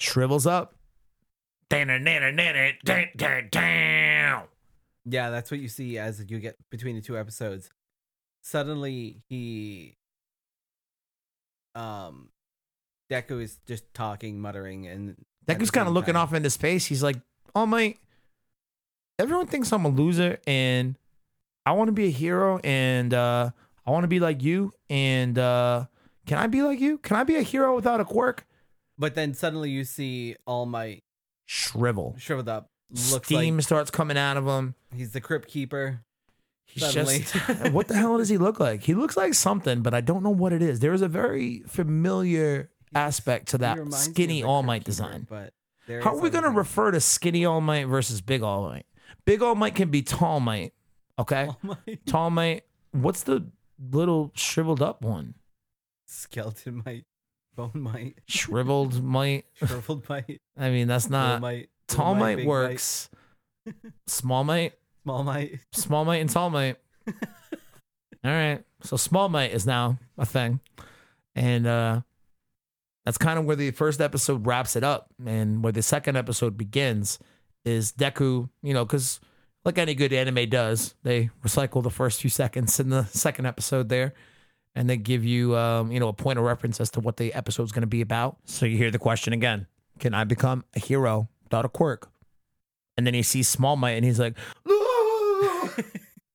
Shrivels 0.00 0.44
up. 0.44 0.74
Yeah, 5.04 5.30
that's 5.30 5.52
what 5.52 5.60
you 5.60 5.68
see 5.68 5.98
as 5.98 6.24
you 6.28 6.40
get 6.40 6.56
between 6.68 6.96
the 6.96 7.00
two 7.02 7.16
episodes. 7.16 7.70
Suddenly 8.42 9.22
he 9.28 9.94
um 11.74 12.30
Deku 13.10 13.42
is 13.42 13.58
just 13.66 13.92
talking, 13.94 14.40
muttering, 14.40 14.86
and 14.86 15.16
Deku's 15.46 15.70
kind 15.70 15.88
of 15.88 15.94
looking 15.94 16.14
time- 16.14 16.22
off 16.22 16.34
into 16.34 16.50
space. 16.50 16.86
He's 16.86 17.02
like, 17.02 17.16
"All 17.54 17.66
my, 17.66 17.96
everyone 19.18 19.46
thinks 19.46 19.72
I'm 19.72 19.84
a 19.84 19.88
loser, 19.88 20.38
and 20.46 20.96
I 21.66 21.72
want 21.72 21.88
to 21.88 21.92
be 21.92 22.06
a 22.06 22.10
hero, 22.10 22.60
and 22.62 23.12
uh, 23.12 23.50
I 23.86 23.90
want 23.90 24.04
to 24.04 24.08
be 24.08 24.20
like 24.20 24.42
you, 24.42 24.72
and 24.88 25.36
uh, 25.38 25.86
can 26.26 26.38
I 26.38 26.46
be 26.46 26.62
like 26.62 26.80
you? 26.80 26.98
Can 26.98 27.16
I 27.16 27.24
be 27.24 27.36
a 27.36 27.42
hero 27.42 27.74
without 27.74 28.00
a 28.00 28.04
quirk?" 28.04 28.46
But 28.98 29.14
then 29.14 29.34
suddenly 29.34 29.70
you 29.70 29.84
see 29.84 30.36
All 30.46 30.66
Might 30.66 31.02
Shrivel. 31.46 32.14
shriveled 32.18 32.48
up. 32.48 32.68
Looks 33.10 33.26
Steam 33.28 33.56
like 33.56 33.64
starts 33.64 33.90
coming 33.90 34.18
out 34.18 34.36
of 34.36 34.46
him. 34.46 34.74
he's 34.94 35.12
the 35.12 35.20
crypt 35.20 35.48
keeper. 35.48 36.02
He's 36.72 36.92
just 36.92 37.34
what 37.72 37.88
the 37.88 37.94
hell 37.94 38.18
does 38.18 38.28
he 38.28 38.38
look 38.38 38.60
like? 38.60 38.82
He 38.82 38.94
looks 38.94 39.16
like 39.16 39.34
something, 39.34 39.82
but 39.82 39.94
I 39.94 40.00
don't 40.00 40.22
know 40.22 40.30
what 40.30 40.52
it 40.52 40.62
is. 40.62 40.80
There 40.80 40.92
is 40.92 41.02
a 41.02 41.08
very 41.08 41.60
familiar 41.66 42.70
aspect 42.94 43.48
to 43.48 43.58
that 43.58 43.78
reminds 43.78 44.06
me 44.06 44.10
of 44.10 44.14
skinny 44.14 44.42
All 44.42 44.62
Might 44.62 44.84
design. 44.84 45.26
But 45.28 45.52
How 46.02 46.14
are 46.16 46.20
we 46.20 46.30
going 46.30 46.44
to 46.44 46.50
refer 46.50 46.90
to 46.90 47.00
skinny 47.00 47.44
All 47.44 47.60
Might 47.60 47.84
versus 47.84 48.20
big 48.20 48.42
All 48.42 48.62
Might? 48.68 48.86
Big 49.24 49.42
All 49.42 49.54
Might 49.54 49.74
can 49.74 49.90
be 49.90 50.02
tall 50.02 50.40
Might. 50.40 50.72
Okay, 51.18 51.46
All 51.46 51.58
Might 51.62 52.00
tall 52.06 52.30
Might. 52.30 52.64
What's 52.92 53.22
the 53.22 53.46
little 53.90 54.32
shriveled 54.34 54.82
up 54.82 55.02
one? 55.02 55.34
skeleton 56.12 56.82
might, 56.84 57.04
bone 57.54 57.70
might, 57.74 58.16
Shriveled 58.26 59.00
Might. 59.00 59.44
shriveled 59.54 60.08
might, 60.08 60.40
I 60.58 60.70
mean, 60.70 60.88
that's 60.88 61.08
not 61.08 61.40
might, 61.40 61.70
tall 61.86 62.16
Might 62.16 62.36
big 62.38 62.48
works. 62.48 63.08
Small 64.08 64.42
Might. 64.42 64.72
Small 65.02 65.24
might. 65.24 65.60
Small 65.72 66.04
Might 66.04 66.16
and 66.16 66.30
Tall 66.30 66.50
Might. 66.50 66.76
All 68.24 68.30
right. 68.30 68.62
So 68.82 68.96
Small 68.96 69.28
Might 69.28 69.52
is 69.52 69.66
now 69.66 69.98
a 70.18 70.26
thing. 70.26 70.60
And 71.34 71.66
uh 71.66 72.00
that's 73.04 73.18
kind 73.18 73.38
of 73.38 73.46
where 73.46 73.56
the 73.56 73.70
first 73.70 74.00
episode 74.00 74.46
wraps 74.46 74.76
it 74.76 74.84
up. 74.84 75.08
And 75.24 75.62
where 75.62 75.72
the 75.72 75.82
second 75.82 76.16
episode 76.16 76.56
begins 76.56 77.18
is 77.64 77.92
Deku, 77.92 78.48
you 78.62 78.74
know, 78.74 78.84
because 78.84 79.20
like 79.64 79.78
any 79.78 79.94
good 79.94 80.12
anime 80.12 80.48
does, 80.48 80.94
they 81.02 81.30
recycle 81.44 81.82
the 81.82 81.90
first 81.90 82.20
few 82.20 82.30
seconds 82.30 82.78
in 82.80 82.90
the 82.90 83.04
second 83.10 83.46
episode 83.46 83.88
there. 83.88 84.14
And 84.74 84.88
they 84.88 84.96
give 84.96 85.24
you, 85.24 85.56
um, 85.56 85.90
you 85.90 85.98
know, 85.98 86.08
a 86.08 86.12
point 86.12 86.38
of 86.38 86.44
reference 86.44 86.80
as 86.80 86.90
to 86.90 87.00
what 87.00 87.16
the 87.16 87.34
episode's 87.34 87.72
going 87.72 87.82
to 87.82 87.88
be 87.88 88.02
about. 88.02 88.36
So 88.44 88.66
you 88.66 88.76
hear 88.76 88.92
the 88.92 89.00
question 89.00 89.32
again: 89.32 89.66
Can 89.98 90.14
I 90.14 90.22
become 90.22 90.64
a 90.76 90.78
hero 90.78 91.28
without 91.42 91.64
a 91.64 91.68
quirk? 91.68 92.08
And 92.96 93.04
then 93.04 93.14
he 93.14 93.22
sees 93.22 93.48
Small 93.48 93.74
Might, 93.74 93.92
and 93.92 94.04
he's 94.04 94.20
like, 94.20 94.36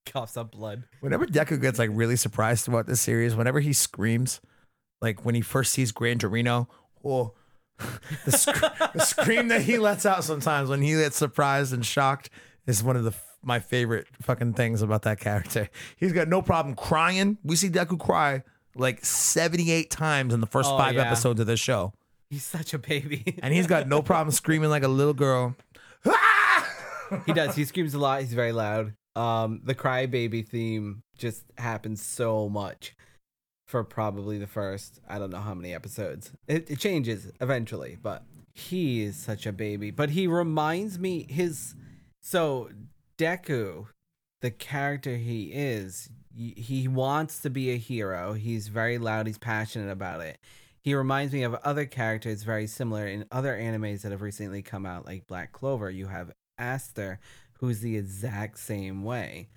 Coughs 0.06 0.38
up 0.38 0.52
blood. 0.52 0.84
Whenever 1.02 1.26
Deku 1.26 1.60
gets 1.62 1.80
like 1.80 1.90
really 1.94 2.16
surprised 2.16 2.68
about 2.68 2.88
this 2.88 3.02
series, 3.02 3.36
whenever 3.36 3.60
he 3.60 3.74
screams, 3.74 4.40
like 5.02 5.26
when 5.26 5.36
he 5.36 5.42
first 5.42 5.72
sees 5.74 5.92
Gran 5.92 6.20
Torino, 6.20 6.68
oh, 7.04 7.34
the, 8.26 8.32
sc- 8.32 8.94
the 8.94 9.00
scream 9.00 9.50
that 9.50 9.62
he 9.64 9.78
lets 9.78 10.06
out 10.06 10.24
sometimes 10.24 10.70
when 10.70 10.82
he 10.82 10.92
gets 10.94 11.18
surprised 11.18 11.74
and 11.74 11.86
shocked 11.86 12.30
is 12.68 12.84
one 12.84 12.96
of 12.96 13.04
the 13.04 13.14
my 13.44 13.60
favorite 13.60 14.08
fucking 14.22 14.54
things 14.54 14.82
about 14.82 15.04
that 15.04 15.20
character. 15.20 15.70
He's 15.98 16.14
got 16.14 16.28
no 16.28 16.42
problem 16.42 16.74
crying. 16.76 17.38
We 17.44 17.56
see 17.56 17.70
Deku 17.70 18.00
cry 18.00 18.44
like 18.76 19.06
78 19.06 19.92
times 19.92 20.34
in 20.34 20.40
the 20.42 20.48
first 20.48 20.70
Oh, 20.72 20.78
five 20.78 20.96
yeah. 20.96 21.04
episodes 21.04 21.40
of 21.40 21.46
this 21.48 21.60
show. 21.60 21.94
He's 22.30 22.44
such 22.44 22.74
a 22.74 22.80
baby. 22.80 23.38
And 23.44 23.54
he's 23.54 23.68
got 23.68 23.88
no 23.88 24.02
problem 24.04 24.32
screaming 24.32 24.70
like 24.72 24.82
a 24.84 24.88
little 24.88 25.14
girl. 25.14 25.56
he 27.26 27.34
does. 27.34 27.56
He 27.56 27.66
screams 27.66 27.94
a 27.94 28.00
lot. 28.00 28.22
He's 28.22 28.34
very 28.34 28.52
loud. 28.52 28.94
Um, 29.16 29.62
the 29.64 29.76
crybaby 29.76 30.48
theme 30.48 31.04
just 31.18 31.46
happens 31.58 32.02
so 32.02 32.50
much 32.50 32.96
for 33.68 33.84
probably 33.84 34.38
the 34.38 34.48
first 34.48 35.00
I 35.08 35.18
don't 35.20 35.32
know 35.32 35.40
how 35.40 35.54
many 35.54 35.74
episodes. 35.74 36.32
It, 36.48 36.70
it 36.70 36.80
changes 36.80 37.32
eventually, 37.42 37.98
but 38.02 38.24
he 38.54 39.04
is 39.04 39.16
such 39.16 39.46
a 39.46 39.52
baby. 39.52 39.92
But 39.92 40.12
he 40.12 40.28
reminds 40.28 41.00
me 41.00 41.26
his 41.30 41.76
so 42.22 42.70
Deku, 43.18 43.88
the 44.42 44.52
character 44.52 45.16
he 45.16 45.52
is, 45.54 46.10
he 46.36 46.88
wants 46.88 47.40
to 47.42 47.50
be 47.50 47.72
a 47.72 47.78
hero. 47.78 48.34
He's 48.34 48.68
very 48.68 48.98
loud. 48.98 49.28
He's 49.28 49.38
passionate 49.38 49.92
about 49.92 50.22
it. 50.22 50.38
He 50.82 50.94
reminds 50.94 51.34
me 51.34 51.44
of 51.44 51.56
other 51.56 51.86
characters 51.86 52.44
very 52.44 52.68
similar 52.68 53.08
in 53.08 53.26
other 53.32 53.58
animes 53.58 54.02
that 54.02 54.12
have 54.12 54.22
recently 54.22 54.62
come 54.62 54.86
out, 54.86 55.06
like 55.06 55.28
Black 55.28 55.52
Clover. 55.52 55.90
You 55.90 56.08
have 56.08 56.32
Asta, 56.60 57.18
who's 57.60 57.80
the 57.82 57.98
exact 57.98 58.60
same 58.60 59.04
way. 59.04 59.50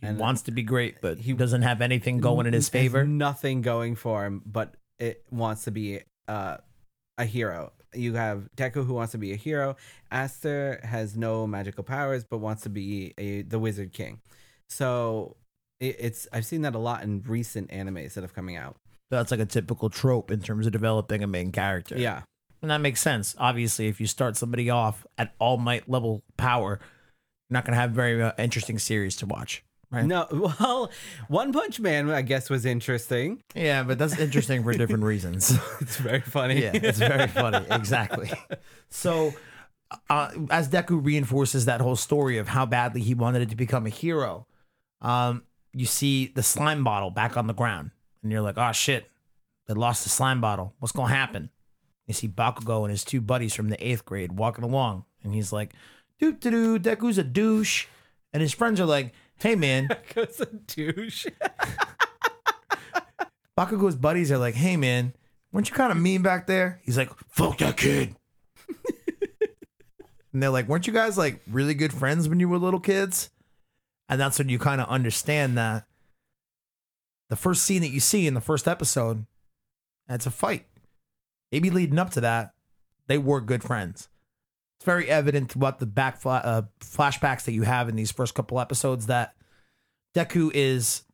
He 0.00 0.06
And 0.06 0.18
wants 0.18 0.42
to 0.42 0.50
be 0.50 0.62
great, 0.62 1.00
but 1.00 1.18
he- 1.18 1.32
doesn't 1.32 1.62
have 1.62 1.80
anything 1.80 2.18
going 2.18 2.46
in 2.46 2.52
his 2.52 2.68
favor. 2.68 3.04
nothing 3.04 3.62
going 3.62 3.94
for 3.96 4.24
him, 4.26 4.42
but 4.44 4.74
it 4.98 5.24
wants 5.30 5.64
to 5.64 5.70
be 5.70 6.00
uh, 6.28 6.58
a 7.18 7.24
hero. 7.24 7.72
You 7.94 8.14
have 8.14 8.48
Deku 8.56 8.84
who 8.84 8.92
wants 8.94 9.12
to 9.12 9.18
be 9.18 9.32
a 9.32 9.36
hero. 9.36 9.76
Asta 10.12 10.78
has 10.82 11.16
no 11.16 11.46
magical 11.46 11.82
powers, 11.82 12.24
but 12.24 12.38
wants 12.38 12.62
to 12.64 12.68
be 12.68 13.14
a 13.16 13.40
the 13.42 13.58
Wizard 13.58 13.92
King. 13.94 14.20
So 14.68 15.36
it, 15.80 15.96
it's 15.98 16.28
I've 16.32 16.44
seen 16.44 16.62
that 16.62 16.74
a 16.74 16.78
lot 16.78 17.02
in 17.02 17.22
recent 17.26 17.70
animes 17.70 18.14
that 18.14 18.22
have 18.22 18.34
coming 18.34 18.56
out. 18.56 18.76
That's 19.10 19.30
like 19.30 19.40
a 19.40 19.46
typical 19.46 19.88
trope 19.88 20.30
in 20.30 20.40
terms 20.40 20.66
of 20.66 20.72
developing 20.72 21.22
a 21.22 21.26
main 21.26 21.52
character. 21.52 21.96
Yeah, 21.96 22.22
And 22.60 22.70
that 22.70 22.78
makes 22.80 23.00
sense. 23.00 23.34
Obviously, 23.38 23.86
if 23.86 24.00
you 24.00 24.06
start 24.08 24.36
somebody 24.36 24.68
off 24.68 25.06
at 25.16 25.32
all 25.38 25.56
might 25.58 25.88
level 25.88 26.22
power, 26.36 26.80
not 27.50 27.64
going 27.64 27.74
to 27.74 27.80
have 27.80 27.90
very 27.92 28.22
uh, 28.22 28.32
interesting 28.38 28.78
series 28.78 29.16
to 29.16 29.26
watch. 29.26 29.62
Right. 29.90 30.04
no, 30.04 30.26
well, 30.60 30.90
One 31.28 31.52
Punch 31.52 31.78
Man 31.78 32.10
I 32.10 32.22
guess 32.22 32.50
was 32.50 32.66
interesting. 32.66 33.42
Yeah, 33.54 33.84
but 33.84 33.98
that's 33.98 34.18
interesting 34.18 34.64
for 34.64 34.72
different 34.72 35.04
reasons. 35.14 35.56
It's 35.80 35.96
very 35.96 36.20
funny. 36.20 36.60
yeah, 36.62 36.72
it's 36.74 36.98
very 36.98 37.28
funny. 37.28 37.64
Exactly. 37.70 38.30
So, 38.88 39.32
uh, 40.10 40.30
as 40.50 40.68
Deku 40.68 41.04
reinforces 41.04 41.66
that 41.66 41.80
whole 41.80 41.94
story 41.94 42.38
of 42.38 42.48
how 42.48 42.66
badly 42.66 43.00
he 43.00 43.14
wanted 43.14 43.42
it 43.42 43.50
to 43.50 43.56
become 43.56 43.86
a 43.86 43.90
hero, 43.90 44.46
um, 45.00 45.44
you 45.72 45.86
see 45.86 46.32
the 46.34 46.42
slime 46.42 46.82
bottle 46.82 47.10
back 47.10 47.36
on 47.36 47.46
the 47.46 47.54
ground, 47.54 47.92
and 48.22 48.32
you're 48.32 48.40
like, 48.40 48.58
"Oh 48.58 48.72
shit, 48.72 49.08
they 49.68 49.74
lost 49.74 50.02
the 50.02 50.10
slime 50.10 50.40
bottle. 50.40 50.74
What's 50.80 50.92
gonna 50.92 51.14
happen?" 51.14 51.50
You 52.08 52.14
see 52.14 52.28
Bakugo 52.28 52.82
and 52.82 52.90
his 52.90 53.04
two 53.04 53.20
buddies 53.20 53.54
from 53.54 53.68
the 53.68 53.86
eighth 53.86 54.04
grade 54.04 54.32
walking 54.32 54.64
along, 54.64 55.04
and 55.22 55.32
he's 55.32 55.52
like, 55.52 55.74
"Doo 56.18 56.32
doo 56.32 56.50
doo, 56.50 56.78
Deku's 56.78 57.18
a 57.18 57.24
douche," 57.24 57.86
and 58.32 58.40
his 58.40 58.52
friends 58.52 58.80
are 58.80 58.86
like, 58.86 59.12
"Hey 59.36 59.54
man." 59.54 59.88
Goes 60.14 60.40
a 60.40 60.46
douche. 60.46 61.26
Bakugo's 63.56 63.96
buddies 63.96 64.30
are 64.30 64.38
like, 64.38 64.54
"Hey 64.54 64.76
man, 64.76 65.14
weren't 65.52 65.68
you 65.68 65.74
kind 65.74 65.92
of 65.92 65.98
mean 65.98 66.22
back 66.22 66.46
there?" 66.46 66.80
He's 66.84 66.98
like, 66.98 67.10
"Fuck 67.28 67.58
that 67.58 67.76
kid." 67.76 68.16
and 70.32 70.42
they're 70.42 70.50
like, 70.50 70.68
"Weren't 70.68 70.86
you 70.86 70.92
guys 70.92 71.16
like 71.16 71.40
really 71.46 71.74
good 71.74 71.92
friends 71.92 72.28
when 72.28 72.40
you 72.40 72.48
were 72.48 72.58
little 72.58 72.80
kids?" 72.80 73.30
And 74.08 74.20
that's 74.20 74.38
when 74.38 74.48
you 74.48 74.58
kind 74.58 74.80
of 74.80 74.88
understand 74.88 75.58
that 75.58 75.86
the 77.28 77.36
first 77.36 77.62
scene 77.62 77.82
that 77.82 77.90
you 77.90 78.00
see 78.00 78.26
in 78.26 78.34
the 78.34 78.40
first 78.40 78.68
episode, 78.68 79.26
it's 80.08 80.26
a 80.26 80.30
fight. 80.30 80.66
Maybe 81.50 81.70
leading 81.70 81.98
up 81.98 82.10
to 82.10 82.20
that, 82.20 82.54
they 83.06 83.18
were 83.18 83.40
good 83.40 83.62
friends. 83.62 84.08
It's 84.78 84.84
very 84.84 85.08
evident 85.08 85.50
throughout 85.50 85.78
the 85.78 85.86
back 85.86 86.20
fla- 86.20 86.42
uh, 86.44 86.62
flashbacks 86.80 87.44
that 87.44 87.52
you 87.52 87.62
have 87.62 87.88
in 87.88 87.96
these 87.96 88.10
first 88.10 88.34
couple 88.34 88.60
episodes 88.60 89.06
that 89.06 89.34
Deku 90.14 90.50
is 90.54 91.04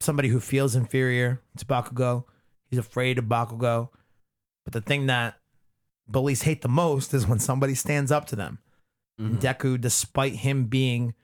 somebody 0.00 0.28
who 0.28 0.40
feels 0.40 0.74
inferior 0.74 1.40
to 1.58 1.64
Bakugo. 1.64 2.24
He's 2.70 2.78
afraid 2.78 3.18
of 3.18 3.26
Bakugo. 3.26 3.88
But 4.64 4.72
the 4.72 4.80
thing 4.80 5.06
that 5.06 5.38
bullies 6.08 6.42
hate 6.42 6.62
the 6.62 6.68
most 6.68 7.12
is 7.14 7.26
when 7.26 7.38
somebody 7.38 7.74
stands 7.74 8.10
up 8.10 8.26
to 8.26 8.36
them. 8.36 8.58
And 9.18 9.40
Deku, 9.40 9.80
despite 9.80 10.34
him 10.34 10.64
being, 10.64 11.14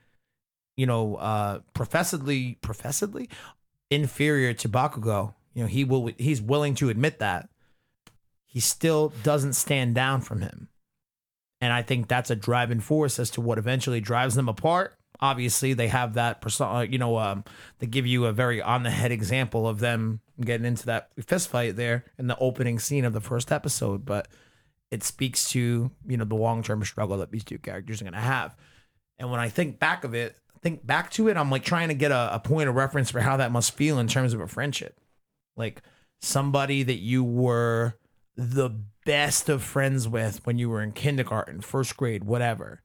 you 0.77 0.87
know, 0.87 1.17
uh, 1.17 1.61
professedly, 1.75 2.59
professedly 2.61 3.29
inferior 3.91 4.53
to 4.55 4.69
Bakugo, 4.69 5.35
you 5.55 5.63
know, 5.63 5.69
he 5.69 5.85
will, 5.85 6.11
he's 6.19 6.41
willing 6.41 6.75
to 6.77 6.89
admit 6.89 7.19
that. 7.19 7.49
He 8.47 8.61
still 8.61 9.13
doesn't 9.23 9.55
stand 9.55 9.95
down 9.95 10.21
from 10.21 10.41
him. 10.41 10.69
And 11.61 11.73
I 11.73 11.83
think 11.83 12.09
that's 12.09 12.31
a 12.31 12.37
driving 12.37 12.81
force 12.81 13.19
as 13.19 13.31
to 13.31 13.41
what 13.41 13.59
eventually 13.59 14.01
drives 14.01 14.35
them 14.35 14.49
apart. 14.49 14.97
Obviously, 15.21 15.75
they 15.75 15.89
have 15.89 16.15
that 16.15 16.41
persona, 16.41 16.85
you 16.85 16.97
know, 16.97 17.19
um, 17.19 17.45
they 17.79 17.87
give 17.87 18.07
you 18.07 18.25
a 18.25 18.33
very 18.33 18.63
on 18.63 18.83
the 18.83 18.91
head 18.91 19.13
example 19.13 19.69
of 19.69 19.79
them 19.79 20.21
getting 20.41 20.65
into 20.65 20.87
that 20.87 21.11
fist 21.27 21.49
fight 21.49 21.77
there 21.77 22.05
in 22.19 22.27
the 22.27 22.39
opening 22.39 22.79
scene 22.79 23.05
of 23.05 23.13
the 23.13 23.21
first 23.21 23.53
episode. 23.53 24.07
But 24.07 24.29
it 24.91 25.03
speaks 25.03 25.51
to, 25.51 25.91
you 26.07 26.17
know, 26.17 26.25
the 26.25 26.35
long 26.35 26.63
term 26.63 26.83
struggle 26.85 27.19
that 27.19 27.31
these 27.31 27.45
two 27.45 27.59
characters 27.59 28.01
are 28.01 28.05
going 28.05 28.15
to 28.15 28.21
have. 28.21 28.57
And 29.19 29.31
when 29.31 29.41
I 29.41 29.51
think 29.51 29.79
back 29.79 30.05
of 30.05 30.15
it, 30.15 30.39
think 30.63 30.87
back 30.87 31.11
to 31.13 31.29
it, 31.29 31.37
I'm 31.37 31.51
like 31.51 31.65
trying 31.65 31.89
to 31.89 31.95
get 31.95 32.11
a, 32.11 32.35
a 32.35 32.41
point 32.41 32.69
of 32.69 32.75
reference 32.75 33.11
for 33.11 33.21
how 33.21 33.37
that 33.37 33.53
must 33.53 33.73
feel 33.73 33.99
in 33.99 34.09
terms 34.09 34.35
of 34.35 34.41
a 34.41 34.47
friendship. 34.47 34.99
Like 35.57 35.83
somebody 36.21 36.83
that 36.83 36.99
you 36.99 37.25
were 37.25 37.97
the 38.37 38.71
best 39.11 39.49
of 39.49 39.61
friends 39.61 40.07
with 40.07 40.47
when 40.47 40.57
you 40.57 40.71
were 40.71 40.81
in 40.81 40.93
kindergarten, 40.93 41.61
first 41.61 41.97
grade, 41.97 42.23
whatever. 42.23 42.81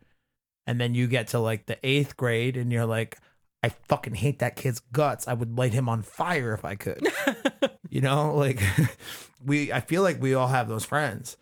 And 0.66 0.82
then 0.82 0.96
you 0.96 1.06
get 1.06 1.28
to 1.30 1.40
like 1.40 1.68
the 1.68 1.78
eighth 1.84 2.18
grade 2.18 2.58
and 2.58 2.72
you're 2.72 2.88
like, 2.88 3.20
I 3.62 3.70
fucking 3.70 4.16
hate 4.16 4.40
that 4.40 4.56
kid's 4.56 4.80
guts. 4.92 5.28
I 5.28 5.34
would 5.34 5.56
light 5.56 5.74
him 5.74 5.88
on 5.88 6.02
fire 6.02 6.52
if 6.56 6.66
I 6.66 6.74
could. 6.74 7.08
you 7.92 8.02
know, 8.02 8.34
like 8.34 8.60
we, 9.46 9.72
I 9.72 9.82
feel 9.82 10.02
like 10.02 10.20
we 10.20 10.34
all 10.34 10.48
have 10.48 10.68
those 10.68 10.84
friends. 10.84 11.38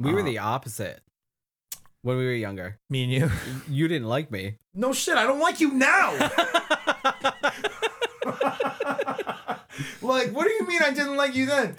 We 0.00 0.12
were 0.12 0.22
Uh, 0.22 0.24
the 0.24 0.38
opposite 0.38 1.00
when 2.02 2.16
we 2.16 2.24
were 2.24 2.32
younger. 2.32 2.80
Me 2.90 3.04
and 3.04 3.12
you. 3.12 3.30
You 3.68 3.86
didn't 3.86 4.08
like 4.08 4.32
me. 4.32 4.56
No 4.74 4.92
shit, 4.92 5.16
I 5.16 5.22
don't 5.22 5.38
like 5.38 5.60
you 5.60 5.72
now. 5.74 6.10
like, 10.02 10.32
what 10.32 10.44
do 10.44 10.50
you 10.50 10.66
mean 10.66 10.82
I 10.82 10.90
didn't 10.90 11.16
like 11.16 11.36
you 11.36 11.46
then? 11.46 11.76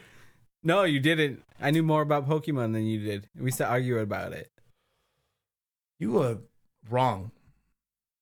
No, 0.64 0.84
you 0.84 1.02
didn't. 1.02 1.44
I 1.62 1.72
knew 1.72 1.84
more 1.84 2.02
about 2.02 2.28
Pokemon 2.28 2.74
than 2.74 2.86
you 2.86 3.00
did. 3.00 3.28
We 3.38 3.46
used 3.46 3.58
to 3.58 3.68
argue 3.68 3.98
about 4.00 4.34
it. 4.34 4.50
You 6.00 6.12
were 6.12 6.38
wrong. 6.90 7.32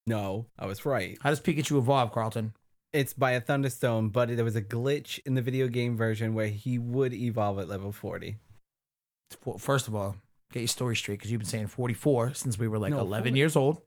No, 0.05 0.47
I 0.57 0.65
was 0.65 0.85
right. 0.85 1.17
How 1.21 1.29
does 1.29 1.41
Pikachu 1.41 1.77
evolve, 1.77 2.11
Carlton? 2.11 2.53
It's 2.93 3.13
by 3.13 3.31
a 3.31 3.41
Thunderstone, 3.41 4.09
but 4.09 4.33
there 4.35 4.45
was 4.45 4.55
a 4.55 4.61
glitch 4.61 5.19
in 5.25 5.35
the 5.35 5.41
video 5.41 5.67
game 5.67 5.97
version 5.97 6.33
where 6.33 6.47
he 6.47 6.79
would 6.79 7.13
evolve 7.13 7.59
at 7.59 7.67
level 7.67 7.91
40. 7.91 8.37
First 9.59 9.87
of 9.87 9.95
all, 9.95 10.15
get 10.53 10.61
your 10.61 10.67
story 10.69 10.95
straight 10.95 11.19
because 11.19 11.29
you've 11.31 11.41
been 11.41 11.47
saying 11.49 11.67
44 11.67 12.33
since 12.33 12.57
we 12.57 12.67
were 12.67 12.79
like 12.79 12.91
No, 12.91 12.99
11 13.01 13.31
40. 13.31 13.37
years 13.37 13.55
old. 13.55 13.81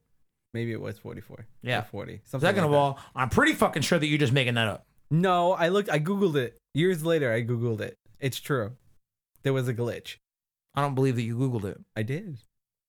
Maybe 0.52 0.72
it 0.72 0.80
was 0.80 0.98
44. 0.98 1.46
Yeah. 1.62 1.80
Or 1.80 1.82
40. 1.84 2.20
Something 2.24 2.46
Second 2.46 2.62
like 2.64 2.68
of 2.70 2.74
all, 2.74 2.98
I'm 3.16 3.30
pretty 3.30 3.54
fucking 3.54 3.82
sure 3.82 3.98
that 3.98 4.06
you're 4.06 4.18
just 4.18 4.32
making 4.32 4.54
that 4.54 4.68
up. 4.68 4.84
No, 5.10 5.52
I 5.52 5.68
looked, 5.68 5.88
I 5.90 5.98
Googled 5.98 6.36
it. 6.36 6.58
Years 6.74 7.04
later, 7.04 7.32
I 7.32 7.42
Googled 7.42 7.80
it. 7.80 7.96
It's 8.20 8.38
true. 8.38 8.72
There 9.42 9.52
was 9.52 9.68
a 9.68 9.74
glitch. 9.74 10.16
I 10.74 10.82
don't 10.82 10.94
believe 10.94 11.16
that 11.16 11.22
you 11.22 11.36
Googled 11.36 11.64
it. 11.64 11.80
I 11.96 12.02
did. 12.02 12.38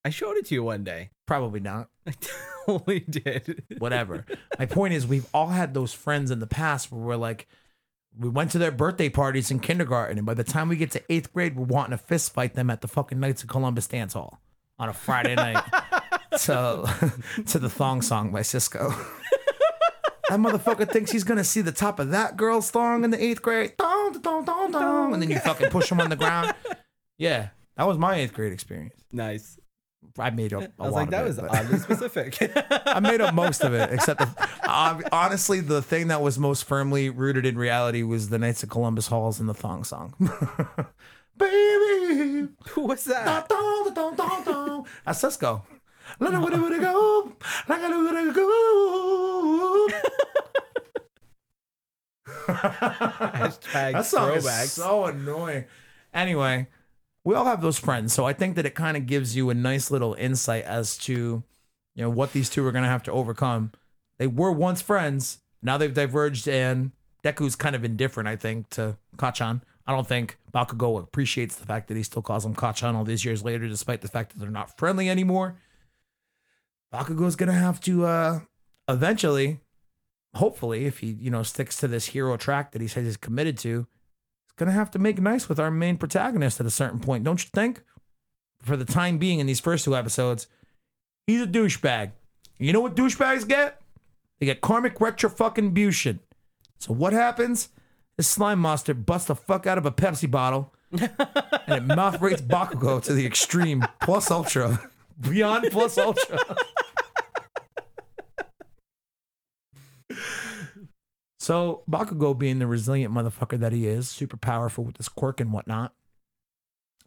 I 0.04 0.10
showed 0.10 0.38
it 0.38 0.46
to 0.48 0.56
you 0.56 0.64
one 0.64 0.84
day. 0.84 1.12
Probably 1.26 1.60
not. 1.60 1.90
I 2.08 2.14
totally 2.66 3.00
did. 3.02 3.64
Whatever. 3.78 4.26
My 4.60 4.66
point 4.66 4.94
is, 4.94 5.06
we've 5.08 5.28
all 5.34 5.48
had 5.48 5.74
those 5.74 5.94
friends 5.94 6.32
in 6.32 6.40
the 6.40 6.48
past 6.48 6.92
where 6.92 7.02
we're 7.02 7.16
like, 7.16 7.48
we 8.18 8.30
went 8.30 8.52
to 8.52 8.58
their 8.58 8.72
birthday 8.72 9.10
parties 9.10 9.52
in 9.52 9.60
kindergarten, 9.60 10.18
and 10.18 10.26
by 10.26 10.34
the 10.34 10.44
time 10.44 10.68
we 10.68 10.76
get 10.76 10.92
to 10.92 11.04
eighth 11.10 11.32
grade, 11.32 11.56
we're 11.56 11.64
wanting 11.64 11.92
to 11.92 11.98
fist 11.98 12.34
fight 12.34 12.56
them 12.56 12.70
at 12.70 12.82
the 12.82 12.88
fucking 12.88 13.20
Knights 13.20 13.44
of 13.44 13.50
Columbus 13.50 13.88
dance 13.88 14.14
hall 14.14 14.42
on 14.78 14.90
a 14.90 14.94
Friday 14.94 15.36
night. 15.36 15.64
to 16.40 17.14
to 17.46 17.60
the 17.60 17.70
thong 17.70 18.02
song 18.02 18.32
by 18.32 18.42
Sisqo. 18.42 18.94
That 20.32 20.40
motherfucker 20.40 20.90
thinks 20.90 21.12
he's 21.12 21.26
gonna 21.26 21.44
see 21.44 21.60
the 21.60 21.74
top 21.74 22.00
of 22.00 22.12
that 22.12 22.38
girl's 22.38 22.72
thong 22.72 23.04
in 23.04 23.10
the 23.12 23.22
eighth 23.22 23.42
grade. 23.42 23.74
And 23.78 25.22
then 25.22 25.30
you 25.30 25.40
fucking 25.40 25.70
push 25.72 25.92
him 25.92 26.00
on 26.00 26.10
the 26.10 26.16
ground. 26.16 26.54
Yeah, 27.18 27.50
that 27.78 27.86
was 27.86 28.00
my 28.00 28.16
eighth 28.16 28.34
grade 28.34 28.52
experience. 28.52 28.96
nice. 29.12 29.60
I 30.18 30.30
made 30.32 30.54
up. 30.54 30.64
a 30.64 30.72
I 30.80 30.84
was 30.86 30.94
lot 30.94 31.00
like, 31.02 31.10
that 31.12 31.22
it, 31.26 31.28
was 31.28 31.38
but- 31.38 31.54
oddly 31.56 31.78
specific. 31.88 32.38
I 32.88 33.00
made 33.00 33.22
up 33.22 33.36
most 33.36 33.64
of 33.64 33.74
it, 33.76 33.92
except 33.94 34.20
the, 34.22 34.50
uh, 34.64 35.00
honestly, 35.12 35.60
the 35.60 35.82
thing 35.84 36.08
that 36.08 36.22
was 36.24 36.40
most 36.40 36.64
firmly 36.64 37.10
rooted 37.12 37.46
in 37.46 37.58
reality 37.58 38.02
was 38.02 38.30
the 38.30 38.40
Knights 38.40 38.64
of 38.64 38.70
Columbus 38.70 39.08
halls 39.08 39.40
and 39.40 39.48
the 39.48 39.54
thong 39.54 39.84
song. 39.84 40.16
baby. 41.38 42.48
What's 42.76 43.04
that? 43.06 43.48
That's 43.48 45.22
Sisqo. 45.22 45.62
Let 46.20 46.34
it, 46.34 46.40
let 46.40 46.54
it, 46.54 46.58
let 46.58 46.72
it 46.72 46.82
go. 46.82 47.32
Let 47.68 47.92
it, 47.92 47.96
let 47.96 48.36
go. 48.36 49.88
Hashtag 52.48 53.94
that 53.94 54.06
song 54.06 54.32
throwbacks. 54.32 54.64
is 54.64 54.72
so 54.74 55.06
annoying. 55.06 55.66
Anyway, 56.14 56.68
we 57.24 57.36
all 57.36 57.46
have 57.46 57.62
those 57.62 57.78
friends, 57.78 58.14
so 58.14 58.26
I 58.26 58.34
think 58.34 58.56
that 58.56 58.66
it 58.66 58.76
kind 58.76 58.98
of 58.98 59.06
gives 59.06 59.36
you 59.36 59.50
a 59.50 59.54
nice 59.54 59.92
little 59.92 60.14
insight 60.16 60.66
as 60.66 60.98
to, 61.00 61.44
you 61.96 62.04
know, 62.04 62.10
what 62.10 62.34
these 62.34 62.50
two 62.50 62.66
are 62.66 62.72
going 62.72 62.84
to 62.84 62.90
have 62.90 63.04
to 63.04 63.12
overcome. 63.12 63.72
They 64.18 64.28
were 64.28 64.52
once 64.52 64.82
friends. 64.82 65.40
Now 65.62 65.78
they've 65.78 65.94
diverged, 65.94 66.48
and 66.48 66.92
Deku's 67.24 67.56
kind 67.56 67.76
of 67.76 67.84
indifferent, 67.84 68.28
I 68.28 68.36
think, 68.36 68.70
to 68.72 68.98
Kacchan. 69.18 69.62
I 69.88 69.94
don't 69.94 70.08
think 70.08 70.38
Bakugo 70.54 71.02
appreciates 71.02 71.56
the 71.56 71.66
fact 71.66 71.88
that 71.88 71.98
he 71.98 72.04
still 72.04 72.22
calls 72.22 72.46
him 72.46 72.56
Kacchan 72.56 72.96
all 72.96 73.04
these 73.04 73.26
years 73.26 73.44
later, 73.44 73.68
despite 73.68 74.02
the 74.02 74.08
fact 74.08 74.32
that 74.32 74.40
they're 74.40 74.50
not 74.50 74.78
friendly 74.78 75.10
anymore. 75.10 75.58
Bakugo's 76.94 77.36
gonna 77.36 77.54
have 77.54 77.80
to 77.82 78.06
uh 78.06 78.40
eventually, 78.88 79.60
hopefully, 80.36 80.86
if 80.86 81.00
he, 81.00 81.08
you 81.08 81.30
know, 81.30 81.44
sticks 81.44 81.78
to 81.78 81.88
this 81.88 82.08
hero 82.08 82.38
track 82.38 82.72
that 82.72 82.82
he 82.82 82.88
says 82.88 83.06
he's 83.06 83.18
committed 83.18 83.58
to, 83.60 83.88
he's 84.46 84.54
gonna 84.58 84.72
have 84.72 84.92
to 84.92 85.00
make 85.00 85.20
nice 85.20 85.48
with 85.48 85.60
our 85.60 85.72
main 85.72 85.98
protagonist 85.98 86.60
at 86.60 86.66
a 86.66 86.72
certain 86.72 87.00
point, 87.00 87.24
don't 87.24 87.44
you 87.44 87.50
think? 87.54 87.84
For 88.62 88.78
the 88.78 88.86
time 88.86 89.18
being 89.18 89.40
in 89.40 89.48
these 89.48 89.60
first 89.60 89.86
two 89.86 89.96
episodes, 89.96 90.48
he's 91.26 91.42
a 91.42 91.48
douchebag. 91.48 92.12
You 92.60 92.74
know 92.74 92.82
what 92.82 92.96
douchebags 92.96 93.48
get? 93.48 93.82
They 94.40 94.46
get 94.46 94.62
karmic 94.62 94.96
retrofucking 94.96 95.74
So 96.78 96.94
what 96.94 97.14
happens? 97.14 97.70
This 98.18 98.28
slime 98.28 98.60
monster 98.60 98.94
busts 98.94 99.28
the 99.28 99.36
fuck 99.36 99.66
out 99.66 99.78
of 99.78 99.86
a 99.86 99.92
Pepsi 99.92 100.30
bottle 100.30 100.74
and 100.92 101.10
it 101.70 101.84
mouth 101.84 102.22
rates 102.22 102.42
Bakugo 102.42 103.02
to 103.04 103.14
the 103.14 103.26
extreme 103.26 103.86
plus 104.02 104.30
ultra. 104.30 104.90
Beyond 105.22 105.70
plus 105.72 105.98
ultra. 105.98 106.40
So 111.42 111.82
Bakugo 111.90 112.38
being 112.38 112.60
the 112.60 112.68
resilient 112.68 113.12
motherfucker 113.12 113.58
that 113.62 113.74
he 113.74 113.88
is, 113.88 114.08
super 114.08 114.38
powerful 114.38 114.84
with 114.84 114.98
his 114.98 115.10
quirk 115.10 115.40
and 115.40 115.52
whatnot. 115.52 115.92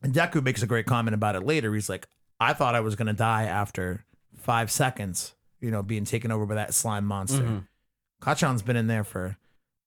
And 0.03 0.13
Deku 0.13 0.43
makes 0.43 0.61
a 0.61 0.67
great 0.67 0.87
comment 0.87 1.15
about 1.15 1.37
it 1.37 1.47
later. 1.47 1.73
He's 1.73 1.89
like, 1.89 2.09
I 2.41 2.53
thought 2.53 2.75
I 2.75 2.81
was 2.81 2.97
gonna 2.97 3.13
die 3.13 3.45
after 3.45 4.05
five 4.37 4.73
seconds, 4.73 5.37
you 5.61 5.71
know, 5.71 5.85
being 5.85 6.05
taken 6.05 6.33
over 6.33 6.47
by 6.47 6.57
that 6.57 6.75
slime 6.75 7.05
monster. 7.05 7.45
Mhm. 7.45 7.69
Kacchan's 8.23 8.63
been 8.63 8.75
in 8.75 8.89
there 8.89 9.05
for 9.05 9.37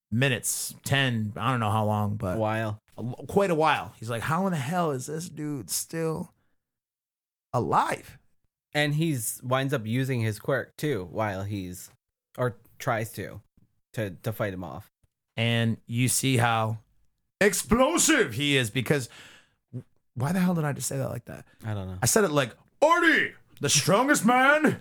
minutes, 0.10 0.74
10, 0.86 1.34
I 1.36 1.52
don't 1.52 1.60
know 1.60 1.70
how 1.70 1.84
long, 1.84 2.16
but 2.16 2.38
a 2.38 2.40
While 2.40 2.82
quite 3.28 3.52
a 3.52 3.56
while. 3.56 3.96
He's 4.00 4.10
like, 4.10 4.22
how 4.24 4.48
in 4.48 4.54
the 4.54 4.58
hell 4.60 4.92
is 4.92 5.08
this 5.08 5.28
dude 5.28 5.70
still 5.70 6.34
alive? 7.52 8.18
and 8.74 8.96
he's 8.96 9.42
winds 9.44 9.74
up 9.74 9.86
using 9.86 10.22
his 10.22 10.40
quirk 10.40 10.76
too 10.78 11.08
while 11.12 11.44
he's 11.44 11.90
or 12.38 12.58
tries 12.80 13.12
to 13.12 13.42
to 13.98 14.12
to 14.24 14.32
fight 14.32 14.54
him 14.54 14.64
off. 14.64 14.90
And 15.36 15.78
you 15.86 16.08
see 16.08 16.38
how 16.38 16.80
explosive 17.42 18.34
he 18.34 18.56
is 18.58 18.70
because 18.70 19.10
why 20.14 20.32
the 20.32 20.40
hell 20.40 20.54
did 20.56 20.66
I 20.66 20.74
just 20.74 20.88
say 20.88 20.98
that 20.98 21.10
like 21.10 21.26
that? 21.26 21.46
I 21.66 21.74
don't 21.74 21.88
know. 21.88 21.98
I 22.02 22.06
said 22.06 22.24
it 22.24 22.32
like, 22.32 22.56
Artie, 22.82 23.34
the 23.60 23.70
strongest 23.70 24.26
man 24.26 24.80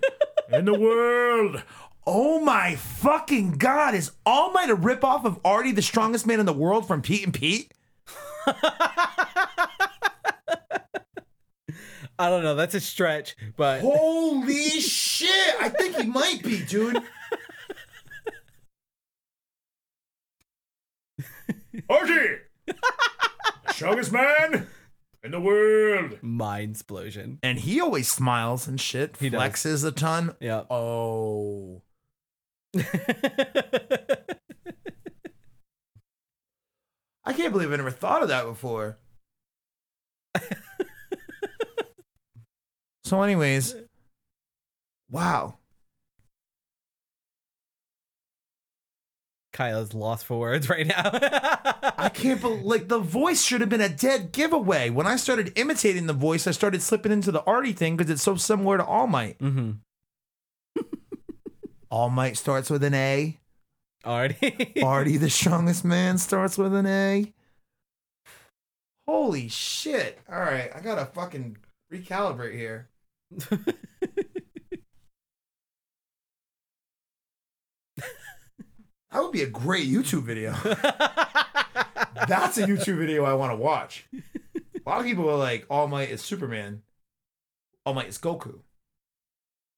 in 0.53 0.65
the 0.65 0.79
world. 0.79 1.63
Oh 2.07 2.41
my 2.41 2.77
fucking 2.77 3.53
god, 3.53 3.95
is 3.95 4.13
All 4.25 4.53
Might 4.53 4.71
a 4.71 4.77
ripoff 4.77 5.25
of 5.25 5.41
Artie, 5.45 5.73
the 5.73 5.83
strongest 5.83 6.27
man 6.27 6.39
in 6.41 6.47
the 6.47 6.53
world 6.53 6.87
from 6.87 7.03
Pete 7.03 7.25
and 7.25 7.35
Pete? 7.35 7.73
I 12.19 12.31
don't 12.31 12.45
know. 12.45 12.55
That's 12.55 12.75
a 12.75 12.81
stretch, 12.81 13.37
but 13.57 13.81
Holy 13.81 14.81
shit! 14.81 15.55
I 15.61 15.69
think 15.69 15.97
he 15.97 16.07
might 16.07 16.43
be, 16.43 16.63
dude. 16.65 17.03
Archie! 21.89 22.37
Strongest 23.71 24.13
man 24.13 24.67
in 25.23 25.31
the 25.33 25.41
world. 25.41 26.19
mind 26.23 26.73
explosion. 26.73 27.39
And 27.43 27.59
he 27.59 27.81
always 27.81 28.11
smiles 28.11 28.67
and 28.69 28.81
shit, 28.81 29.17
He 29.19 29.29
does. 29.31 29.41
flexes 29.41 29.85
a 29.87 29.91
ton. 29.93 30.35
Yeah. 30.41 30.63
Oh. 30.71 31.83
I 37.25 37.33
can't 37.33 37.53
believe 37.53 37.73
I 37.73 37.77
never 37.77 37.91
thought 37.91 38.23
of 38.23 38.29
that 38.29 38.45
before. 38.45 38.99
so, 43.05 43.23
anyways, 43.23 43.75
wow. 45.11 45.57
Kyle's 49.57 49.95
lost 49.95 50.27
for 50.27 50.39
words 50.39 50.69
right 50.69 50.87
now. 50.87 51.11
I 51.97 52.11
can't 52.13 52.43
believe 52.43 52.63
like 52.63 52.89
the 52.89 52.99
voice 52.99 53.43
should 53.43 53.63
have 53.63 53.71
been 53.71 53.81
a 53.81 53.89
dead 53.89 54.31
giveaway. 54.31 54.91
When 54.91 55.07
I 55.07 55.17
started 55.17 55.59
imitating 55.59 56.07
the 56.07 56.13
voice, 56.13 56.47
I 56.47 56.51
started 56.51 56.83
slipping 56.83 57.11
into 57.11 57.33
the 57.33 57.43
Artie 57.45 57.73
thing 57.73 57.97
because 57.97 58.11
it's 58.11 58.23
so 58.23 58.37
similar 58.37 58.77
to 58.77 58.85
All 58.85 59.07
Might. 59.07 59.37
hmm 59.41 59.73
All 61.91 62.11
Might 62.11 62.37
starts 62.37 62.69
with 62.69 62.85
an 62.85 62.93
A. 62.93 63.39
Already. 64.05 64.75
Artie, 64.83 65.17
the 65.17 65.31
strongest 65.31 65.87
man, 65.87 66.19
starts 66.19 66.59
with 66.59 66.75
an 66.75 66.85
A. 66.85 67.33
Holy 69.09 69.49
shit. 69.49 70.19
All 70.31 70.39
right, 70.39 70.71
I 70.75 70.81
gotta 70.81 71.07
fucking 71.07 71.57
recalibrate 71.91 72.55
here. 72.55 72.91
That 79.17 79.23
would 79.23 79.33
be 79.33 79.45
a 79.45 79.49
great 79.49 79.89
YouTube 79.89 80.25
video. 80.25 80.53
That's 82.29 82.59
a 82.59 82.67
YouTube 82.67 82.99
video 82.99 83.25
I 83.25 83.33
want 83.33 83.51
to 83.51 83.57
watch. 83.57 84.05
A 84.15 84.61
lot 84.87 85.01
of 85.01 85.07
people 85.07 85.27
are 85.31 85.39
like, 85.39 85.65
All 85.71 85.89
Might 85.89 86.11
is 86.11 86.21
Superman. 86.21 86.83
All 87.87 87.95
Might 87.95 88.09
is 88.09 88.19
Goku. 88.19 88.59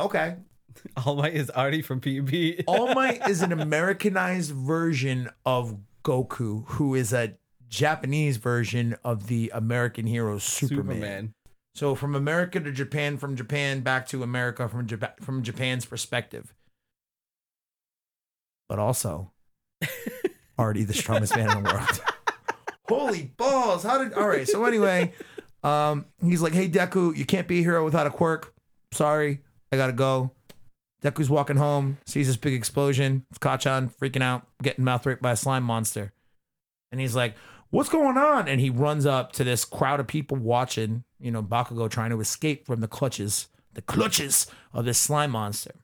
Okay. 0.01 0.39
All 1.07 1.15
Might 1.15 1.35
is 1.35 1.51
Artie 1.51 1.83
from 1.83 2.01
PB. 2.01 2.65
All 2.67 2.93
Might 2.97 3.29
is 3.29 3.41
an 3.41 3.53
Americanized 3.53 4.51
version 4.51 5.31
of 5.47 5.79
Goku, 6.03 6.67
who 6.71 6.97
is 6.97 7.13
a 7.13 7.35
Japanese 7.69 8.39
version 8.39 8.97
of 9.05 9.29
the 9.29 9.53
American 9.55 10.05
hero 10.05 10.39
Superman. 10.39 11.33
So 11.77 11.95
from 11.95 12.17
America 12.17 12.59
to 12.59 12.73
Japan, 12.73 13.19
from 13.19 13.37
Japan 13.37 13.83
back 13.83 14.09
to 14.09 14.25
America, 14.25 14.69
from 14.69 14.89
Japan, 14.89 15.13
from 15.21 15.45
Japan's 15.45 15.87
perspective. 15.87 16.53
But 18.69 18.79
also, 18.79 19.33
already 20.59 20.85
the 20.85 20.95
strongest 20.95 21.37
man 21.37 21.51
in 21.57 21.63
the 21.63 21.71
world. 21.71 22.03
Holy 22.89 23.33
balls! 23.37 23.83
How 23.83 23.99
did? 24.03 24.13
All 24.15 24.27
right. 24.27 24.49
So 24.49 24.65
anyway, 24.65 25.13
um, 25.63 26.07
he's 26.23 26.43
like, 26.43 26.53
"Hey 26.53 26.69
Deku, 26.69 27.17
you 27.17 27.25
can't 27.25 27.47
be 27.47 27.59
a 27.61 27.63
hero 27.63 27.85
without 27.85 28.07
a 28.07 28.11
quirk. 28.11 28.55
Sorry, 28.93 29.41
I 29.73 29.77
gotta 29.77 29.93
go." 29.93 30.33
Deku's 31.03 31.31
walking 31.31 31.57
home, 31.57 31.99
sees 32.07 32.27
this 32.27 32.37
big 32.37 32.55
explosion. 32.55 33.25
It's 33.31 33.39
Kacchan 33.39 33.95
freaking 33.95 34.23
out, 34.23 34.47
getting 34.63 34.85
mouth 34.85 35.07
raped 35.07 35.23
by 35.23 35.33
a 35.33 35.37
slime 35.37 35.63
monster, 35.63 36.13
and 36.91 37.01
he's 37.01 37.15
like, 37.15 37.37
"What's 37.71 37.89
going 37.89 38.17
on?" 38.17 38.49
And 38.49 38.61
he 38.61 38.71
runs 38.71 39.07
up 39.07 39.33
to 39.33 39.45
this 39.45 39.65
crowd 39.65 40.01
of 40.01 40.07
people 40.07 40.37
watching. 40.39 41.05
You 41.21 41.31
know, 41.31 41.43
Bakugo 41.43 41.91
trying 41.91 42.11
to 42.11 42.21
escape 42.21 42.67
from 42.67 42.81
the 42.81 42.89
clutches, 42.89 43.49
the 43.75 43.83
clutches 43.83 44.47
of 44.73 44.85
this 44.87 44.99
slime 44.99 45.31
monster. 45.33 45.75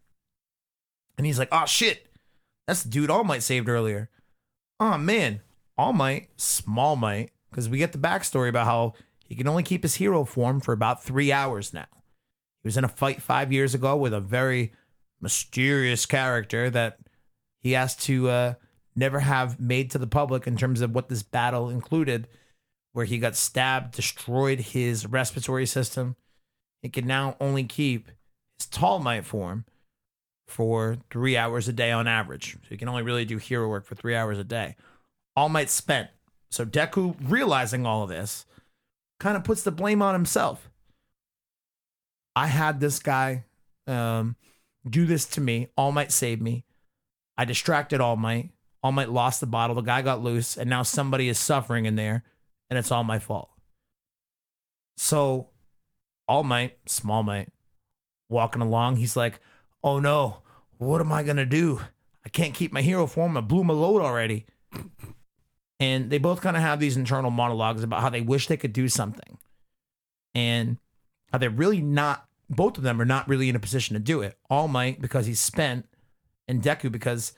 And 1.16 1.26
he's 1.26 1.38
like, 1.38 1.48
"Oh 1.52 1.66
shit, 1.66 2.06
that's 2.66 2.82
the 2.82 2.90
dude 2.90 3.10
All 3.10 3.24
Might 3.24 3.42
saved 3.42 3.68
earlier." 3.68 4.10
Oh 4.80 4.98
man, 4.98 5.40
All 5.76 5.92
Might, 5.92 6.28
Small 6.36 6.96
Might, 6.96 7.30
because 7.50 7.68
we 7.68 7.78
get 7.78 7.92
the 7.92 7.98
backstory 7.98 8.48
about 8.48 8.66
how 8.66 8.94
he 9.26 9.34
can 9.34 9.48
only 9.48 9.62
keep 9.62 9.82
his 9.82 9.96
hero 9.96 10.24
form 10.24 10.60
for 10.60 10.72
about 10.72 11.02
three 11.02 11.32
hours 11.32 11.72
now. 11.72 11.86
He 12.62 12.68
was 12.68 12.76
in 12.76 12.84
a 12.84 12.88
fight 12.88 13.22
five 13.22 13.52
years 13.52 13.74
ago 13.74 13.96
with 13.96 14.12
a 14.12 14.20
very 14.20 14.72
mysterious 15.20 16.06
character 16.06 16.70
that 16.70 16.98
he 17.60 17.72
has 17.72 17.96
to 17.96 18.28
uh, 18.28 18.54
never 18.94 19.20
have 19.20 19.58
made 19.58 19.90
to 19.90 19.98
the 19.98 20.06
public 20.06 20.46
in 20.46 20.56
terms 20.56 20.80
of 20.80 20.94
what 20.94 21.08
this 21.08 21.22
battle 21.22 21.70
included, 21.70 22.28
where 22.92 23.06
he 23.06 23.18
got 23.18 23.36
stabbed, 23.36 23.94
destroyed 23.94 24.60
his 24.60 25.06
respiratory 25.06 25.66
system. 25.66 26.16
He 26.82 26.88
can 26.88 27.06
now 27.06 27.36
only 27.40 27.64
keep 27.64 28.10
his 28.58 28.66
tall 28.66 28.98
might 28.98 29.24
form 29.24 29.64
for 30.46 30.98
three 31.10 31.36
hours 31.36 31.68
a 31.68 31.72
day 31.72 31.90
on 31.90 32.06
average. 32.06 32.52
So 32.52 32.68
you 32.70 32.78
can 32.78 32.88
only 32.88 33.02
really 33.02 33.24
do 33.24 33.38
hero 33.38 33.68
work 33.68 33.84
for 33.84 33.94
three 33.94 34.14
hours 34.14 34.38
a 34.38 34.44
day. 34.44 34.76
All 35.36 35.48
Might 35.48 35.70
spent. 35.70 36.10
So 36.50 36.64
Deku, 36.64 37.16
realizing 37.20 37.86
all 37.86 38.02
of 38.02 38.08
this, 38.08 38.46
kind 39.18 39.36
of 39.36 39.44
puts 39.44 39.62
the 39.62 39.72
blame 39.72 40.02
on 40.02 40.14
himself. 40.14 40.70
I 42.36 42.46
had 42.46 42.80
this 42.80 42.98
guy 42.98 43.44
um, 43.86 44.36
do 44.88 45.06
this 45.06 45.24
to 45.26 45.40
me. 45.40 45.68
All 45.76 45.92
Might 45.92 46.12
saved 46.12 46.42
me. 46.42 46.64
I 47.36 47.44
distracted 47.44 48.00
All 48.00 48.16
Might. 48.16 48.50
All 48.82 48.92
Might 48.92 49.10
lost 49.10 49.40
the 49.40 49.46
bottle. 49.46 49.74
The 49.74 49.82
guy 49.82 50.02
got 50.02 50.22
loose, 50.22 50.56
and 50.56 50.68
now 50.68 50.82
somebody 50.82 51.28
is 51.28 51.38
suffering 51.38 51.86
in 51.86 51.96
there, 51.96 52.22
and 52.68 52.78
it's 52.78 52.92
all 52.92 53.04
my 53.04 53.18
fault. 53.18 53.50
So, 54.96 55.48
All 56.28 56.44
Might, 56.44 56.76
Small 56.86 57.22
Might, 57.22 57.50
walking 58.28 58.62
along, 58.62 58.96
he's 58.96 59.16
like, 59.16 59.40
"Oh 59.84 60.00
no, 60.00 60.42
what 60.78 61.00
am 61.00 61.12
I 61.12 61.22
gonna 61.22 61.46
do? 61.46 61.80
I 62.26 62.28
can't 62.30 62.54
keep 62.54 62.72
my 62.72 62.82
hero 62.82 63.06
form. 63.06 63.36
I 63.36 63.42
blew 63.42 63.62
my 63.62 63.74
load 63.74 64.02
already." 64.02 64.46
And 65.78 66.10
they 66.10 66.18
both 66.18 66.40
kind 66.40 66.56
of 66.56 66.62
have 66.62 66.80
these 66.80 66.96
internal 66.96 67.30
monologues 67.30 67.82
about 67.82 68.00
how 68.00 68.08
they 68.08 68.20
wish 68.20 68.46
they 68.46 68.56
could 68.56 68.72
do 68.72 68.88
something, 68.88 69.38
and 70.34 70.78
how 71.30 71.38
they're 71.38 71.50
really 71.50 71.80
not. 71.80 72.26
Both 72.48 72.78
of 72.78 72.84
them 72.84 73.00
are 73.00 73.04
not 73.04 73.28
really 73.28 73.48
in 73.48 73.56
a 73.56 73.60
position 73.60 73.94
to 73.94 74.00
do 74.00 74.22
it. 74.22 74.38
All 74.48 74.68
Might 74.68 75.00
because 75.00 75.26
he's 75.26 75.40
spent, 75.40 75.86
and 76.48 76.62
Deku 76.62 76.90
because 76.90 77.32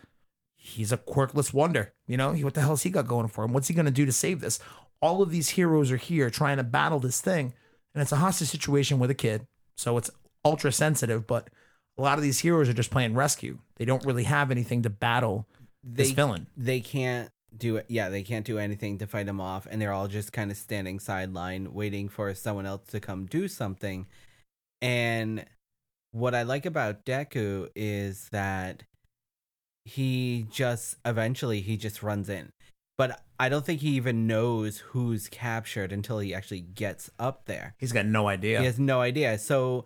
he's 0.55 0.93
a 0.93 0.99
quirkless 0.99 1.53
wonder. 1.53 1.95
You 2.07 2.17
know, 2.17 2.35
what 2.35 2.55
the 2.55 2.61
hell's 2.61 2.83
he 2.83 2.91
got 2.91 3.07
going 3.07 3.29
for 3.29 3.45
him? 3.45 3.53
What's 3.53 3.69
he 3.69 3.75
gonna 3.75 3.91
do 3.91 4.07
to 4.07 4.13
save 4.13 4.41
this? 4.41 4.59
All 5.01 5.23
of 5.23 5.31
these 5.31 5.51
heroes 5.51 5.91
are 5.93 5.97
here 5.97 6.31
trying 6.31 6.57
to 6.57 6.65
battle 6.65 7.01
this 7.01 7.21
thing, 7.21 7.55
and 7.95 8.03
it's 8.03 8.13
a 8.13 8.17
hostage 8.17 8.49
situation 8.49 8.99
with 8.99 9.11
a 9.11 9.15
kid, 9.15 9.47
so 9.77 9.97
it's 9.97 10.11
ultra 10.45 10.73
sensitive. 10.73 11.27
But 11.27 11.51
a 11.99 12.03
lot 12.03 12.19
of 12.19 12.23
these 12.23 12.41
heroes 12.41 12.69
are 12.69 12.75
just 12.75 12.91
playing 12.91 13.15
rescue. 13.15 13.59
They 13.77 13.85
don't 13.85 14.05
really 14.05 14.25
have 14.25 14.51
anything 14.51 14.83
to 14.83 14.91
battle 14.91 15.47
this 15.83 16.11
villain. 16.11 16.47
they 16.57 16.81
can't 16.81 17.31
do 17.57 17.77
it. 17.77 17.87
Yeah, 17.89 18.09
they 18.09 18.23
can't 18.23 18.45
do 18.45 18.59
anything 18.59 18.99
to 18.99 19.07
fight 19.07 19.27
him 19.29 19.41
off, 19.41 19.67
and 19.71 19.81
they're 19.81 19.93
all 19.93 20.09
just 20.09 20.33
kind 20.33 20.51
of 20.51 20.57
standing 20.57 20.99
sideline, 20.99 21.73
waiting 21.73 22.09
for 22.09 22.35
someone 22.35 22.67
else 22.67 22.83
to 22.89 23.01
come 23.01 23.27
do 23.27 23.49
something. 23.49 24.07
And 24.83 25.45
what 26.13 26.35
I 26.35 26.43
like 26.43 26.67
about 26.67 27.05
Deku 27.05 27.69
is 27.75 28.29
that 28.31 28.83
he 29.85 30.47
just 30.51 30.97
eventually 31.05 31.61
he 31.61 31.77
just 31.77 32.03
runs 32.03 32.29
in, 32.29 32.51
but 32.99 33.23
I 33.39 33.49
don't 33.49 33.65
think 33.65 33.81
he 33.81 33.91
even 33.91 34.27
knows 34.27 34.79
who's 34.79 35.29
captured 35.29 35.93
until 35.93 36.19
he 36.19 36.35
actually 36.35 36.61
gets 36.61 37.11
up 37.19 37.47
there. 37.47 37.75
He's 37.79 37.93
got 37.93 38.07
no 38.07 38.29
idea. 38.29 38.59
He 38.59 38.67
has 38.67 38.79
no 38.79 39.01
idea. 39.01 39.39
So 39.39 39.85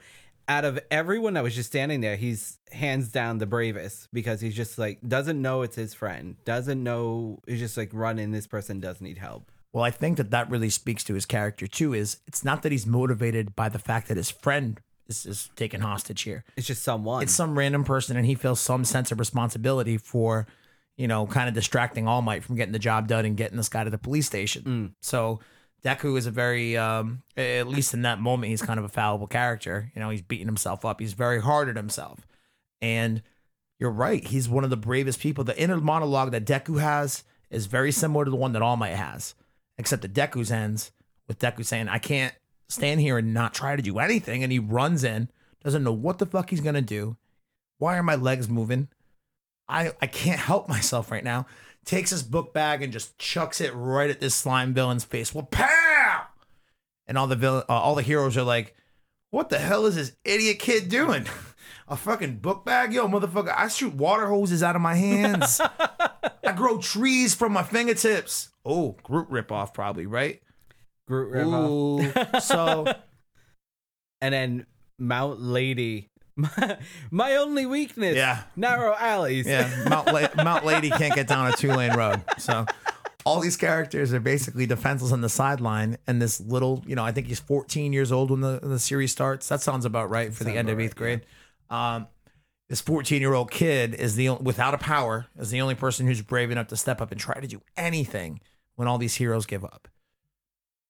out 0.51 0.65
of 0.65 0.81
everyone 0.91 1.35
that 1.35 1.45
was 1.45 1.55
just 1.55 1.69
standing 1.69 2.01
there, 2.01 2.17
he's 2.17 2.59
hands 2.73 3.09
down 3.11 3.39
the 3.39 3.47
bravest 3.47 4.09
because 4.13 4.41
he's 4.41 4.57
just 4.57 4.79
like 4.79 4.99
doesn't 5.07 5.41
know 5.41 5.63
it's 5.63 5.77
his 5.77 5.95
friend, 5.95 6.35
doesn't 6.45 6.83
know 6.83 7.39
he's 7.47 7.61
just 7.61 7.77
like 7.77 7.91
running. 7.93 8.33
This 8.33 8.49
person 8.49 8.81
does 8.81 9.01
need 9.01 9.17
help. 9.17 9.53
Well, 9.73 9.85
I 9.85 9.93
think 9.93 10.17
that 10.17 10.33
that 10.33 10.51
really 10.51 10.69
speaks 10.69 11.05
to 11.05 11.15
his 11.15 11.25
character 11.25 11.69
too. 11.69 11.95
Is 11.95 12.19
it's 12.27 12.45
not 12.45 12.63
that 12.65 12.73
he's 12.73 12.85
motivated 12.85 13.55
by 13.55 13.69
the 13.69 13.79
fact 13.79 14.09
that 14.09 14.17
his 14.17 14.29
friend 14.29 14.81
is, 15.07 15.25
is 15.25 15.51
taken 15.55 15.83
hostage 15.83 16.23
here. 16.23 16.43
It's 16.57 16.67
just 16.67 16.83
someone. 16.83 17.23
It's 17.23 17.33
some 17.33 17.57
random 17.57 17.85
person, 17.85 18.17
and 18.17 18.27
he 18.27 18.35
feels 18.35 18.59
some 18.59 18.85
sense 18.85 19.13
of 19.13 19.21
responsibility 19.21 19.99
for, 19.99 20.49
you 20.97 21.07
know, 21.07 21.29
kind 21.29 21.49
of 21.49 21.55
distracting 21.55 22.09
All 22.09 22.23
Might 22.23 22.43
from 22.43 22.57
getting 22.57 22.73
the 22.73 22.81
job 22.81 23.07
done 23.07 23.25
and 23.25 23.37
getting 23.37 23.57
this 23.57 23.69
guy 23.69 23.85
to 23.85 23.91
the 23.91 23.99
police 23.99 24.27
station. 24.27 24.63
Mm. 24.65 24.93
So 25.01 25.39
Deku 25.83 26.18
is 26.18 26.26
a 26.26 26.31
very, 26.31 26.76
um, 26.76 27.22
at 27.37 27.66
least 27.66 27.95
in 27.95 28.03
that 28.03 28.20
moment, 28.20 28.51
he's 28.51 28.62
kind 28.62 28.78
of 28.78 28.85
a 28.85 28.89
fallible 28.89 29.26
character. 29.26 29.91
You 29.95 30.01
know, 30.01 30.11
he's 30.11 30.22
beating 30.22 30.47
himself 30.47 30.85
up. 30.85 31.01
He's 31.01 31.14
very 31.14 31.41
hard 31.41 31.68
on 31.68 31.76
himself, 31.76 32.26
and 32.81 33.22
you're 33.78 33.91
right. 33.91 34.24
He's 34.24 34.49
one 34.49 34.64
of 34.64 34.70
the 34.70 34.76
bravest 34.76 35.20
people. 35.20 35.45
The 35.45 35.61
inner 35.61 35.78
monologue 35.78 36.33
that 36.33 36.45
Deku 36.45 36.81
has 36.81 37.24
is 37.51 37.66
very 37.66 37.93
similar 37.93 38.24
to 38.24 38.31
the 38.31 38.37
one 38.37 38.53
that 38.53 38.62
All 38.62 38.76
Might 38.76 38.91
has, 38.91 39.35
except 39.78 40.03
that 40.03 40.14
Deku's 40.14 40.51
ends 40.51 40.93
with 41.26 41.39
Deku 41.39 41.64
saying, 41.64 41.89
"I 41.89 41.99
can't 41.99 42.35
stand 42.68 43.01
here 43.01 43.18
and 43.18 43.33
not 43.33 43.55
try 43.55 43.74
to 43.74 43.83
do 43.83 43.99
anything," 43.99 44.43
and 44.43 44.53
he 44.53 44.59
runs 44.59 45.03
in, 45.03 45.31
doesn't 45.64 45.85
know 45.85 45.93
what 45.93 46.18
the 46.18 46.26
fuck 46.26 46.51
he's 46.51 46.61
gonna 46.61 46.83
do. 46.83 47.16
Why 47.78 47.97
are 47.97 48.03
my 48.03 48.16
legs 48.16 48.49
moving? 48.49 48.89
I 49.68 49.93
I 50.03 50.07
can't 50.07 50.41
help 50.41 50.68
myself 50.68 51.11
right 51.11 51.24
now. 51.24 51.47
Takes 51.85 52.11
his 52.11 52.22
book 52.22 52.53
bag 52.53 52.83
and 52.83 52.93
just 52.93 53.18
chucks 53.18 53.61
it 53.61 53.72
right 53.74 54.11
at 54.11 54.20
this 54.20 54.35
slime 54.35 54.74
villain's 54.74 55.05
face. 55.05 55.35
Well, 55.35 55.49
pow! 55.51 56.26
And 57.07 57.18
all 57.18 57.26
the 57.26 57.37
villain, 57.37 57.64
uh, 57.68 57.72
all 57.72 57.95
the 57.95 58.03
heroes 58.03 58.37
are 58.37 58.43
like, 58.43 58.74
"What 59.31 59.49
the 59.49 59.59
hell 59.59 59.87
is 59.87 59.97
this 59.97 60.12
idiot 60.24 60.59
kid 60.59 60.89
doing? 60.89 61.26
A 61.89 61.97
fucking 61.97 62.37
book 62.37 62.64
bag, 62.64 62.93
yo, 62.93 63.09
motherfucker! 63.09 63.53
I 63.57 63.66
shoot 63.66 63.95
water 63.95 64.28
hoses 64.28 64.62
out 64.62 64.76
of 64.76 64.83
my 64.83 64.95
hands. 64.95 65.61
I 66.45 66.53
grow 66.55 66.78
trees 66.78 67.35
from 67.35 67.53
my 67.53 67.64
fingertips. 67.64 68.51
Oh, 68.64 68.97
Groot 69.03 69.28
ripoff, 69.28 69.74
probably 69.74 70.07
right. 70.07 70.41
Groot 71.09 71.33
ripoff. 71.33 72.37
Ooh, 72.37 72.41
so 72.41 72.87
and 74.20 74.33
then 74.35 74.66
Mount 74.99 75.41
Lady, 75.41 76.10
my, 76.41 76.78
my 77.11 77.36
only 77.36 77.66
weakness. 77.66 78.16
Yeah. 78.16 78.43
narrow 78.57 78.95
alleys. 78.95 79.47
Yeah, 79.47 79.84
Mount, 79.88 80.12
La- 80.12 80.28
Mount 80.45 80.64
Lady 80.64 80.91
can't 80.91 81.14
get 81.14 81.26
down 81.26 81.49
a 81.49 81.53
two 81.53 81.72
lane 81.72 81.95
road. 81.95 82.22
So 82.38 82.66
all 83.24 83.41
these 83.41 83.57
characters 83.57 84.12
are 84.12 84.20
basically 84.20 84.66
defenseless 84.66 85.12
on 85.12 85.20
the 85.20 85.28
sideline. 85.28 85.99
And 86.07 86.20
this 86.20 86.41
little, 86.41 86.82
you 86.86 86.97
know, 86.97 87.05
I 87.05 87.12
think 87.12 87.26
he's 87.26 87.41
14 87.41 87.93
years 87.93 88.12
old 88.12 88.30
when 88.30 88.41
the, 88.41 88.61
the 88.62 88.78
series 88.78 89.12
starts. 89.12 89.49
That 89.49 89.61
sounds 89.61 89.84
about 89.84 90.11
right 90.11 90.32
for 90.32 90.45
the 90.45 90.53
end 90.53 90.68
of 90.68 90.80
eighth 90.80 90.99
right, 91.01 91.20
grade. 91.20 91.26
Um, 91.68 92.09
this 92.68 92.80
14 92.80 93.20
year 93.20 93.34
old 93.34 93.51
kid 93.51 93.95
is 93.95 94.14
the 94.14 94.30
without 94.30 94.74
a 94.74 94.78
power 94.78 95.26
is 95.38 95.51
the 95.51 95.61
only 95.61 95.74
person 95.74 96.07
who's 96.07 96.22
brave 96.22 96.51
enough 96.51 96.68
to 96.68 96.76
step 96.76 97.01
up 97.01 97.11
and 97.11 97.20
try 97.20 97.34
to 97.41 97.47
do 97.47 97.61
anything 97.76 98.41
when 98.76 98.86
all 98.88 98.97
these 98.97 99.16
heroes 99.16 99.45
give 99.45 99.64
up. 99.64 99.88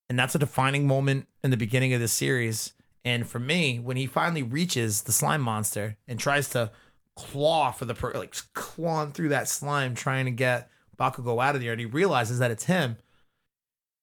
And 0.08 0.18
that's 0.18 0.34
a 0.34 0.38
defining 0.38 0.86
moment 0.86 1.26
in 1.42 1.50
the 1.50 1.56
beginning 1.56 1.94
of 1.94 2.00
this 2.00 2.12
series. 2.12 2.74
And 3.04 3.26
for 3.26 3.38
me, 3.38 3.78
when 3.78 3.96
he 3.96 4.06
finally 4.06 4.42
reaches 4.42 5.02
the 5.02 5.12
slime 5.12 5.40
monster 5.40 5.96
and 6.06 6.18
tries 6.18 6.48
to 6.50 6.70
claw 7.16 7.70
for 7.70 7.84
the 7.84 7.94
per- 7.94 8.12
like 8.12 8.36
clawing 8.54 9.12
through 9.12 9.30
that 9.30 9.48
slime, 9.48 9.94
trying 9.94 10.26
to 10.26 10.30
get 10.30 10.70
Bakugo 10.98 11.42
out 11.42 11.54
of 11.54 11.62
there, 11.62 11.72
and 11.72 11.80
he 11.80 11.86
realizes 11.86 12.38
that 12.38 12.50
it's 12.50 12.64
him. 12.64 12.96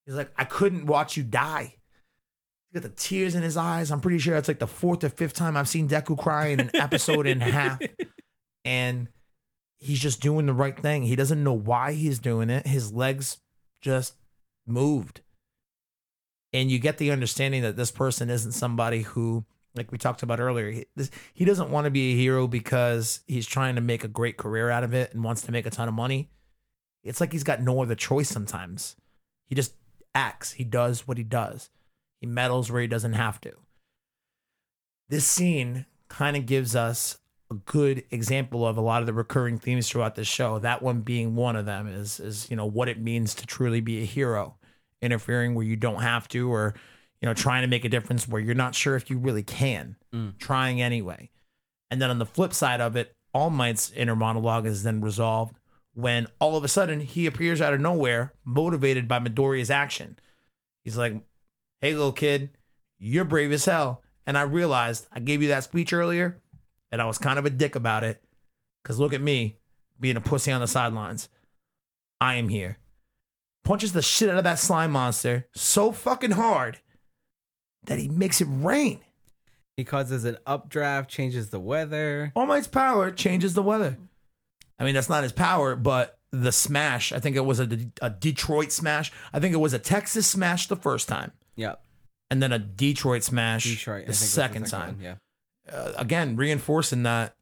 He's 0.05 0.15
like, 0.15 0.31
I 0.37 0.45
couldn't 0.45 0.85
watch 0.85 1.17
you 1.17 1.23
die. 1.23 1.75
He's 2.71 2.81
got 2.81 2.89
the 2.89 2.95
tears 2.95 3.35
in 3.35 3.43
his 3.43 3.57
eyes. 3.57 3.91
I'm 3.91 4.01
pretty 4.01 4.19
sure 4.19 4.33
that's 4.33 4.47
like 4.47 4.59
the 4.59 4.67
fourth 4.67 5.03
or 5.03 5.09
fifth 5.09 5.33
time 5.33 5.55
I've 5.55 5.69
seen 5.69 5.87
Deku 5.87 6.17
cry 6.17 6.47
in 6.47 6.59
an 6.59 6.71
episode 6.73 7.27
and 7.27 7.41
a 7.41 7.45
half. 7.45 7.79
And 8.65 9.07
he's 9.77 10.01
just 10.01 10.19
doing 10.19 10.45
the 10.45 10.53
right 10.53 10.77
thing. 10.77 11.03
He 11.03 11.15
doesn't 11.15 11.41
know 11.41 11.53
why 11.53 11.93
he's 11.93 12.19
doing 12.19 12.49
it. 12.49 12.67
His 12.67 12.91
legs 12.91 13.37
just 13.79 14.15
moved. 14.65 15.21
And 16.53 16.71
you 16.71 16.79
get 16.79 16.97
the 16.97 17.11
understanding 17.11 17.61
that 17.63 17.75
this 17.75 17.91
person 17.91 18.29
isn't 18.29 18.53
somebody 18.53 19.01
who, 19.01 19.45
like 19.75 19.91
we 19.91 19.97
talked 19.97 20.23
about 20.23 20.39
earlier, 20.39 20.71
he, 20.71 20.85
this, 20.95 21.11
he 21.33 21.45
doesn't 21.45 21.69
want 21.69 21.85
to 21.85 21.91
be 21.91 22.13
a 22.13 22.15
hero 22.15 22.47
because 22.47 23.21
he's 23.27 23.45
trying 23.45 23.75
to 23.75 23.81
make 23.81 24.03
a 24.03 24.09
great 24.09 24.37
career 24.37 24.69
out 24.69 24.83
of 24.83 24.93
it 24.93 25.13
and 25.13 25.23
wants 25.23 25.41
to 25.43 25.51
make 25.51 25.65
a 25.65 25.69
ton 25.69 25.87
of 25.87 25.93
money. 25.93 26.29
It's 27.03 27.21
like 27.21 27.31
he's 27.31 27.43
got 27.43 27.61
no 27.61 27.81
other 27.81 27.95
choice 27.95 28.29
sometimes. 28.29 28.95
He 29.47 29.55
just 29.55 29.73
acts, 30.15 30.53
he 30.53 30.63
does 30.63 31.07
what 31.07 31.17
he 31.17 31.23
does, 31.23 31.69
he 32.19 32.27
meddles 32.27 32.71
where 32.71 32.81
he 32.81 32.87
doesn't 32.87 33.13
have 33.13 33.39
to. 33.41 33.53
This 35.09 35.25
scene 35.25 35.85
kind 36.09 36.35
of 36.35 36.45
gives 36.45 36.75
us 36.75 37.17
a 37.49 37.55
good 37.55 38.03
example 38.11 38.67
of 38.67 38.77
a 38.77 38.81
lot 38.81 39.01
of 39.01 39.05
the 39.05 39.13
recurring 39.13 39.57
themes 39.57 39.89
throughout 39.89 40.15
the 40.15 40.25
show. 40.25 40.59
That 40.59 40.81
one 40.81 41.01
being 41.01 41.35
one 41.35 41.55
of 41.55 41.65
them 41.65 41.87
is 41.87 42.19
is 42.19 42.49
you 42.49 42.57
know 42.57 42.65
what 42.65 42.89
it 42.89 42.99
means 42.99 43.33
to 43.35 43.45
truly 43.45 43.79
be 43.79 44.01
a 44.01 44.05
hero, 44.05 44.57
interfering 45.01 45.55
where 45.55 45.65
you 45.65 45.75
don't 45.75 46.01
have 46.01 46.27
to, 46.29 46.51
or 46.51 46.73
you 47.21 47.25
know 47.27 47.33
trying 47.33 47.61
to 47.61 47.67
make 47.67 47.85
a 47.85 47.89
difference 47.89 48.27
where 48.27 48.41
you're 48.41 48.55
not 48.55 48.75
sure 48.75 48.95
if 48.95 49.09
you 49.09 49.17
really 49.17 49.43
can, 49.43 49.95
Mm. 50.13 50.37
trying 50.37 50.81
anyway. 50.81 51.29
And 51.91 52.01
then 52.01 52.09
on 52.09 52.19
the 52.19 52.25
flip 52.25 52.53
side 52.53 52.81
of 52.81 52.95
it, 52.95 53.15
All 53.33 53.49
Might's 53.49 53.91
inner 53.91 54.15
monologue 54.15 54.65
is 54.65 54.83
then 54.83 55.01
resolved 55.01 55.57
when 55.93 56.27
all 56.39 56.55
of 56.57 56.63
a 56.63 56.67
sudden 56.67 56.99
he 57.01 57.25
appears 57.25 57.61
out 57.61 57.73
of 57.73 57.79
nowhere, 57.79 58.33
motivated 58.45 59.07
by 59.07 59.19
Midoriya's 59.19 59.69
action. 59.71 60.17
He's 60.83 60.97
like, 60.97 61.13
"Hey, 61.81 61.93
little 61.93 62.11
kid, 62.11 62.51
you're 62.99 63.25
brave 63.25 63.51
as 63.51 63.65
hell." 63.65 64.03
And 64.25 64.37
I 64.37 64.41
realized 64.41 65.07
I 65.11 65.19
gave 65.19 65.41
you 65.41 65.47
that 65.49 65.63
speech 65.63 65.93
earlier, 65.93 66.41
and 66.91 67.01
I 67.01 67.05
was 67.05 67.17
kind 67.17 67.37
of 67.39 67.45
a 67.45 67.49
dick 67.49 67.75
about 67.75 68.03
it. 68.03 68.23
Cause 68.83 68.99
look 68.99 69.13
at 69.13 69.21
me 69.21 69.57
being 69.99 70.17
a 70.17 70.21
pussy 70.21 70.51
on 70.51 70.61
the 70.61 70.67
sidelines. 70.67 71.29
I 72.21 72.35
am 72.35 72.49
here. 72.49 72.77
Punches 73.67 73.91
the 73.91 74.01
shit 74.01 74.29
out 74.29 74.37
of 74.37 74.45
that 74.45 74.59
slime 74.59 74.91
monster 74.91 75.45
so 75.53 75.91
fucking 75.91 76.31
hard 76.31 76.79
that 77.83 77.99
he 77.99 78.07
makes 78.07 78.39
it 78.39 78.47
rain. 78.49 79.01
He 79.75 79.83
causes 79.83 80.23
an 80.23 80.37
updraft, 80.45 81.09
changes 81.09 81.49
the 81.49 81.59
weather. 81.59 82.31
All 82.33 82.45
Might's 82.45 82.67
power 82.67 83.11
changes 83.11 83.55
the 83.55 83.61
weather. 83.61 83.97
I 84.79 84.85
mean, 84.85 84.93
that's 84.95 85.09
not 85.09 85.23
his 85.23 85.33
power, 85.33 85.75
but 85.75 86.17
the 86.31 86.53
smash, 86.53 87.11
I 87.11 87.19
think 87.19 87.35
it 87.35 87.41
was 87.45 87.59
a, 87.59 87.67
a 88.01 88.09
Detroit 88.09 88.71
smash. 88.71 89.11
I 89.33 89.39
think 89.41 89.53
it 89.53 89.57
was 89.57 89.73
a 89.73 89.79
Texas 89.79 90.25
smash 90.27 90.67
the 90.67 90.75
first 90.77 91.09
time, 91.09 91.33
Yep. 91.57 91.83
and 92.31 92.41
then 92.41 92.53
a 92.53 92.59
Detroit 92.59 93.23
smash 93.23 93.65
Detroit. 93.65 94.05
The 94.07 94.13
think 94.13 94.21
was 94.21 94.29
second 94.29 94.67
time. 94.67 94.95
one, 94.95 95.01
Yeah. 95.01 95.15
uh, 95.71 95.91
again 95.97 96.37
reinforcing 96.37 97.03
that 97.03 97.35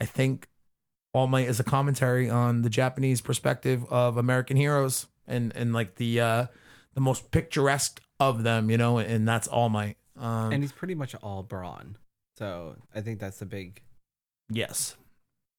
I 0.00 0.06
think 0.06 0.48
All 1.12 1.26
Might 1.26 1.46
is 1.46 1.60
a 1.60 1.64
commentary 1.64 2.30
on 2.30 2.62
the 2.62 2.70
Japanese 2.70 3.20
perspective 3.20 3.84
of 3.90 4.16
American 4.16 4.56
heroes 4.56 5.06
and 5.28 5.54
and 5.54 5.72
like 5.72 5.94
the 5.96 6.20
uh 6.20 6.46
the 6.94 7.00
most 7.00 7.30
picturesque 7.30 8.00
of 8.18 8.42
them, 8.42 8.70
you 8.70 8.76
know, 8.76 8.98
and 8.98 9.28
that's 9.28 9.46
All 9.46 9.68
Might. 9.68 9.96
Um, 10.16 10.52
And 10.52 10.62
he's 10.64 10.72
pretty 10.72 10.96
much 10.96 11.14
all 11.22 11.44
brawn. 11.44 11.96
So 12.36 12.74
I 12.94 13.00
think 13.02 13.20
that's 13.20 13.38
the 13.38 13.46
big. 13.46 13.82
yes. 14.50 14.96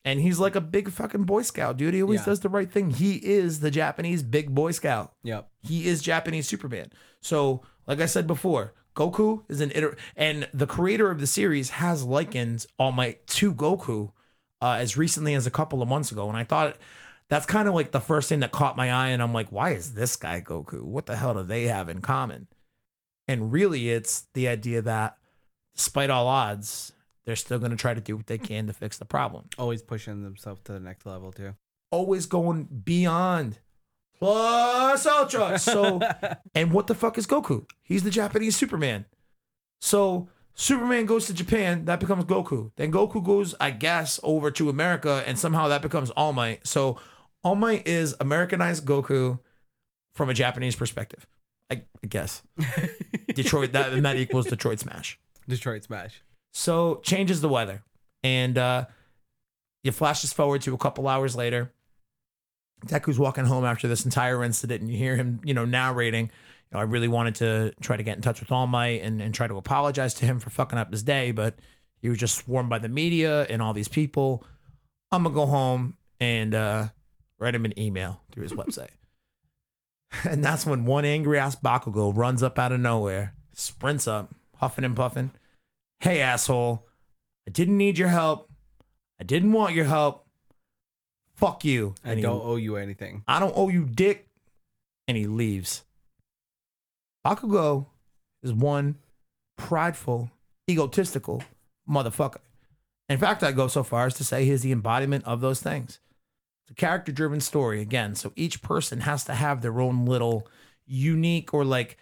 And 0.05 0.21
he's 0.21 0.39
like 0.39 0.55
a 0.55 0.61
big 0.61 0.89
fucking 0.91 1.25
Boy 1.25 1.41
Scout, 1.41 1.75
dude. 1.77 1.93
He 1.93 2.01
always 2.01 2.21
Yeah. 2.21 2.25
does 2.27 2.39
the 2.39 2.49
right 2.49 2.71
thing. 2.71 2.89
He 2.91 3.15
is 3.17 3.59
the 3.59 3.69
Japanese 3.69 4.23
big 4.23 4.55
Boy 4.55 4.71
Scout. 4.71 5.13
Yep. 5.23 5.49
He 5.61 5.87
is 5.87 6.01
Japanese 6.01 6.47
Superman. 6.47 6.91
So, 7.21 7.61
like 7.85 7.99
I 7.99 8.05
said 8.05 8.25
before, 8.25 8.73
Goku 8.95 9.43
is 9.49 9.59
an 9.61 9.71
iter- 9.75 9.97
and 10.15 10.47
the 10.53 10.65
creator 10.67 11.11
of 11.11 11.19
the 11.19 11.27
series 11.27 11.71
has 11.71 12.03
likened 12.05 12.65
All 12.79 12.93
Might 12.93 13.27
to 13.27 13.53
Goku 13.53 14.11
uh, 14.61 14.77
as 14.79 14.95
recently 14.97 15.33
as 15.35 15.45
a 15.45 15.51
couple 15.51 15.81
of 15.81 15.87
months 15.89 16.11
ago, 16.11 16.27
and 16.29 16.37
I 16.37 16.43
thought 16.45 16.77
that's 17.29 17.45
kind 17.45 17.67
of 17.67 17.75
like 17.75 17.91
the 17.91 17.99
first 17.99 18.29
thing 18.29 18.39
that 18.39 18.51
caught 18.51 18.75
my 18.75 18.91
eye, 18.91 19.09
and 19.09 19.21
I'm 19.21 19.33
like, 19.33 19.51
why 19.51 19.71
is 19.71 19.93
this 19.93 20.15
guy 20.15 20.41
Goku? 20.41 20.81
What 20.81 21.05
the 21.05 21.15
hell 21.15 21.33
do 21.35 21.43
they 21.43 21.63
have 21.63 21.87
in 21.87 22.01
common? 22.01 22.47
And 23.27 23.51
really, 23.51 23.89
it's 23.89 24.27
the 24.33 24.47
idea 24.47 24.81
that 24.81 25.17
despite 25.75 26.09
all 26.09 26.27
odds, 26.27 26.91
they're 27.25 27.35
still 27.35 27.59
going 27.59 27.71
to 27.71 27.77
try 27.77 27.93
to 27.93 28.01
do 28.01 28.17
what 28.17 28.25
they 28.25 28.39
can 28.39 28.65
to 28.67 28.73
fix 28.73 28.97
the 28.97 29.05
problem. 29.05 29.45
Always 29.57 29.83
pushing 29.83 30.23
themselves 30.23 30.61
to 30.63 30.73
the 30.73 30.79
next 30.79 31.05
level 31.05 31.31
too. 31.31 31.53
Always 31.91 32.25
going 32.25 32.63
beyond 32.83 33.59
plus 34.17 35.05
ultra. 35.05 35.59
So, 35.59 36.01
and 36.55 36.71
what 36.71 36.87
the 36.87 36.95
fuck 36.95 37.17
is 37.17 37.27
Goku? 37.27 37.69
He's 37.83 38.03
the 38.03 38.09
Japanese 38.09 38.55
Superman. 38.55 39.05
So 39.79 40.27
Superman 40.55 41.05
goes 41.05 41.27
to 41.27 41.33
Japan, 41.33 41.85
that 41.85 41.99
becomes 41.99 42.25
Goku. 42.25 42.71
Then 42.75 42.91
Goku 42.91 43.23
goes, 43.23 43.55
I 43.61 43.71
guess, 43.71 44.19
over 44.23 44.51
to 44.51 44.69
America, 44.69 45.23
and 45.25 45.39
somehow 45.39 45.67
that 45.69 45.81
becomes 45.81 46.09
All 46.11 46.33
Might. 46.33 46.67
So 46.67 46.99
All 47.43 47.55
Might 47.55 47.87
is 47.87 48.15
Americanized 48.19 48.85
Goku 48.85 49.39
from 50.13 50.29
a 50.29 50.33
Japanese 50.33 50.75
perspective. 50.75 51.25
I, 51.71 51.83
I 52.03 52.07
guess. 52.07 52.41
Detroit 53.33 53.73
that 53.73 53.93
and 53.93 54.05
that 54.05 54.17
equals 54.17 54.47
Detroit 54.47 54.79
Smash. 54.79 55.19
Detroit 55.47 55.83
Smash. 55.83 56.21
So 56.51 56.99
changes 57.03 57.41
the 57.41 57.49
weather. 57.49 57.83
And 58.23 58.57
uh 58.57 58.85
you 59.83 59.91
flashes 59.91 60.33
forward 60.33 60.61
to 60.63 60.73
a 60.73 60.77
couple 60.77 61.07
hours 61.07 61.35
later. 61.35 61.71
Deku's 62.85 63.19
walking 63.19 63.45
home 63.45 63.65
after 63.65 63.87
this 63.87 64.05
entire 64.05 64.43
incident, 64.43 64.81
and 64.81 64.91
you 64.91 64.97
hear 64.97 65.15
him, 65.15 65.41
you 65.43 65.53
know, 65.53 65.65
narrating. 65.65 66.25
You 66.25 66.75
know, 66.75 66.79
I 66.79 66.83
really 66.83 67.07
wanted 67.07 67.35
to 67.35 67.73
try 67.81 67.97
to 67.97 68.03
get 68.03 68.15
in 68.15 68.21
touch 68.21 68.39
with 68.39 68.51
All 68.51 68.67
Might 68.67 69.01
and, 69.01 69.21
and 69.21 69.33
try 69.33 69.47
to 69.47 69.57
apologize 69.57 70.13
to 70.15 70.25
him 70.25 70.39
for 70.39 70.49
fucking 70.49 70.77
up 70.77 70.91
his 70.91 71.03
day, 71.03 71.31
but 71.31 71.55
he 72.01 72.09
was 72.09 72.17
just 72.17 72.35
swarmed 72.35 72.69
by 72.69 72.79
the 72.79 72.89
media 72.89 73.43
and 73.43 73.61
all 73.61 73.73
these 73.73 73.87
people. 73.87 74.45
I'm 75.11 75.23
gonna 75.23 75.35
go 75.35 75.45
home 75.45 75.97
and 76.19 76.53
uh, 76.53 76.87
write 77.39 77.55
him 77.55 77.65
an 77.65 77.77
email 77.79 78.21
through 78.31 78.43
his 78.43 78.53
website. 78.53 78.89
and 80.29 80.43
that's 80.43 80.65
when 80.65 80.85
one 80.85 81.05
angry 81.05 81.39
ass 81.39 81.55
Bakugo 81.55 82.15
runs 82.15 82.43
up 82.43 82.57
out 82.59 82.71
of 82.71 82.79
nowhere, 82.79 83.33
sprints 83.53 84.07
up, 84.07 84.33
huffing 84.57 84.83
and 84.83 84.95
puffing. 84.95 85.31
Hey, 85.99 86.21
asshole, 86.21 86.85
I 87.47 87.51
didn't 87.51 87.77
need 87.77 87.97
your 87.97 88.07
help. 88.07 88.49
I 89.19 89.23
didn't 89.23 89.51
want 89.51 89.75
your 89.75 89.85
help. 89.85 90.25
Fuck 91.35 91.63
you. 91.65 91.95
I 92.03 92.09
And 92.11 92.19
he- 92.19 92.23
don't 92.23 92.41
owe 92.43 92.55
you 92.55 92.75
anything. 92.75 93.23
I 93.27 93.39
don't 93.39 93.53
owe 93.55 93.69
you 93.69 93.85
dick. 93.85 94.27
And 95.07 95.17
he 95.17 95.25
leaves. 95.25 95.83
Bakugo 97.25 97.87
is 98.43 98.53
one 98.53 98.95
prideful, 99.57 100.31
egotistical 100.69 101.43
motherfucker. 101.89 102.37
In 103.09 103.17
fact, 103.17 103.41
I 103.43 103.51
go 103.51 103.67
so 103.67 103.83
far 103.83 104.05
as 104.05 104.13
to 104.15 104.23
say 104.23 104.45
he's 104.45 104.61
the 104.61 104.71
embodiment 104.71 105.25
of 105.25 105.41
those 105.41 105.61
things. 105.61 105.99
It's 106.69 106.71
a 106.71 106.75
character 106.75 107.11
driven 107.11 107.41
story, 107.41 107.81
again. 107.81 108.13
So 108.13 108.31
each 108.35 108.61
person 108.61 109.01
has 109.01 109.23
to 109.23 109.33
have 109.33 109.61
their 109.61 109.81
own 109.81 110.05
little 110.05 110.47
unique 110.85 111.51
or 111.51 111.65
like 111.65 111.97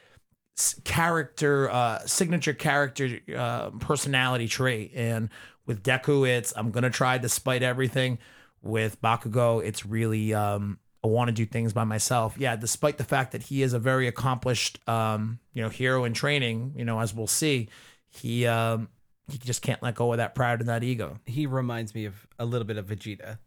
character, 0.84 1.70
uh, 1.70 2.00
signature 2.06 2.54
character 2.54 3.20
uh, 3.34 3.70
personality 3.80 4.50
trait. 4.50 4.92
And 4.94 5.30
with 5.66 5.84
Deku, 5.84 6.28
it's 6.28 6.54
I'm 6.58 6.72
going 6.72 6.84
to 6.84 6.90
try 6.90 7.18
despite 7.18 7.64
everything. 7.64 8.20
With 8.62 9.02
Bakugo, 9.02 9.64
it's 9.64 9.86
really 9.86 10.34
um, 10.34 10.80
I 11.02 11.08
want 11.08 11.30
to 11.30 11.32
do 11.32 11.46
things 11.46 11.72
by 11.72 11.86
myself. 11.86 12.36
Yeah, 12.38 12.58
despite 12.58 12.98
the 12.98 13.06
fact 13.06 13.32
that 13.32 13.44
he 13.44 13.62
is 13.62 13.72
a 13.72 13.80
very 13.80 14.08
accomplished, 14.08 14.80
um, 14.90 15.40
you 15.54 15.62
know, 15.62 15.70
hero 15.70 16.04
in 16.04 16.14
training. 16.14 16.74
You 16.76 16.84
know, 16.84 17.00
as 17.00 17.14
we'll 17.14 17.28
see, 17.28 17.70
he 18.10 18.46
um, 18.48 18.90
he 19.32 19.38
just 19.38 19.62
can't 19.62 19.82
let 19.82 19.96
go 19.96 20.12
of 20.12 20.18
that 20.18 20.36
pride 20.36 20.60
and 20.60 20.68
that 20.68 20.84
ego. 20.84 21.20
He 21.26 21.46
reminds 21.46 21.96
me 21.96 22.06
of 22.06 22.28
a 22.40 22.46
little 22.46 22.66
bit 22.66 22.78
of 22.78 22.88
Vegeta, 22.88 23.38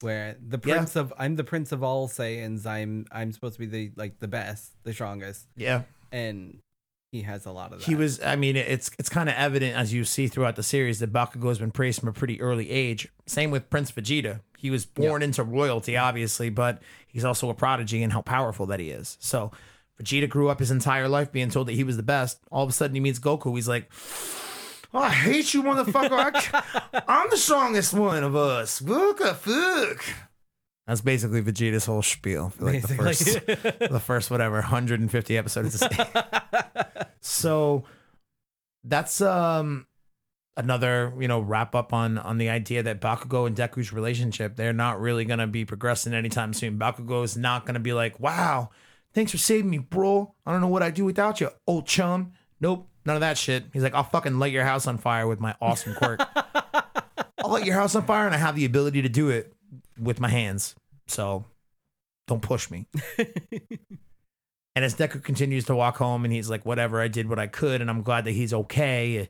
where 0.00 0.36
the 0.46 0.58
Yeah. 0.64 0.76
prince 0.76 0.96
of 0.96 1.12
I'm 1.18 1.36
the 1.36 1.44
prince 1.44 1.72
of 1.72 1.82
all 1.82 2.08
Saiyans. 2.08 2.66
I'm 2.66 3.06
I'm 3.10 3.32
supposed 3.32 3.54
to 3.54 3.60
be 3.60 3.66
the 3.66 3.92
like 3.96 4.18
the 4.20 4.28
best, 4.28 4.72
the 4.84 4.92
strongest, 4.92 5.46
Yeah, 5.56 5.82
and 6.12 6.58
he 7.12 7.22
has 7.22 7.46
a 7.46 7.52
lot 7.52 7.72
of 7.72 7.80
that. 7.80 7.86
he 7.86 7.94
was. 7.94 8.20
I 8.22 8.36
mean, 8.36 8.56
it's 8.56 8.90
it's 8.98 9.08
kind 9.08 9.28
of 9.28 9.34
evident 9.34 9.76
as 9.76 9.92
you 9.92 10.04
see 10.04 10.28
throughout 10.28 10.56
the 10.56 10.62
series 10.62 10.98
that 11.00 11.12
Bakugo 11.12 11.48
has 11.48 11.58
been 11.58 11.70
praised 11.70 12.00
from 12.00 12.08
a 12.08 12.12
pretty 12.12 12.40
early 12.40 12.70
age. 12.70 13.08
Same 13.26 13.50
with 13.50 13.70
Prince 13.70 13.90
Vegeta. 13.92 14.40
He 14.56 14.70
was 14.70 14.84
born 14.86 15.22
into 15.22 15.42
royalty, 15.42 15.96
obviously, 15.96 16.50
but 16.50 16.82
he's 17.06 17.24
also 17.24 17.48
a 17.48 17.54
prodigy 17.54 18.02
in 18.02 18.10
how 18.10 18.22
powerful 18.22 18.66
that 18.66 18.80
he 18.80 18.90
is. 18.90 19.16
So. 19.20 19.52
Vegeta 20.00 20.28
grew 20.28 20.48
up 20.48 20.60
his 20.60 20.70
entire 20.70 21.08
life 21.08 21.32
being 21.32 21.50
told 21.50 21.66
that 21.66 21.72
he 21.72 21.82
was 21.82 21.96
the 21.96 22.04
best. 22.04 22.38
All 22.52 22.62
of 22.62 22.70
a 22.70 22.72
sudden, 22.72 22.94
he 22.94 23.00
meets 23.00 23.18
Goku. 23.18 23.52
He's 23.56 23.66
like, 23.66 23.90
oh, 24.94 24.98
I 24.98 25.10
hate 25.10 25.54
you, 25.54 25.62
motherfucker. 25.62 26.12
I 26.92 27.02
I'm 27.06 27.30
the 27.30 27.36
strongest 27.36 27.94
one 27.94 28.24
of 28.24 28.34
us. 28.36 28.80
What 28.80 29.18
the 29.18 29.34
fuck? 29.34 30.04
That's 30.86 31.02
basically 31.02 31.42
Vegeta's 31.42 31.84
whole 31.84 32.02
spiel 32.02 32.48
for 32.48 32.64
like 32.64 32.80
the 32.80 32.94
first, 32.94 33.46
the 33.46 34.02
first 34.02 34.30
whatever 34.30 34.54
150 34.56 35.36
episodes. 35.36 35.82
So 37.20 37.84
that's 38.84 39.20
um 39.20 39.86
another 40.56 41.12
you 41.20 41.28
know 41.28 41.40
wrap 41.40 41.74
up 41.74 41.92
on 41.92 42.18
on 42.18 42.38
the 42.38 42.48
idea 42.48 42.82
that 42.82 43.00
Bakugo 43.00 43.46
and 43.46 43.56
Deku's 43.56 43.92
relationship 43.92 44.56
they're 44.56 44.72
not 44.72 45.00
really 45.00 45.24
gonna 45.24 45.46
be 45.46 45.64
progressing 45.64 46.14
anytime 46.14 46.52
soon. 46.52 46.78
Bakugo 46.78 47.24
is 47.24 47.36
not 47.36 47.66
gonna 47.66 47.80
be 47.80 47.92
like, 47.92 48.18
wow, 48.18 48.70
thanks 49.12 49.32
for 49.32 49.38
saving 49.38 49.70
me, 49.70 49.78
bro. 49.78 50.34
I 50.46 50.52
don't 50.52 50.60
know 50.60 50.68
what 50.68 50.82
I'd 50.82 50.94
do 50.94 51.04
without 51.04 51.40
you, 51.40 51.50
old 51.66 51.86
chum. 51.86 52.32
Nope, 52.60 52.87
none 53.04 53.16
of 53.16 53.20
that 53.20 53.38
shit. 53.38 53.64
He's 53.72 53.82
like, 53.82 53.94
I'll 53.94 54.02
fucking 54.04 54.38
light 54.38 54.52
your 54.52 54.64
house 54.64 54.86
on 54.86 54.98
fire 54.98 55.26
with 55.26 55.40
my 55.40 55.54
awesome 55.60 55.94
quirk. 55.94 56.20
I'll 57.38 57.50
light 57.50 57.64
your 57.66 57.74
house 57.76 57.94
on 57.94 58.04
fire, 58.04 58.26
and 58.26 58.34
I 58.34 58.38
have 58.38 58.56
the 58.56 58.64
ability 58.64 59.02
to 59.02 59.08
do 59.08 59.28
it 59.30 59.54
with 59.98 60.20
my 60.20 60.28
hands. 60.28 60.74
So 61.06 61.44
don't 62.26 62.42
push 62.42 62.70
me. 62.70 62.86
and 63.18 64.84
as 64.84 64.94
Deku 64.94 65.22
continues 65.22 65.64
to 65.66 65.74
walk 65.74 65.96
home, 65.96 66.24
and 66.24 66.32
he's 66.32 66.50
like, 66.50 66.66
whatever, 66.66 67.00
I 67.00 67.08
did 67.08 67.28
what 67.28 67.38
I 67.38 67.46
could, 67.46 67.80
and 67.80 67.88
I'm 67.90 68.02
glad 68.02 68.24
that 68.24 68.32
he's 68.32 68.52
okay. 68.54 69.28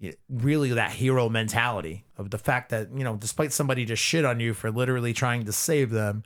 It- 0.00 0.18
Really, 0.28 0.70
that 0.74 0.90
hero 0.90 1.30
mentality 1.30 2.04
of 2.18 2.28
the 2.30 2.36
fact 2.36 2.70
that, 2.70 2.88
you 2.94 3.04
know, 3.04 3.16
despite 3.16 3.52
somebody 3.54 3.86
just 3.86 4.02
shit 4.02 4.26
on 4.26 4.38
you 4.38 4.52
for 4.52 4.70
literally 4.70 5.14
trying 5.14 5.44
to 5.44 5.52
save 5.52 5.88
them, 5.90 6.24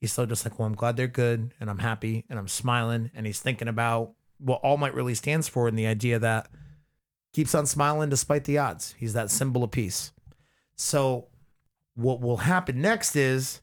he's 0.00 0.10
still 0.10 0.26
just 0.26 0.44
like, 0.44 0.58
well, 0.58 0.66
I'm 0.66 0.74
glad 0.74 0.96
they're 0.96 1.06
good, 1.06 1.54
and 1.60 1.70
I'm 1.70 1.78
happy, 1.78 2.24
and 2.28 2.40
I'm 2.40 2.48
smiling, 2.48 3.12
and 3.14 3.26
he's 3.26 3.38
thinking 3.38 3.68
about 3.68 4.14
what 4.40 4.60
All 4.62 4.76
Might 4.76 4.94
really 4.94 5.14
stands 5.14 5.48
for, 5.48 5.68
and 5.68 5.78
the 5.78 5.86
idea 5.86 6.18
that 6.18 6.48
keeps 7.32 7.54
on 7.54 7.66
smiling 7.66 8.08
despite 8.08 8.44
the 8.44 8.58
odds. 8.58 8.94
He's 8.98 9.12
that 9.12 9.30
symbol 9.30 9.62
of 9.62 9.70
peace. 9.70 10.12
So, 10.76 11.28
what 11.94 12.20
will 12.20 12.38
happen 12.38 12.80
next 12.80 13.16
is, 13.16 13.60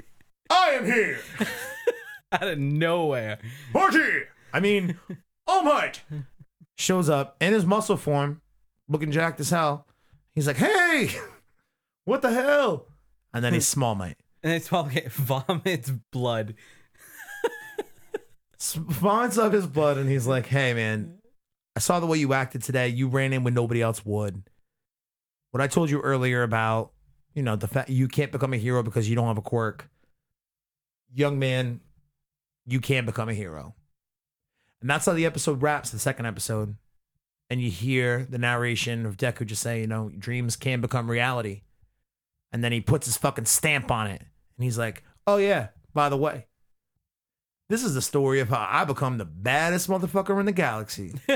I 0.50 0.70
am 0.70 0.84
here. 0.84 1.20
out 2.32 2.48
of 2.48 2.58
nowhere. 2.58 3.38
Party! 3.72 4.22
I 4.52 4.60
mean, 4.60 4.98
All 5.46 5.62
Might 5.62 6.02
shows 6.76 7.08
up 7.08 7.36
in 7.40 7.52
his 7.52 7.66
muscle 7.66 7.96
form, 7.96 8.40
looking 8.88 9.10
jacked 9.10 9.40
as 9.40 9.50
hell. 9.50 9.86
He's 10.34 10.46
like, 10.46 10.56
hey, 10.56 11.10
what 12.04 12.22
the 12.22 12.30
hell? 12.30 12.86
And 13.34 13.44
then 13.44 13.52
he's 13.52 13.66
Small 13.66 13.94
Might. 13.94 14.16
And 14.42 14.52
it's 14.52 14.70
while 14.70 14.88
it 14.92 15.12
vomits 15.12 15.90
blood. 15.90 16.54
Vomits 18.60 19.38
up 19.38 19.52
his 19.52 19.66
blood, 19.66 19.96
and 19.96 20.08
he's 20.08 20.26
like, 20.26 20.46
hey, 20.46 20.74
man, 20.74 21.18
I 21.74 21.80
saw 21.80 21.98
the 21.98 22.06
way 22.06 22.18
you 22.18 22.34
acted 22.34 22.62
today. 22.62 22.88
You 22.88 23.08
ran 23.08 23.32
in 23.32 23.42
when 23.42 23.54
nobody 23.54 23.80
else 23.80 24.04
would. 24.04 24.42
What 25.50 25.62
I 25.62 25.66
told 25.66 25.90
you 25.90 26.00
earlier 26.00 26.42
about, 26.42 26.92
you 27.34 27.42
know, 27.42 27.56
the 27.56 27.68
fact 27.68 27.90
you 27.90 28.06
can't 28.06 28.32
become 28.32 28.52
a 28.52 28.58
hero 28.58 28.82
because 28.82 29.08
you 29.08 29.16
don't 29.16 29.28
have 29.28 29.38
a 29.38 29.42
quirk. 29.42 29.88
Young 31.14 31.38
man, 31.38 31.80
you 32.66 32.80
can 32.80 33.06
become 33.06 33.28
a 33.28 33.34
hero. 33.34 33.74
And 34.80 34.88
that's 34.88 35.06
how 35.06 35.12
the 35.12 35.26
episode 35.26 35.62
wraps, 35.62 35.90
the 35.90 35.98
second 35.98 36.26
episode. 36.26 36.76
And 37.48 37.60
you 37.60 37.70
hear 37.70 38.26
the 38.28 38.38
narration 38.38 39.06
of 39.06 39.16
Deku 39.16 39.46
just 39.46 39.62
say, 39.62 39.80
you 39.80 39.86
know, 39.86 40.10
dreams 40.16 40.54
can 40.54 40.80
become 40.80 41.10
reality. 41.10 41.62
And 42.52 42.62
then 42.62 42.72
he 42.72 42.80
puts 42.80 43.06
his 43.06 43.16
fucking 43.16 43.46
stamp 43.46 43.90
on 43.90 44.06
it. 44.06 44.20
And 44.20 44.64
he's 44.64 44.78
like, 44.78 45.02
oh, 45.26 45.38
yeah, 45.38 45.68
by 45.94 46.08
the 46.08 46.16
way, 46.16 46.46
this 47.70 47.84
is 47.84 47.94
the 47.94 48.02
story 48.02 48.40
of 48.40 48.48
how 48.50 48.66
I 48.68 48.84
become 48.84 49.16
the 49.16 49.24
baddest 49.24 49.88
motherfucker 49.88 50.38
in 50.40 50.44
the 50.46 50.52
galaxy. 50.52 51.14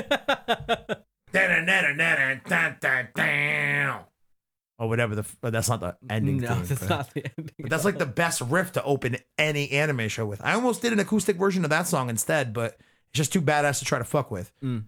or 4.77 4.89
whatever 4.89 5.15
the. 5.15 5.21
f- 5.21 5.37
oh, 5.43 5.49
That's 5.49 5.69
not 5.69 5.79
the 5.79 5.95
ending. 6.09 6.37
no, 6.37 6.47
theme, 6.49 6.65
that's 6.65 6.81
but- 6.81 6.89
not 6.89 7.13
the 7.13 7.25
ending. 7.37 7.55
but 7.59 7.69
that's 7.69 7.85
like 7.85 7.97
the 7.97 8.05
best 8.05 8.41
riff 8.41 8.73
to 8.73 8.83
open 8.83 9.17
any 9.37 9.71
anime 9.71 10.07
show 10.09 10.25
with. 10.25 10.43
I 10.43 10.53
almost 10.53 10.81
did 10.81 10.93
an 10.93 10.99
acoustic 10.99 11.37
version 11.37 11.63
of 11.63 11.69
that 11.69 11.87
song 11.87 12.09
instead, 12.09 12.53
but 12.53 12.73
it's 12.73 12.81
just 13.13 13.33
too 13.33 13.41
badass 13.41 13.79
to 13.79 13.85
try 13.85 13.97
to 13.97 14.03
fuck 14.05 14.29
with. 14.29 14.51
Mm. 14.61 14.85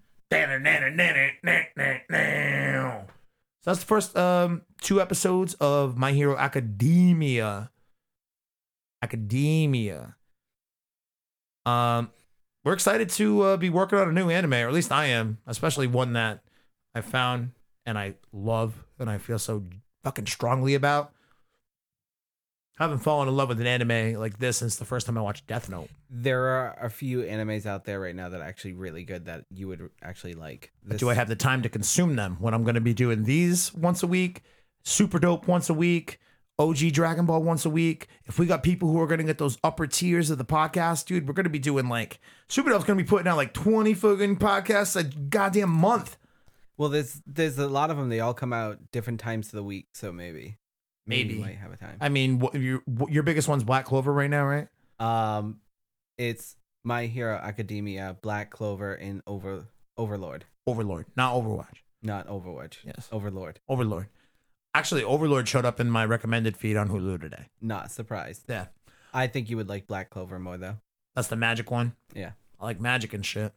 So 3.63 3.71
that's 3.71 3.79
the 3.79 3.85
first 3.85 4.15
um, 4.17 4.61
two 4.81 4.99
episodes 5.01 5.53
of 5.55 5.97
My 5.97 6.11
Hero 6.11 6.37
Academia. 6.37 7.71
Academia. 9.01 10.16
Um, 11.67 12.11
we're 12.63 12.73
excited 12.73 13.09
to 13.09 13.41
uh, 13.41 13.57
be 13.57 13.69
working 13.69 13.99
on 13.99 14.07
a 14.07 14.11
new 14.11 14.29
anime, 14.29 14.53
or 14.53 14.67
at 14.67 14.73
least 14.73 14.91
I 14.91 15.07
am, 15.07 15.37
especially 15.45 15.87
one 15.87 16.13
that 16.13 16.43
I 16.95 17.01
found 17.01 17.51
and 17.85 17.97
I 17.97 18.15
love 18.31 18.85
and 18.99 19.09
I 19.09 19.17
feel 19.17 19.37
so 19.37 19.65
fucking 20.03 20.27
strongly 20.27 20.75
about. 20.75 21.11
I 22.79 22.83
haven't 22.83 22.99
fallen 22.99 23.27
in 23.27 23.35
love 23.35 23.49
with 23.49 23.59
an 23.59 23.67
anime 23.67 24.19
like 24.19 24.37
this 24.37 24.57
since 24.57 24.75
the 24.75 24.85
first 24.85 25.07
time 25.07 25.17
I 25.17 25.21
watched 25.21 25.47
Death 25.47 25.67
Note. 25.67 25.89
There 26.09 26.43
are 26.45 26.77
a 26.79 26.89
few 26.89 27.21
animes 27.23 27.65
out 27.65 27.85
there 27.85 27.99
right 27.99 28.15
now 28.15 28.29
that 28.29 28.39
are 28.39 28.43
actually 28.43 28.73
really 28.73 29.03
good 29.03 29.25
that 29.25 29.45
you 29.49 29.67
would 29.67 29.89
actually 30.01 30.35
like. 30.35 30.71
This, 30.83 30.99
Do 30.99 31.09
I 31.09 31.15
have 31.15 31.27
the 31.27 31.35
time 31.35 31.63
to 31.63 31.69
consume 31.69 32.15
them 32.15 32.37
when 32.39 32.53
I'm 32.53 32.63
going 32.63 32.75
to 32.75 32.81
be 32.81 32.93
doing 32.93 33.23
these 33.23 33.73
once 33.73 34.03
a 34.03 34.07
week, 34.07 34.43
Super 34.83 35.17
Dope 35.17 35.47
once 35.47 35.69
a 35.69 35.73
week, 35.73 36.19
OG 36.59 36.91
Dragon 36.93 37.25
Ball 37.25 37.41
once 37.43 37.65
a 37.65 37.69
week? 37.69 38.07
If 38.25 38.39
we 38.39 38.45
got 38.45 38.63
people 38.63 38.89
who 38.89 38.99
are 38.99 39.07
going 39.07 39.19
to 39.19 39.23
get 39.23 39.37
those 39.37 39.57
upper 39.63 39.87
tiers 39.87 40.29
of 40.29 40.37
the 40.37 40.45
podcast, 40.45 41.05
dude, 41.05 41.27
we're 41.27 41.33
going 41.33 41.43
to 41.45 41.49
be 41.49 41.59
doing 41.59 41.87
like 41.89 42.19
Super 42.47 42.69
going 42.71 42.83
to 42.83 42.95
be 42.95 43.03
putting 43.03 43.27
out 43.27 43.37
like 43.37 43.53
20 43.53 43.93
fucking 43.93 44.37
podcasts 44.37 44.95
a 44.95 45.03
goddamn 45.03 45.69
month. 45.69 46.17
Well, 46.77 46.89
there's 46.89 47.21
there's 47.25 47.57
a 47.57 47.67
lot 47.67 47.89
of 47.91 47.97
them. 47.97 48.09
They 48.09 48.19
all 48.19 48.33
come 48.33 48.53
out 48.53 48.91
different 48.91 49.19
times 49.19 49.47
of 49.47 49.53
the 49.53 49.63
week, 49.63 49.87
so 49.93 50.11
maybe 50.11 50.57
Maybe. 51.07 51.35
you 51.35 51.41
might 51.41 51.55
have 51.57 51.71
a 51.71 51.77
time. 51.77 51.97
I 51.99 52.09
mean, 52.09 52.39
what, 52.39 52.53
your 52.53 52.83
your 53.09 53.23
biggest 53.23 53.47
one's 53.47 53.63
Black 53.63 53.85
Clover 53.85 54.13
right 54.13 54.29
now, 54.29 54.45
right? 54.45 54.67
Um, 54.99 55.59
it's 56.17 56.55
My 56.83 57.05
Hero 57.07 57.35
Academia, 57.35 58.17
Black 58.21 58.51
Clover, 58.51 58.93
and 58.93 59.21
Over 59.25 59.65
Overlord, 59.97 60.45
Overlord, 60.67 61.05
not 61.15 61.33
Overwatch. 61.33 61.77
not 62.03 62.27
Overwatch. 62.27 62.77
Yes. 62.83 63.09
Overlord. 63.11 63.59
Overlord. 63.67 64.07
Actually, 64.77 65.03
Overlord 65.03 65.47
showed 65.47 65.65
up 65.65 65.79
in 65.79 65.89
my 65.89 66.05
recommended 66.05 66.55
feed 66.55 66.77
on 66.77 66.87
Hulu 66.89 67.19
today. 67.19 67.47
Not 67.59 67.89
surprised. 67.91 68.43
Yeah. 68.47 68.67
I 69.11 69.25
think 69.25 69.49
you 69.49 69.57
would 69.57 69.67
like 69.67 69.87
Black 69.87 70.11
Clover 70.11 70.37
more 70.37 70.55
though. 70.55 70.75
That's 71.15 71.29
the 71.29 71.35
magic 71.35 71.71
one. 71.71 71.93
Yeah. 72.13 72.33
I 72.59 72.65
like 72.65 72.79
magic 72.79 73.15
and 73.15 73.25
shit. 73.25 73.53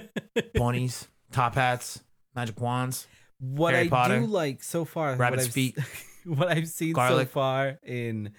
Bunnies, 0.54 1.08
top 1.32 1.54
hats, 1.54 2.00
magic 2.34 2.60
wands. 2.60 3.06
what 3.38 3.72
Harry 3.72 3.86
I 3.86 3.88
Potter, 3.88 4.20
do 4.20 4.26
like 4.26 4.62
so 4.62 4.84
far, 4.84 5.16
rabbit's 5.16 5.44
what 5.44 5.46
I've, 5.46 5.52
feet, 5.54 5.78
what 6.26 6.48
I've 6.48 6.68
seen 6.68 6.92
garlic. 6.92 7.28
so 7.28 7.32
far 7.32 7.78
in 7.82 8.32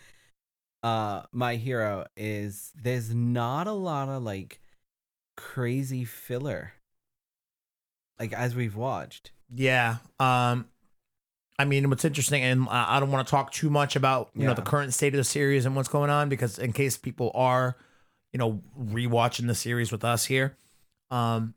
uh 0.84 1.24
My 1.32 1.56
Hero 1.56 2.06
is 2.16 2.72
there's 2.76 3.12
not 3.12 3.66
a 3.66 3.72
lot 3.72 4.08
of 4.08 4.22
like 4.22 4.62
crazy 5.36 6.06
filler. 6.06 6.74
Like 8.20 8.34
as 8.34 8.54
we've 8.56 8.76
watched. 8.76 9.32
Yeah. 9.52 9.96
Um 10.20 10.68
I 11.60 11.66
mean, 11.66 11.90
what's 11.90 12.06
interesting, 12.06 12.42
and 12.42 12.68
I 12.70 13.00
don't 13.02 13.12
want 13.12 13.28
to 13.28 13.30
talk 13.30 13.52
too 13.52 13.70
much 13.70 13.96
about 13.98 14.30
you 14.34 14.46
know 14.46 14.54
the 14.54 14.62
current 14.62 14.94
state 14.94 15.14
of 15.14 15.18
the 15.18 15.24
series 15.26 15.66
and 15.66 15.76
what's 15.76 15.90
going 15.90 16.10
on 16.10 16.30
because 16.30 16.58
in 16.58 16.72
case 16.72 16.98
people 16.98 17.32
are, 17.36 17.76
you 18.34 18.40
know, 18.40 18.62
rewatching 18.82 19.46
the 19.48 19.54
series 19.54 19.92
with 19.92 20.06
us 20.06 20.26
here, 20.26 20.56
um, 21.12 21.54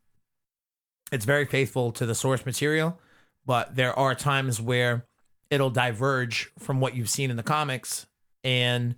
it's 1.13 1.25
very 1.25 1.47
faithful 1.47 1.93
to 1.93 2.05
the 2.05 2.17
source 2.17 2.45
material, 2.45 2.99
but 3.47 3.77
there 3.77 3.97
are 3.97 4.15
times 4.17 4.61
where 4.61 5.07
it'll 5.51 5.71
diverge 5.71 6.51
from 6.59 6.81
what 6.81 6.97
you've 6.97 7.11
seen 7.11 7.31
in 7.31 7.37
the 7.37 7.43
comics, 7.45 8.07
and 8.43 8.97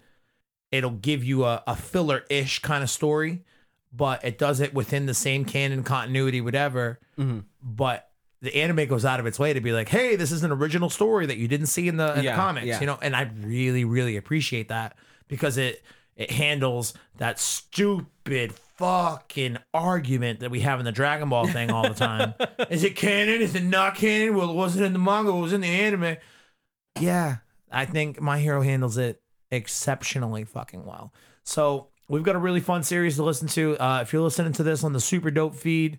it'll 0.72 0.90
give 0.90 1.22
you 1.22 1.44
a, 1.44 1.62
a 1.66 1.76
filler-ish 1.76 2.60
kind 2.60 2.82
of 2.82 2.88
story, 2.88 3.44
but 3.92 4.24
it 4.24 4.38
does 4.38 4.60
it 4.60 4.72
within 4.72 5.04
the 5.04 5.14
same 5.14 5.44
canon 5.44 5.82
continuity, 5.82 6.40
whatever 6.40 6.98
Mm-hmm. 7.18 7.40
but 7.62 8.08
the 8.44 8.54
anime 8.54 8.86
goes 8.86 9.04
out 9.04 9.18
of 9.18 9.26
its 9.26 9.38
way 9.38 9.52
to 9.52 9.60
be 9.60 9.72
like, 9.72 9.88
hey, 9.88 10.16
this 10.16 10.30
is 10.30 10.44
an 10.44 10.52
original 10.52 10.90
story 10.90 11.26
that 11.26 11.38
you 11.38 11.48
didn't 11.48 11.66
see 11.66 11.88
in 11.88 11.96
the, 11.96 12.16
in 12.18 12.24
Yeah, 12.24 12.32
the 12.32 12.36
comics, 12.36 12.66
yeah. 12.66 12.80
you 12.80 12.86
know, 12.86 12.98
and 13.02 13.16
I 13.16 13.30
really, 13.40 13.84
really 13.84 14.16
appreciate 14.16 14.68
that 14.68 14.96
because 15.28 15.56
it 15.58 15.82
it 16.16 16.30
handles 16.30 16.94
that 17.16 17.40
stupid 17.40 18.52
fucking 18.76 19.58
argument 19.72 20.40
that 20.40 20.50
we 20.50 20.60
have 20.60 20.78
in 20.78 20.84
the 20.84 20.92
Dragon 20.92 21.28
Ball 21.28 21.48
thing 21.48 21.72
all 21.72 21.88
the 21.88 21.94
time. 21.94 22.34
is 22.70 22.84
it 22.84 22.94
canon? 22.94 23.40
Is 23.40 23.56
it 23.56 23.64
not 23.64 23.96
canon? 23.96 24.36
Well, 24.36 24.50
it 24.50 24.54
wasn't 24.54 24.84
in 24.84 24.92
the 24.92 24.98
manga, 25.00 25.30
it 25.30 25.40
was 25.40 25.52
in 25.52 25.60
the 25.60 25.68
anime. 25.68 26.16
Yeah, 27.00 27.38
I 27.72 27.84
think 27.84 28.20
My 28.20 28.38
Hero 28.38 28.62
handles 28.62 28.96
it 28.96 29.20
exceptionally 29.50 30.44
fucking 30.44 30.84
well. 30.84 31.12
So 31.42 31.88
we've 32.08 32.22
got 32.22 32.36
a 32.36 32.38
really 32.38 32.60
fun 32.60 32.84
series 32.84 33.16
to 33.16 33.24
listen 33.24 33.48
to. 33.48 33.76
Uh, 33.82 34.00
if 34.02 34.12
you're 34.12 34.22
listening 34.22 34.52
to 34.52 34.62
this 34.62 34.84
on 34.84 34.92
the 34.92 35.00
Super 35.00 35.30
Dope 35.30 35.56
feed, 35.56 35.98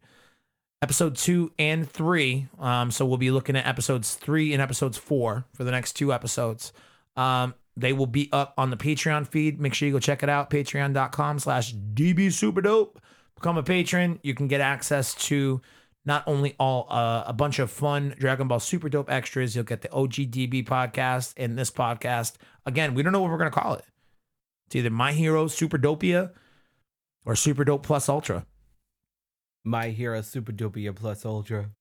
episode 0.85 1.15
two 1.15 1.51
and 1.57 1.89
three. 1.89 2.47
Um, 2.59 2.91
so 2.91 3.07
we'll 3.07 3.17
be 3.17 3.31
looking 3.31 3.55
at 3.55 3.65
episodes 3.65 4.13
three 4.13 4.53
and 4.53 4.61
episodes 4.61 4.99
four 4.99 5.43
for 5.51 5.63
the 5.63 5.71
next 5.71 5.93
two 5.93 6.13
episodes. 6.13 6.73
Um, 7.15 7.55
they 7.75 7.91
will 7.91 8.05
be 8.05 8.29
up 8.31 8.53
on 8.55 8.69
the 8.69 8.77
Patreon 8.77 9.25
feed. 9.25 9.59
Make 9.59 9.73
sure 9.73 9.87
you 9.87 9.93
go 9.95 9.99
check 9.99 10.21
it 10.21 10.29
out. 10.29 10.51
Patreon.com 10.51 11.39
slash 11.39 11.73
DB 11.73 12.31
Super 12.31 12.61
Dope. 12.61 13.01
Become 13.33 13.57
a 13.57 13.63
patron. 13.63 14.19
You 14.21 14.35
can 14.35 14.47
get 14.47 14.61
access 14.61 15.15
to 15.25 15.59
not 16.05 16.23
only 16.27 16.53
all 16.59 16.85
uh, 16.91 17.23
a 17.25 17.33
bunch 17.33 17.57
of 17.57 17.71
fun 17.71 18.13
Dragon 18.19 18.47
Ball 18.47 18.59
Super 18.59 18.87
Dope 18.87 19.09
extras, 19.09 19.55
you'll 19.55 19.65
get 19.65 19.81
the 19.81 19.87
OGDB 19.87 20.67
podcast 20.67 21.33
and 21.35 21.57
this 21.57 21.71
podcast. 21.71 22.33
Again, 22.67 22.93
we 22.93 23.01
don't 23.01 23.11
know 23.11 23.21
what 23.21 23.31
we're 23.31 23.39
gonna 23.39 23.49
call 23.49 23.73
it. 23.73 23.85
It's 24.67 24.75
either 24.75 24.91
My 24.91 25.13
Hero 25.13 25.47
Super 25.47 25.79
Dopia 25.79 26.31
or 27.25 27.35
Super 27.35 27.65
Dope 27.65 27.81
Plus 27.81 28.07
Ultra. 28.07 28.45
My 29.65 29.89
Hero 29.89 30.21
Super 30.21 30.51
Dopia 30.51 30.95
Plus 30.95 31.25
Ultra. 31.25 31.71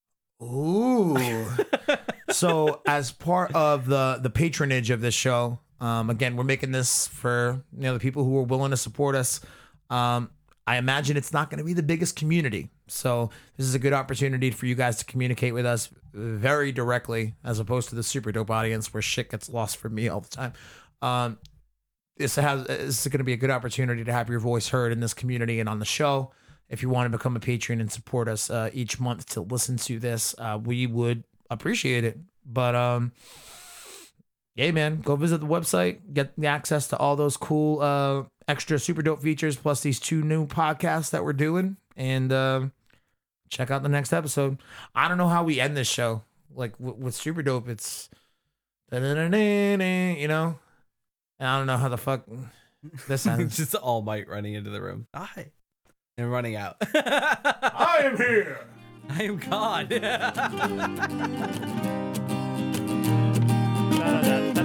Ooh. 0.42 1.46
so 2.30 2.80
as 2.86 3.12
part 3.12 3.54
of 3.54 3.86
the 3.86 4.18
the 4.20 4.30
patronage 4.30 4.90
of 4.90 5.00
this 5.00 5.14
show, 5.14 5.60
um, 5.80 6.10
again, 6.10 6.36
we're 6.36 6.44
making 6.44 6.72
this 6.72 7.06
for 7.06 7.62
you 7.76 7.82
know 7.82 7.92
the 7.94 8.00
people 8.00 8.24
who 8.24 8.36
are 8.38 8.42
willing 8.42 8.70
to 8.70 8.76
support 8.76 9.14
us. 9.14 9.40
Um, 9.90 10.30
I 10.66 10.78
imagine 10.78 11.18
it's 11.18 11.32
not 11.32 11.50
going 11.50 11.58
to 11.58 11.64
be 11.64 11.74
the 11.74 11.82
biggest 11.82 12.16
community, 12.16 12.70
so 12.88 13.30
this 13.58 13.66
is 13.66 13.74
a 13.74 13.78
good 13.78 13.92
opportunity 13.92 14.50
for 14.50 14.64
you 14.64 14.74
guys 14.74 14.96
to 14.98 15.04
communicate 15.04 15.52
with 15.52 15.66
us 15.66 15.90
very 16.14 16.72
directly, 16.72 17.34
as 17.44 17.58
opposed 17.58 17.90
to 17.90 17.94
the 17.94 18.02
super 18.02 18.32
dope 18.32 18.50
audience 18.50 18.94
where 18.94 19.02
shit 19.02 19.30
gets 19.30 19.50
lost 19.50 19.76
for 19.76 19.90
me 19.90 20.08
all 20.08 20.20
the 20.20 20.30
time. 20.30 20.54
Um, 21.02 21.38
this 22.16 22.36
has 22.36 22.66
this 22.66 23.04
is 23.04 23.08
going 23.08 23.18
to 23.18 23.24
be 23.24 23.34
a 23.34 23.36
good 23.36 23.50
opportunity 23.50 24.04
to 24.04 24.12
have 24.12 24.30
your 24.30 24.40
voice 24.40 24.68
heard 24.68 24.90
in 24.90 25.00
this 25.00 25.12
community 25.12 25.60
and 25.60 25.68
on 25.68 25.80
the 25.80 25.84
show. 25.84 26.32
If 26.74 26.82
you 26.82 26.88
want 26.88 27.06
to 27.10 27.16
become 27.16 27.36
a 27.36 27.40
patron 27.40 27.80
and 27.80 27.90
support 27.90 28.26
us 28.28 28.50
uh, 28.50 28.68
each 28.72 28.98
month 28.98 29.26
to 29.30 29.40
listen 29.40 29.76
to 29.76 30.00
this, 30.00 30.34
uh, 30.38 30.58
we 30.62 30.88
would 30.88 31.22
appreciate 31.48 32.02
it. 32.02 32.18
But 32.44 32.74
um, 32.74 33.12
yeah, 34.56 34.72
man, 34.72 35.00
go 35.00 35.14
visit 35.14 35.38
the 35.38 35.46
website, 35.46 36.12
get 36.12 36.32
the 36.36 36.48
access 36.48 36.88
to 36.88 36.96
all 36.98 37.14
those 37.14 37.36
cool 37.36 37.80
uh, 37.80 38.24
extra 38.48 38.80
super 38.80 39.02
dope 39.02 39.22
features, 39.22 39.56
plus 39.56 39.82
these 39.82 40.00
two 40.00 40.22
new 40.22 40.48
podcasts 40.48 41.10
that 41.10 41.24
we're 41.24 41.32
doing, 41.32 41.76
and 41.96 42.32
um 42.32 42.72
check 43.48 43.70
out 43.70 43.84
the 43.84 43.88
next 43.88 44.12
episode. 44.12 44.58
I 44.96 45.06
don't 45.08 45.18
know 45.18 45.28
how 45.28 45.44
we 45.44 45.60
end 45.60 45.76
this 45.76 45.88
show. 45.88 46.22
Like 46.52 46.76
w- 46.78 46.96
with 46.96 47.14
super 47.14 47.42
dope, 47.42 47.68
it's 47.68 48.10
you 48.90 48.98
know. 50.28 50.58
And 51.38 51.48
I 51.48 51.58
don't 51.58 51.66
know 51.66 51.76
how 51.76 51.88
the 51.88 51.96
fuck 51.96 52.26
this 53.08 53.26
ends. 53.28 53.56
Just 53.56 53.74
All 53.76 54.02
Might 54.02 54.28
running 54.28 54.54
into 54.54 54.70
the 54.70 54.82
room. 54.82 55.06
Hi. 55.14 55.52
And 56.16 56.30
running 56.30 56.54
out. 56.54 56.76
I 56.94 58.02
am 58.04 58.16
here. 58.16 58.60
I 59.10 59.24
am 59.24 59.36
God. 59.36 59.88
da, 59.88 59.98
da, 64.22 64.52
da, 64.52 64.62